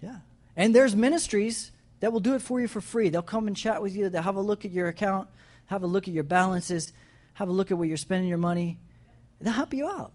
Yeah. 0.00 0.16
And 0.56 0.74
there's 0.74 0.96
ministries 0.96 1.70
that 2.00 2.12
will 2.12 2.18
do 2.18 2.34
it 2.34 2.42
for 2.42 2.60
you 2.60 2.66
for 2.66 2.80
free. 2.80 3.08
They'll 3.08 3.22
come 3.22 3.46
and 3.46 3.56
chat 3.56 3.80
with 3.80 3.94
you, 3.94 4.08
they'll 4.08 4.22
have 4.22 4.34
a 4.34 4.40
look 4.40 4.64
at 4.64 4.72
your 4.72 4.88
account, 4.88 5.28
have 5.66 5.84
a 5.84 5.86
look 5.86 6.08
at 6.08 6.14
your 6.14 6.24
balances, 6.24 6.92
have 7.34 7.48
a 7.48 7.52
look 7.52 7.70
at 7.70 7.78
where 7.78 7.86
you're 7.86 7.96
spending 7.96 8.28
your 8.28 8.36
money. 8.36 8.80
They'll 9.40 9.52
help 9.52 9.72
you 9.72 9.88
out. 9.88 10.12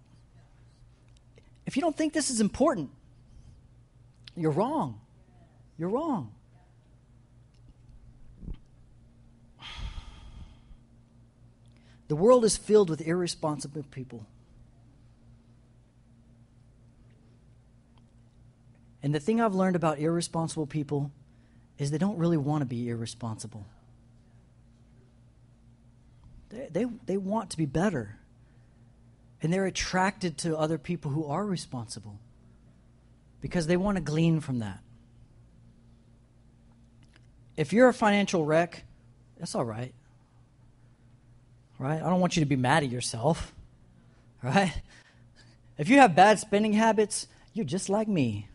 If 1.68 1.76
you 1.76 1.82
don't 1.82 1.96
think 1.96 2.14
this 2.14 2.32
is 2.32 2.40
important, 2.40 2.90
you're 4.36 4.52
wrong. 4.52 5.02
You're 5.78 5.90
wrong. 5.90 6.32
The 12.08 12.16
world 12.16 12.46
is 12.46 12.56
filled 12.56 12.90
with 12.90 13.02
irresponsible 13.02 13.84
people. 13.92 14.26
And 19.04 19.14
the 19.14 19.20
thing 19.20 19.42
I've 19.42 19.54
learned 19.54 19.76
about 19.76 20.00
irresponsible 20.00 20.68
people 20.68 21.12
is 21.78 21.92
they 21.92 21.98
don't 21.98 22.18
really 22.18 22.38
want 22.38 22.62
to 22.62 22.66
be 22.66 22.88
irresponsible. 22.88 23.66
They, 26.50 26.70
they, 26.72 26.86
they 27.06 27.18
want 27.18 27.50
to 27.52 27.58
be 27.58 27.66
better. 27.66 28.18
And 29.42 29.54
they're 29.54 29.66
attracted 29.66 30.38
to 30.40 30.58
other 30.58 30.78
people 30.78 31.12
who 31.12 31.26
are 31.26 31.46
responsible 31.46 32.20
because 33.42 33.68
they 33.68 33.78
want 33.78 33.98
to 33.98 34.02
glean 34.02 34.40
from 34.40 34.60
that. 34.60 34.80
If 37.56 37.74
you're 37.74 37.88
a 37.88 37.94
financial 37.94 38.46
wreck, 38.46 38.84
that's 39.40 39.56
all 39.56 39.66
right. 39.66 39.94
Right? 41.80 42.02
I 42.02 42.10
don't 42.10 42.20
want 42.20 42.36
you 42.36 42.42
to 42.42 42.48
be 42.48 42.56
mad 42.56 42.84
at 42.84 42.90
yourself. 42.90 43.54
Right? 44.44 44.74
If 45.78 45.90
you 45.90 45.98
have 45.98 46.16
bad 46.16 46.40
spending 46.40 46.74
habits, 46.74 47.28
you're 47.54 47.66
just 47.66 47.90
like 47.90 48.08
me. 48.08 48.48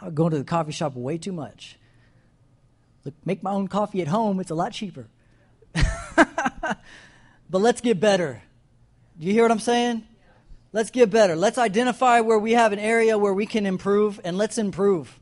I 0.00 0.10
go 0.10 0.28
to 0.28 0.38
the 0.38 0.44
coffee 0.44 0.72
shop 0.72 0.94
way 0.94 1.18
too 1.18 1.32
much. 1.32 1.76
Look, 3.04 3.14
make 3.24 3.42
my 3.42 3.52
own 3.52 3.68
coffee 3.68 4.02
at 4.02 4.08
home, 4.08 4.40
it's 4.40 4.50
a 4.50 4.54
lot 4.54 4.72
cheaper. 4.72 5.06
but 5.74 6.76
let's 7.50 7.80
get 7.80 8.00
better. 8.00 8.42
Do 9.18 9.26
you 9.26 9.32
hear 9.32 9.42
what 9.42 9.50
I'm 9.50 9.58
saying? 9.58 10.04
Let's 10.72 10.90
get 10.90 11.10
better. 11.10 11.34
Let's 11.34 11.58
identify 11.58 12.20
where 12.20 12.38
we 12.38 12.52
have 12.52 12.72
an 12.72 12.78
area 12.78 13.18
where 13.18 13.32
we 13.32 13.46
can 13.46 13.66
improve, 13.66 14.20
and 14.22 14.36
let's 14.36 14.58
improve. 14.58 15.18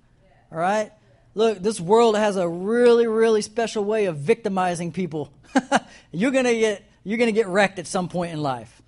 All 0.52 0.58
right? 0.58 0.92
Look, 1.34 1.58
this 1.58 1.80
world 1.80 2.16
has 2.16 2.36
a 2.36 2.48
really, 2.48 3.06
really 3.06 3.42
special 3.42 3.84
way 3.84 4.06
of 4.06 4.18
victimizing 4.18 4.92
people. 4.92 5.32
you're 6.12 6.30
gonna 6.30 6.52
get 6.52 6.82
you're 7.04 7.18
gonna 7.18 7.32
get 7.32 7.46
wrecked 7.46 7.78
at 7.78 7.86
some 7.86 8.08
point 8.08 8.32
in 8.32 8.42
life. 8.42 8.82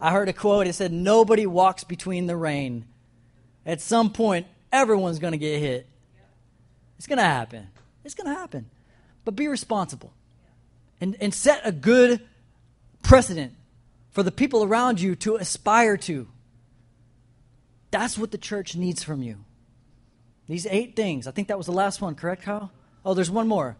I 0.00 0.10
heard 0.10 0.28
a 0.28 0.32
quote. 0.32 0.66
It 0.66 0.74
said, 0.74 0.92
"Nobody 0.92 1.46
walks 1.46 1.84
between 1.84 2.26
the 2.26 2.36
rain." 2.36 2.86
At 3.64 3.80
some 3.80 4.12
point, 4.12 4.46
everyone's 4.72 5.20
gonna 5.20 5.36
get 5.36 5.60
hit. 5.60 5.86
It's 6.98 7.06
gonna 7.06 7.22
happen. 7.22 7.68
It's 8.04 8.14
gonna 8.14 8.34
happen. 8.34 8.68
But 9.24 9.36
be 9.36 9.46
responsible, 9.46 10.12
and 11.00 11.16
and 11.20 11.32
set 11.32 11.62
a 11.64 11.72
good 11.72 12.20
precedent 13.02 13.54
for 14.12 14.22
the 14.22 14.30
people 14.30 14.62
around 14.62 15.00
you 15.00 15.16
to 15.16 15.36
aspire 15.36 15.96
to. 15.96 16.28
That's 17.90 18.16
what 18.16 18.30
the 18.30 18.38
church 18.38 18.76
needs 18.76 19.02
from 19.02 19.22
you. 19.22 19.44
These 20.48 20.66
eight 20.66 20.94
things. 20.94 21.26
I 21.26 21.30
think 21.30 21.48
that 21.48 21.58
was 21.58 21.66
the 21.66 21.72
last 21.72 22.00
one, 22.00 22.14
correct, 22.14 22.42
Kyle? 22.42 22.70
Oh, 23.04 23.14
there's 23.14 23.30
one 23.30 23.48
more. 23.48 23.76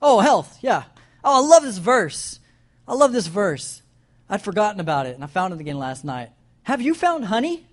Oh, 0.00 0.20
health. 0.20 0.58
Yeah. 0.60 0.84
Oh, 1.24 1.44
I 1.44 1.46
love 1.46 1.62
this 1.62 1.78
verse. 1.78 2.40
I 2.86 2.94
love 2.94 3.12
this 3.12 3.26
verse. 3.26 3.82
I'd 4.28 4.42
forgotten 4.42 4.80
about 4.80 5.06
it, 5.06 5.14
and 5.14 5.24
I 5.24 5.26
found 5.26 5.52
it 5.54 5.60
again 5.60 5.78
last 5.78 6.04
night. 6.04 6.30
Have 6.64 6.80
you 6.80 6.94
found 6.94 7.26
honey? 7.26 7.66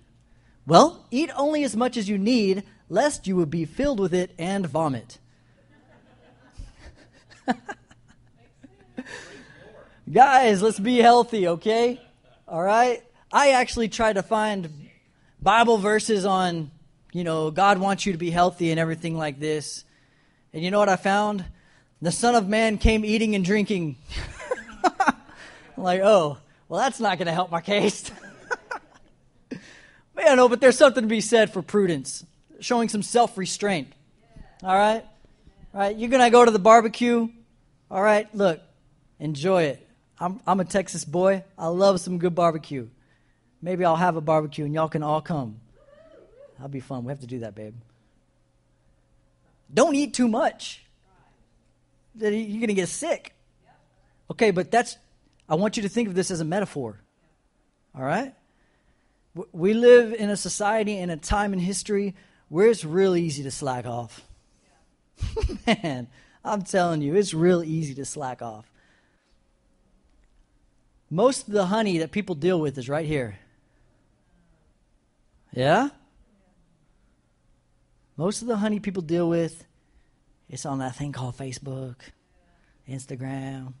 Well, 0.66 1.06
eat 1.10 1.30
only 1.36 1.64
as 1.64 1.76
much 1.76 1.96
as 1.96 2.08
you 2.08 2.18
need, 2.18 2.64
lest 2.88 3.26
you 3.26 3.36
will 3.36 3.46
be 3.46 3.64
filled 3.64 4.00
with 4.00 4.12
it 4.12 4.34
and 4.38 4.66
vomit. 4.66 5.18
Guys, 10.10 10.62
let's 10.62 10.78
be 10.78 10.98
healthy, 10.98 11.48
okay? 11.48 12.00
All 12.46 12.62
right? 12.62 13.02
I 13.30 13.50
actually 13.50 13.88
try 13.88 14.10
to 14.10 14.22
find 14.22 14.88
Bible 15.42 15.76
verses 15.76 16.24
on, 16.24 16.70
you 17.12 17.24
know, 17.24 17.50
God 17.50 17.78
wants 17.78 18.06
you 18.06 18.12
to 18.12 18.18
be 18.18 18.30
healthy 18.30 18.70
and 18.70 18.80
everything 18.80 19.18
like 19.18 19.38
this. 19.38 19.84
And 20.54 20.64
you 20.64 20.70
know 20.70 20.78
what 20.78 20.88
I 20.88 20.96
found? 20.96 21.44
The 22.00 22.10
Son 22.10 22.34
of 22.34 22.48
Man 22.48 22.78
came 22.78 23.04
eating 23.04 23.34
and 23.34 23.44
drinking. 23.44 23.96
I'm 25.06 25.14
like, 25.82 26.00
oh, 26.00 26.38
well, 26.68 26.80
that's 26.80 27.00
not 27.00 27.18
going 27.18 27.26
to 27.26 27.34
help 27.34 27.50
my 27.50 27.60
case. 27.60 28.10
Man, 30.16 30.36
no, 30.36 30.48
but 30.48 30.62
there's 30.62 30.78
something 30.78 31.02
to 31.02 31.08
be 31.08 31.20
said 31.20 31.52
for 31.52 31.60
prudence, 31.60 32.24
showing 32.60 32.88
some 32.88 33.02
self 33.02 33.36
restraint. 33.36 33.92
All 34.62 34.74
right? 34.74 35.04
All 35.74 35.80
right, 35.80 35.94
you're 35.94 36.08
going 36.08 36.24
to 36.24 36.30
go 36.30 36.46
to 36.46 36.50
the 36.50 36.58
barbecue. 36.58 37.28
All 37.90 38.02
right, 38.02 38.32
look, 38.34 38.60
enjoy 39.20 39.64
it. 39.64 39.87
I'm, 40.20 40.40
I'm 40.46 40.60
a 40.60 40.64
Texas 40.64 41.04
boy. 41.04 41.44
I 41.56 41.68
love 41.68 42.00
some 42.00 42.18
good 42.18 42.34
barbecue. 42.34 42.88
Maybe 43.62 43.84
I'll 43.84 43.96
have 43.96 44.16
a 44.16 44.20
barbecue 44.20 44.64
and 44.64 44.74
y'all 44.74 44.88
can 44.88 45.02
all 45.02 45.20
come. 45.20 45.60
That'll 46.56 46.68
be 46.68 46.80
fun. 46.80 47.04
We 47.04 47.10
have 47.10 47.20
to 47.20 47.26
do 47.26 47.40
that, 47.40 47.54
babe. 47.54 47.74
Don't 49.72 49.94
eat 49.94 50.14
too 50.14 50.28
much. 50.28 50.84
You're 52.18 52.30
going 52.30 52.68
to 52.68 52.74
get 52.74 52.88
sick. 52.88 53.34
Okay, 54.30 54.50
but 54.50 54.70
that's, 54.70 54.96
I 55.48 55.54
want 55.54 55.76
you 55.76 55.84
to 55.84 55.88
think 55.88 56.08
of 56.08 56.14
this 56.14 56.30
as 56.30 56.40
a 56.40 56.44
metaphor. 56.44 57.00
All 57.94 58.02
right? 58.02 58.34
We 59.52 59.74
live 59.74 60.12
in 60.12 60.30
a 60.30 60.36
society 60.36 60.98
and 60.98 61.10
a 61.10 61.16
time 61.16 61.52
in 61.52 61.60
history 61.60 62.14
where 62.48 62.68
it's 62.68 62.84
real 62.84 63.14
easy 63.14 63.42
to 63.44 63.50
slack 63.50 63.86
off. 63.86 64.22
Man, 65.66 66.08
I'm 66.44 66.62
telling 66.62 67.02
you, 67.02 67.14
it's 67.14 67.34
real 67.34 67.62
easy 67.62 67.94
to 67.94 68.04
slack 68.04 68.42
off. 68.42 68.70
Most 71.10 71.48
of 71.48 71.54
the 71.54 71.66
honey 71.66 71.98
that 71.98 72.10
people 72.12 72.34
deal 72.34 72.60
with 72.60 72.76
is 72.78 72.88
right 72.88 73.06
here. 73.06 73.38
Yeah? 75.52 75.88
Most 78.16 78.42
of 78.42 78.48
the 78.48 78.56
honey 78.56 78.80
people 78.80 79.02
deal 79.02 79.28
with 79.28 79.64
it's 80.48 80.64
on 80.64 80.78
that 80.78 80.96
thing 80.96 81.12
called 81.12 81.36
Facebook, 81.36 81.96
Instagram. 82.88 83.74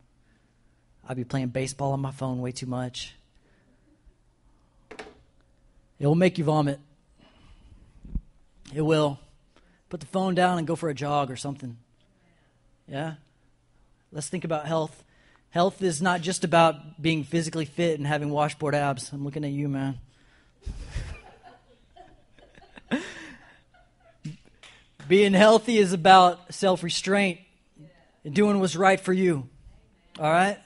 I'll 1.08 1.16
be 1.16 1.24
playing 1.24 1.48
baseball 1.48 1.92
on 1.92 2.00
my 2.00 2.10
phone 2.10 2.40
way 2.40 2.52
too 2.52 2.66
much. 2.66 3.14
It 5.98 6.06
will 6.06 6.14
make 6.14 6.36
you 6.36 6.44
vomit. 6.44 6.78
It 8.74 8.82
will. 8.82 9.18
Put 9.88 10.00
the 10.00 10.06
phone 10.06 10.34
down 10.34 10.58
and 10.58 10.66
go 10.66 10.76
for 10.76 10.90
a 10.90 10.94
jog 10.94 11.30
or 11.30 11.36
something. 11.36 11.78
Yeah? 12.86 13.14
Let's 14.12 14.28
think 14.28 14.44
about 14.44 14.66
health. 14.66 15.02
Health 15.50 15.82
is 15.82 16.02
not 16.02 16.20
just 16.20 16.44
about 16.44 17.00
being 17.00 17.24
physically 17.24 17.64
fit 17.64 17.98
and 17.98 18.06
having 18.06 18.28
washboard 18.28 18.74
abs. 18.74 19.10
I'm 19.12 19.24
looking 19.24 19.44
at 19.44 19.50
you, 19.50 19.66
man. 19.68 19.98
being 25.08 25.32
healthy 25.32 25.78
is 25.78 25.94
about 25.94 26.52
self 26.52 26.82
restraint 26.82 27.40
and 28.24 28.34
doing 28.34 28.60
what's 28.60 28.76
right 28.76 29.00
for 29.00 29.14
you. 29.14 29.48
All 30.20 30.30
right? 30.30 30.58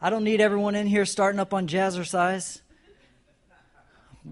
I 0.00 0.10
don't 0.10 0.22
need 0.22 0.40
everyone 0.40 0.76
in 0.76 0.86
here 0.86 1.04
starting 1.04 1.40
up 1.40 1.52
on 1.52 1.66
jazzercise. 1.66 2.60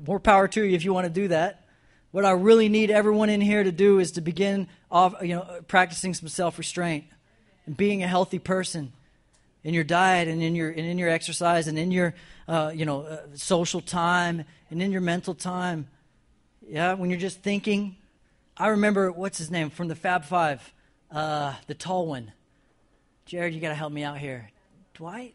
More 0.07 0.21
power 0.21 0.47
to 0.47 0.63
you 0.63 0.77
if 0.77 0.85
you 0.85 0.95
want 0.95 1.07
to 1.07 1.13
do 1.13 1.27
that. 1.29 1.65
What 2.13 2.25
I 2.25 2.31
really 2.31 2.69
need 2.69 2.93
everyone 2.93 3.31
in 3.31 3.41
here 3.41 3.65
to 3.65 3.73
do 3.73 3.99
is 3.99 4.13
to 4.13 4.21
begin 4.21 4.69
off, 4.91 5.17
you 5.23 5.35
know, 5.35 5.61
practicing 5.67 6.15
some 6.15 6.29
self 6.29 6.57
restraint 6.57 7.05
and 7.67 7.77
being 7.77 8.05
a 8.05 8.09
healthy 8.09 8.39
person 8.39 8.93
in 9.65 9.75
your 9.75 9.85
diet 9.85 10.29
and 10.29 10.43
in 10.43 10.55
your 10.55 10.71
and 10.71 10.81
in 10.81 10.99
your 10.99 11.09
exercise 11.09 11.69
and 11.69 11.79
in 11.79 11.91
your 11.91 12.15
uh, 12.47 12.73
you 12.75 12.85
know 12.85 13.03
uh, 13.03 13.19
social 13.35 13.81
time 13.81 14.45
and 14.71 14.83
in 14.83 14.93
your 14.93 15.01
mental 15.01 15.35
time. 15.35 15.89
Yeah, 16.67 16.95
when 16.95 17.09
you're 17.11 17.19
just 17.19 17.43
thinking, 17.43 17.97
I 18.57 18.69
remember, 18.69 19.11
what's 19.11 19.39
his 19.39 19.51
name, 19.51 19.71
from 19.71 19.89
the 19.89 19.95
Fab 19.95 20.25
Five, 20.25 20.73
uh, 21.11 21.55
the 21.67 21.75
tall 21.75 22.07
one. 22.07 22.33
Jared, 23.25 23.55
you 23.55 23.61
got 23.61 23.69
to 23.69 23.75
help 23.75 23.93
me 23.93 24.03
out 24.03 24.19
here. 24.19 24.51
Dwight? 24.95 25.35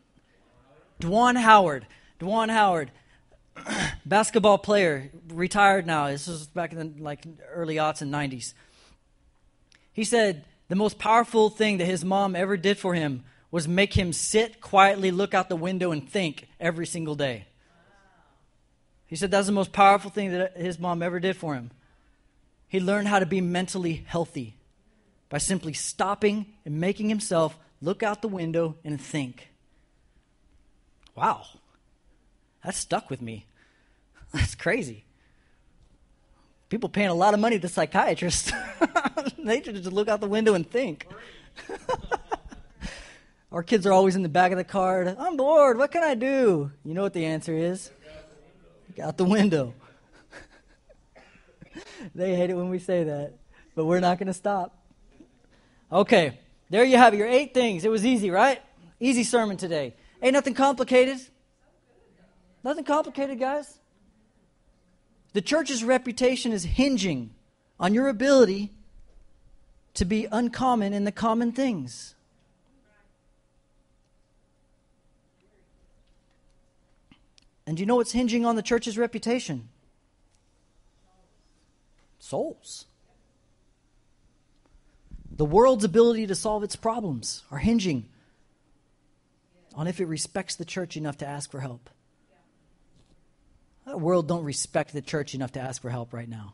Juwan 1.00 1.38
Howard. 1.38 1.88
Juwan 2.20 2.50
Howard. 2.50 2.92
basketball 4.06 4.58
player, 4.58 5.12
retired 5.30 5.86
now. 5.86 6.08
This 6.08 6.28
was 6.28 6.48
back 6.48 6.72
in 6.72 6.78
the 6.78 7.04
like 7.04 7.26
early 7.54 7.76
aughts 7.76 8.02
and 8.02 8.14
90s. 8.14 8.54
He 9.92 10.04
said 10.04 10.46
the 10.70 10.76
most 10.76 10.98
powerful 10.98 11.50
thing 11.50 11.78
that 11.78 11.86
his 11.86 12.04
mom 12.04 12.36
ever 12.36 12.58
did 12.58 12.78
for 12.78 12.94
him 12.94 13.24
was 13.54 13.68
make 13.68 13.94
him 13.94 14.12
sit 14.12 14.60
quietly, 14.62 15.12
look 15.12 15.36
out 15.36 15.48
the 15.48 15.56
window, 15.56 15.92
and 15.92 16.10
think 16.10 16.48
every 16.60 16.88
single 16.88 17.14
day. 17.14 17.46
He 19.06 19.16
said 19.16 19.30
that's 19.30 19.46
the 19.46 19.54
most 19.54 19.72
powerful 19.72 20.10
thing 20.10 20.32
that 20.32 20.58
his 20.58 20.80
mom 20.80 21.04
ever 21.04 21.20
did 21.20 21.38
for 21.38 21.54
him. 21.54 21.70
He 22.68 22.80
learned 22.80 23.10
how 23.10 23.20
to 23.20 23.28
be 23.28 23.42
mentally 23.42 24.06
healthy 24.08 24.56
by 25.30 25.38
simply 25.38 25.72
stopping 25.72 26.48
and 26.66 26.82
making 26.82 27.10
himself 27.10 27.56
look 27.80 28.02
out 28.02 28.24
the 28.24 28.28
window 28.28 28.76
and 28.84 29.00
think. 29.00 29.50
Wow. 31.16 31.46
That 32.66 32.74
stuck 32.74 33.12
with 33.12 33.22
me. 33.22 33.46
That's 34.34 34.56
crazy. 34.56 35.06
People 36.70 36.90
paying 36.90 37.10
a 37.10 37.14
lot 37.14 37.36
of 37.36 37.40
money 37.40 37.60
to 37.60 37.68
psychiatrists. 37.68 38.52
they 39.38 39.60
just 39.60 39.92
look 39.92 40.08
out 40.08 40.22
the 40.22 40.28
window 40.28 40.56
and 40.56 40.68
think. 40.68 41.08
Our 43.54 43.62
kids 43.62 43.86
are 43.86 43.92
always 43.92 44.16
in 44.16 44.24
the 44.24 44.30
back 44.30 44.52
of 44.52 44.58
the 44.58 44.64
car. 44.64 45.16
I'm 45.20 45.38
bored. 45.38 45.78
What 45.78 45.92
can 45.92 46.04
I 46.04 46.16
do? 46.16 46.72
You 46.84 46.94
know 46.96 47.04
what 47.04 47.14
the 47.14 47.26
answer 47.26 47.56
is? 47.56 47.92
Out 49.00 49.16
the 49.16 49.26
window. 49.26 49.76
they 52.16 52.36
hate 52.36 52.50
it 52.50 52.56
when 52.56 52.70
we 52.70 52.80
say 52.80 53.04
that, 53.04 53.36
but 53.76 53.86
we're 53.86 54.00
not 54.00 54.18
going 54.18 54.28
to 54.28 54.34
stop. 54.34 54.76
Okay, 55.92 56.40
there 56.72 56.84
you 56.84 56.98
have 56.98 57.14
your 57.14 57.28
eight 57.28 57.54
things. 57.54 57.86
It 57.86 57.92
was 57.92 58.04
easy, 58.04 58.32
right? 58.32 58.60
Easy 59.00 59.24
sermon 59.24 59.56
today. 59.56 59.94
Ain't 60.24 60.34
nothing 60.34 60.56
complicated. 60.56 61.20
Nothing 62.64 62.86
complicated, 62.86 63.40
guys. 63.40 63.78
The 65.34 65.42
church's 65.42 65.84
reputation 65.84 66.54
is 66.54 66.64
hinging 66.64 67.36
on 67.80 67.94
your 67.94 68.08
ability 68.08 68.72
to 69.94 70.06
be 70.06 70.28
uncommon 70.32 70.92
in 70.92 71.04
the 71.04 71.12
common 71.12 71.52
things. 71.52 72.16
And 77.66 77.78
do 77.78 77.82
you 77.82 77.88
know 77.88 77.96
what's 77.96 78.12
hinging 78.12 78.46
on 78.46 78.56
the 78.56 78.62
church's 78.62 78.98
reputation? 78.98 79.70
Souls. 82.20 82.86
The 85.36 85.46
world's 85.46 85.84
ability 85.84 86.28
to 86.28 86.36
solve 86.36 86.64
its 86.64 86.76
problems 86.76 87.44
are 87.50 87.58
hinging 87.58 88.06
on 89.76 89.88
if 89.88 90.00
it 90.00 90.06
respects 90.06 90.56
the 90.56 90.66
church 90.66 90.96
enough 90.96 91.18
to 91.18 91.28
ask 91.28 91.50
for 91.50 91.60
help. 91.60 91.90
The 93.86 93.98
world 93.98 94.28
don't 94.28 94.44
respect 94.44 94.94
the 94.94 95.02
church 95.02 95.34
enough 95.34 95.54
to 95.54 95.60
ask 95.60 95.82
for 95.82 95.90
help 95.90 96.14
right 96.14 96.30
now. 96.30 96.54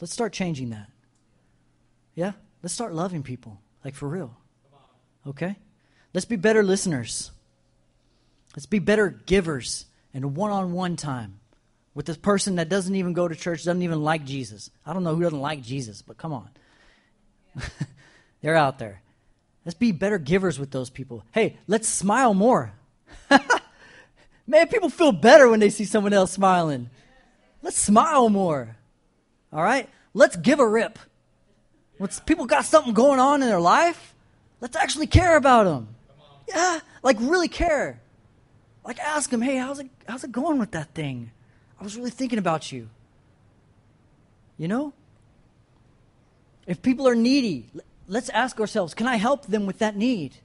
Let's 0.00 0.12
start 0.12 0.32
changing 0.32 0.70
that. 0.70 0.90
Yeah? 2.14 2.32
Let's 2.62 2.74
start 2.74 2.94
loving 2.94 3.22
people, 3.22 3.60
like 3.84 3.94
for 3.94 4.08
real. 4.08 4.36
Okay? 5.26 5.56
Let's 6.12 6.26
be 6.26 6.36
better 6.36 6.62
listeners. 6.62 7.30
Let's 8.56 8.66
be 8.66 8.78
better 8.78 9.10
givers 9.10 9.84
and 10.14 10.34
one 10.34 10.50
on 10.50 10.72
one 10.72 10.96
time 10.96 11.38
with 11.94 12.06
this 12.06 12.16
person 12.16 12.56
that 12.56 12.70
doesn't 12.70 12.94
even 12.94 13.12
go 13.12 13.28
to 13.28 13.34
church, 13.34 13.64
doesn't 13.64 13.82
even 13.82 14.02
like 14.02 14.24
Jesus. 14.24 14.70
I 14.84 14.94
don't 14.94 15.04
know 15.04 15.14
who 15.14 15.22
doesn't 15.22 15.40
like 15.40 15.62
Jesus, 15.62 16.02
but 16.02 16.16
come 16.16 16.32
on. 16.32 16.48
They're 18.40 18.56
out 18.56 18.78
there. 18.78 19.02
Let's 19.64 19.78
be 19.78 19.92
better 19.92 20.18
givers 20.18 20.58
with 20.58 20.70
those 20.70 20.90
people. 20.90 21.24
Hey, 21.32 21.58
let's 21.66 21.88
smile 21.88 22.32
more. 22.32 22.72
Man, 24.46 24.68
people 24.68 24.88
feel 24.88 25.12
better 25.12 25.48
when 25.48 25.60
they 25.60 25.70
see 25.70 25.84
someone 25.84 26.12
else 26.12 26.32
smiling. 26.32 26.88
Let's 27.62 27.78
smile 27.78 28.30
more. 28.30 28.76
All 29.52 29.62
right? 29.62 29.88
Let's 30.14 30.36
give 30.36 30.60
a 30.60 30.68
rip. 30.68 30.98
When 31.98 32.08
people 32.24 32.46
got 32.46 32.64
something 32.64 32.94
going 32.94 33.20
on 33.20 33.42
in 33.42 33.48
their 33.48 33.60
life, 33.60 34.14
let's 34.60 34.76
actually 34.76 35.08
care 35.08 35.36
about 35.36 35.64
them. 35.64 35.88
Yeah, 36.48 36.80
like 37.02 37.16
really 37.20 37.48
care. 37.48 38.00
Like 38.86 39.00
ask 39.00 39.32
him, 39.32 39.42
hey, 39.42 39.56
how's 39.56 39.80
it, 39.80 39.90
how's 40.08 40.22
it 40.22 40.32
going 40.32 40.58
with 40.58 40.70
that 40.70 40.94
thing? 40.94 41.32
I 41.80 41.84
was 41.84 41.96
really 41.96 42.10
thinking 42.10 42.38
about 42.38 42.70
you. 42.70 42.88
You 44.56 44.68
know? 44.68 44.92
If 46.66 46.82
people 46.82 47.06
are 47.06 47.14
needy, 47.14 47.66
let's 48.08 48.28
ask 48.30 48.60
ourselves, 48.60 48.94
can 48.94 49.06
I 49.06 49.16
help 49.16 49.46
them 49.46 49.66
with 49.66 49.78
that 49.80 49.96
need? 49.96 50.36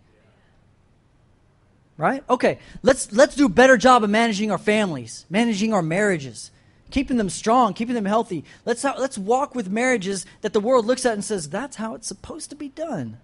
Right? 1.98 2.24
Okay, 2.30 2.58
let's 2.82 3.12
let's 3.12 3.36
do 3.36 3.46
a 3.46 3.50
better 3.50 3.78
job 3.78 4.04
of 4.04 4.10
managing 4.10 4.50
our 4.52 4.58
families, 4.58 5.26
managing 5.30 5.72
our 5.72 5.84
marriages, 5.84 6.50
keeping 6.90 7.18
them 7.18 7.30
strong, 7.30 7.76
keeping 7.76 7.94
them 7.94 8.06
healthy. 8.06 8.44
Let's 8.66 8.84
let's 8.84 9.20
walk 9.20 9.54
with 9.54 9.70
marriages 9.70 10.26
that 10.42 10.54
the 10.54 10.60
world 10.60 10.88
looks 10.88 11.06
at 11.06 11.14
and 11.14 11.24
says 11.24 11.50
that's 11.50 11.76
how 11.76 11.94
it's 11.94 12.08
supposed 12.08 12.50
to 12.50 12.56
be 12.56 12.70
done. 12.70 13.18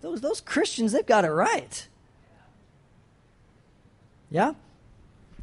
Those 0.00 0.20
those 0.20 0.40
Christians, 0.40 0.92
they've 0.92 1.06
got 1.06 1.24
it 1.24 1.30
right. 1.30 1.87
Yeah? 4.30 4.54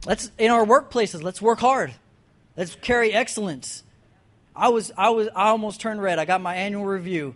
Let's 0.05 0.31
in 0.37 0.51
our 0.51 0.65
workplaces, 0.65 1.23
let's 1.23 1.41
work 1.41 1.59
hard. 1.59 1.93
Let's 2.55 2.75
carry 2.75 3.13
excellence. 3.13 3.83
I 4.55 4.69
was 4.69 4.91
I 4.97 5.09
was 5.09 5.29
I 5.35 5.49
almost 5.49 5.81
turned 5.81 6.01
red. 6.01 6.19
I 6.19 6.25
got 6.25 6.41
my 6.41 6.55
annual 6.55 6.85
review. 6.85 7.35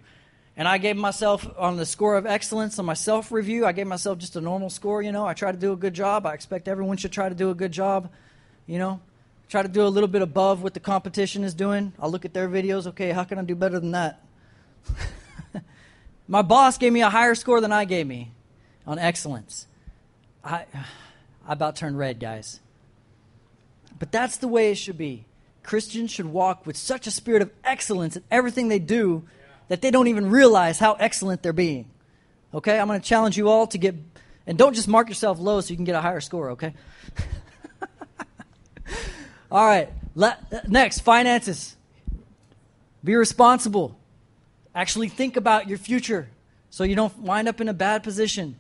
And 0.60 0.68
I 0.68 0.78
gave 0.78 0.98
myself 0.98 1.48
on 1.58 1.78
the 1.78 1.86
score 1.86 2.18
of 2.18 2.26
excellence 2.26 2.78
on 2.80 2.86
my 2.86 2.94
self 2.94 3.32
review, 3.32 3.66
I 3.66 3.72
gave 3.72 3.88
myself 3.88 4.18
just 4.18 4.36
a 4.36 4.42
normal 4.42 4.70
score, 4.70 5.02
you 5.02 5.14
know. 5.14 5.26
I 5.26 5.34
try 5.34 5.54
to 5.54 5.58
do 5.58 5.72
a 5.72 5.76
good 5.78 5.94
job. 5.94 6.26
I 6.26 6.34
expect 6.34 6.68
everyone 6.68 6.98
should 6.98 7.14
try 7.14 7.30
to 7.30 7.36
do 7.36 7.50
a 7.50 7.56
good 7.56 7.72
job, 7.72 8.10
you 8.68 8.78
know. 8.78 9.00
Try 9.48 9.62
to 9.62 9.70
do 9.70 9.84
a 9.84 9.88
little 9.88 10.10
bit 10.10 10.22
above 10.22 10.62
what 10.62 10.74
the 10.74 10.82
competition 10.82 11.46
is 11.46 11.54
doing. 11.54 11.94
I'll 11.98 12.12
look 12.12 12.26
at 12.26 12.34
their 12.34 12.50
videos, 12.50 12.88
okay, 12.88 13.12
how 13.12 13.24
can 13.24 13.40
I 13.40 13.44
do 13.44 13.56
better 13.56 13.80
than 13.80 13.92
that? 13.92 14.22
my 16.28 16.42
boss 16.42 16.78
gave 16.78 16.92
me 16.92 17.02
a 17.02 17.10
higher 17.10 17.36
score 17.36 17.62
than 17.62 17.72
I 17.72 17.86
gave 17.86 18.06
me 18.06 18.32
on 18.86 19.00
excellence. 19.00 19.66
I 20.44 20.66
I 21.50 21.54
about 21.54 21.76
turned 21.76 21.98
red, 21.98 22.20
guys. 22.20 22.60
But 23.98 24.12
that's 24.12 24.38
the 24.38 24.48
way 24.48 24.72
it 24.72 24.76
should 24.76 25.00
be. 25.00 25.26
Christians 25.64 26.12
should 26.12 26.28
walk 26.28 26.68
with 26.68 26.78
such 26.78 27.08
a 27.08 27.12
spirit 27.12 27.42
of 27.42 27.50
excellence 27.64 28.16
in 28.16 28.24
everything 28.30 28.68
they 28.68 28.78
do 28.78 29.24
that 29.68 29.82
they 29.82 29.90
don't 29.90 30.08
even 30.08 30.30
realize 30.30 30.78
how 30.78 30.94
excellent 30.94 31.42
they're 31.42 31.52
being. 31.52 31.90
Okay? 32.54 32.80
I'm 32.80 32.86
going 32.86 33.02
to 33.02 33.06
challenge 33.06 33.36
you 33.36 33.50
all 33.50 33.66
to 33.66 33.80
get, 33.80 33.96
and 34.46 34.60
don't 34.60 34.76
just 34.76 34.88
mark 34.88 35.10
yourself 35.10 35.40
low 35.40 35.60
so 35.60 35.72
you 35.72 35.76
can 35.76 35.86
get 35.86 35.96
a 35.96 36.02
higher 36.02 36.22
score, 36.22 36.52
okay? 36.52 36.76
all 39.52 39.66
right. 39.66 39.90
Next, 40.68 41.00
finances. 41.00 41.76
Be 43.04 43.16
responsible. 43.16 43.98
Actually 44.76 45.10
think 45.10 45.36
about 45.36 45.68
your 45.68 45.80
future 45.80 46.30
so 46.70 46.84
you 46.84 46.96
don't 46.96 47.18
wind 47.18 47.48
up 47.48 47.60
in 47.60 47.68
a 47.68 47.74
bad 47.74 48.04
position 48.04 48.56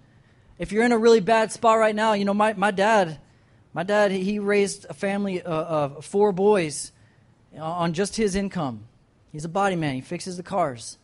if 0.59 0.73
you're 0.73 0.83
in 0.83 0.91
a 0.91 0.97
really 0.97 1.21
bad 1.21 1.51
spot 1.53 1.79
right 1.79 1.95
now, 1.95 2.13
you 2.13 2.25
know, 2.25 2.33
my, 2.33 2.53
my 2.53 2.69
dad, 2.69 3.17
my 3.73 3.83
dad, 3.83 4.11
he 4.11 4.39
raised 4.39 4.85
a 4.89 4.93
family 4.93 5.41
uh, 5.41 5.49
of 5.49 6.05
four 6.05 6.33
boys 6.33 6.91
on 7.57 7.93
just 7.93 8.17
his 8.17 8.35
income. 8.35 8.83
He's 9.31 9.45
a 9.45 9.49
body 9.49 9.77
man. 9.77 9.95
He 9.95 10.01
fixes 10.01 10.37
the 10.37 10.43
cars. 10.43 10.97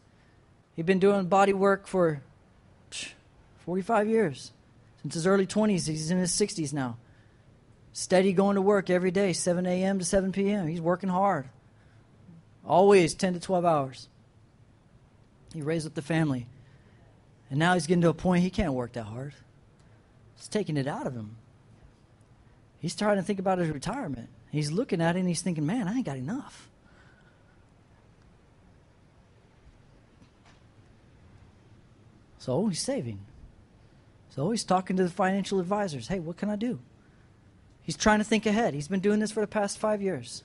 He'd 0.75 0.85
been 0.85 0.99
doing 0.99 1.27
body 1.27 1.53
work 1.53 1.87
for 1.87 2.21
45 3.59 4.09
years. 4.09 4.51
Since 5.01 5.13
his 5.13 5.25
early 5.25 5.47
20s, 5.47 5.87
he's 5.87 6.11
in 6.11 6.17
his 6.17 6.31
60s 6.31 6.73
now. 6.73 6.97
Steady 7.93 8.33
going 8.33 8.55
to 8.55 8.61
work 8.61 8.89
every 8.89 9.11
day, 9.11 9.31
7 9.31 9.65
a.m. 9.65 9.99
to 9.99 10.05
7 10.05 10.33
p.m. 10.33 10.67
He's 10.67 10.81
working 10.81 11.07
hard. 11.07 11.47
Always 12.67 13.13
10 13.13 13.35
to 13.35 13.39
12 13.39 13.63
hours. 13.63 14.09
He 15.53 15.61
raised 15.61 15.87
up 15.87 15.93
the 15.93 16.01
family. 16.01 16.47
And 17.49 17.57
now 17.57 17.75
he's 17.75 17.87
getting 17.87 18.01
to 18.01 18.09
a 18.09 18.13
point 18.13 18.43
he 18.43 18.49
can't 18.49 18.73
work 18.73 18.93
that 18.93 19.03
hard. 19.03 19.33
It's 20.45 20.53
taking 20.53 20.77
it 20.77 20.85
out 20.85 21.07
of 21.07 21.15
him. 21.15 21.37
He's 22.77 22.95
trying 22.95 23.15
to 23.15 23.23
think 23.23 23.39
about 23.39 23.57
his 23.57 23.69
retirement. 23.69 24.29
He's 24.51 24.71
looking 24.71 25.01
at 25.01 25.15
it 25.15 25.19
and 25.19 25.27
he's 25.27 25.41
thinking, 25.41 25.65
man, 25.65 25.87
I 25.87 25.95
ain't 25.95 26.05
got 26.05 26.17
enough. 26.17 26.69
So 32.37 32.67
he's 32.67 32.79
saving. 32.79 33.21
So 34.29 34.51
he's 34.51 34.63
talking 34.63 34.97
to 34.97 35.03
the 35.03 35.09
financial 35.09 35.59
advisors. 35.59 36.09
Hey, 36.09 36.19
what 36.19 36.37
can 36.37 36.51
I 36.51 36.57
do? 36.57 36.77
He's 37.81 37.97
trying 37.97 38.19
to 38.19 38.23
think 38.23 38.45
ahead. 38.45 38.75
He's 38.75 38.87
been 38.87 38.99
doing 38.99 39.19
this 39.19 39.31
for 39.31 39.41
the 39.41 39.47
past 39.47 39.79
five 39.79 39.99
years. 39.99 40.43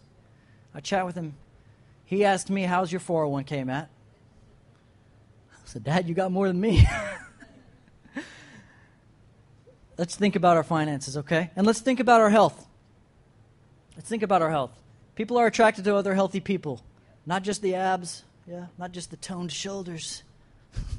I 0.74 0.80
chat 0.80 1.04
with 1.04 1.14
him. 1.14 1.34
He 2.06 2.24
asked 2.24 2.48
me, 2.48 2.62
How's 2.62 2.90
your 2.90 3.02
401k, 3.02 3.66
Matt? 3.66 3.90
I 5.52 5.66
said, 5.66 5.84
Dad, 5.84 6.08
you 6.08 6.14
got 6.14 6.32
more 6.32 6.48
than 6.48 6.58
me. 6.58 6.88
Let's 10.00 10.16
think 10.16 10.34
about 10.34 10.56
our 10.56 10.62
finances, 10.62 11.18
okay? 11.18 11.50
And 11.56 11.66
let's 11.66 11.80
think 11.80 12.00
about 12.00 12.22
our 12.22 12.30
health. 12.30 12.66
Let's 13.96 14.08
think 14.08 14.22
about 14.22 14.40
our 14.40 14.48
health. 14.48 14.72
People 15.14 15.36
are 15.36 15.46
attracted 15.46 15.84
to 15.84 15.94
other 15.94 16.14
healthy 16.14 16.40
people, 16.40 16.82
not 17.26 17.42
just 17.42 17.60
the 17.60 17.74
abs, 17.74 18.22
yeah, 18.46 18.68
not 18.78 18.92
just 18.92 19.10
the 19.10 19.18
toned 19.18 19.52
shoulders. 19.52 20.22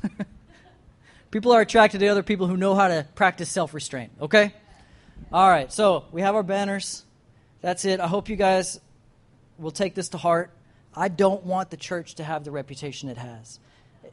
people 1.31 1.51
are 1.51 1.61
attracted 1.61 2.01
to 2.01 2.07
other 2.09 2.21
people 2.21 2.45
who 2.45 2.55
know 2.57 2.75
how 2.75 2.89
to 2.89 3.07
practice 3.15 3.49
self 3.49 3.73
restraint, 3.73 4.11
okay? 4.21 4.53
All 5.33 5.49
right, 5.49 5.73
so 5.73 6.05
we 6.11 6.21
have 6.21 6.35
our 6.35 6.43
banners. 6.43 7.03
That's 7.61 7.85
it. 7.85 7.99
I 7.99 8.05
hope 8.05 8.29
you 8.29 8.35
guys 8.35 8.79
will 9.57 9.71
take 9.71 9.95
this 9.95 10.09
to 10.09 10.19
heart. 10.19 10.51
I 10.95 11.07
don't 11.07 11.43
want 11.43 11.71
the 11.71 11.77
church 11.77 12.13
to 12.15 12.23
have 12.23 12.43
the 12.43 12.51
reputation 12.51 13.09
it 13.09 13.17
has, 13.17 13.59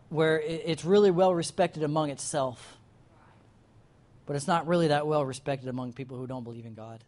where 0.08 0.40
it's 0.40 0.86
really 0.86 1.10
well 1.10 1.34
respected 1.34 1.82
among 1.82 2.08
itself, 2.08 2.77
but 4.28 4.36
it's 4.36 4.46
not 4.46 4.66
really 4.66 4.88
that 4.88 5.06
well 5.06 5.24
respected 5.24 5.70
among 5.70 5.94
people 5.94 6.18
who 6.18 6.26
don't 6.26 6.44
believe 6.44 6.66
in 6.66 6.74
God. 6.74 7.02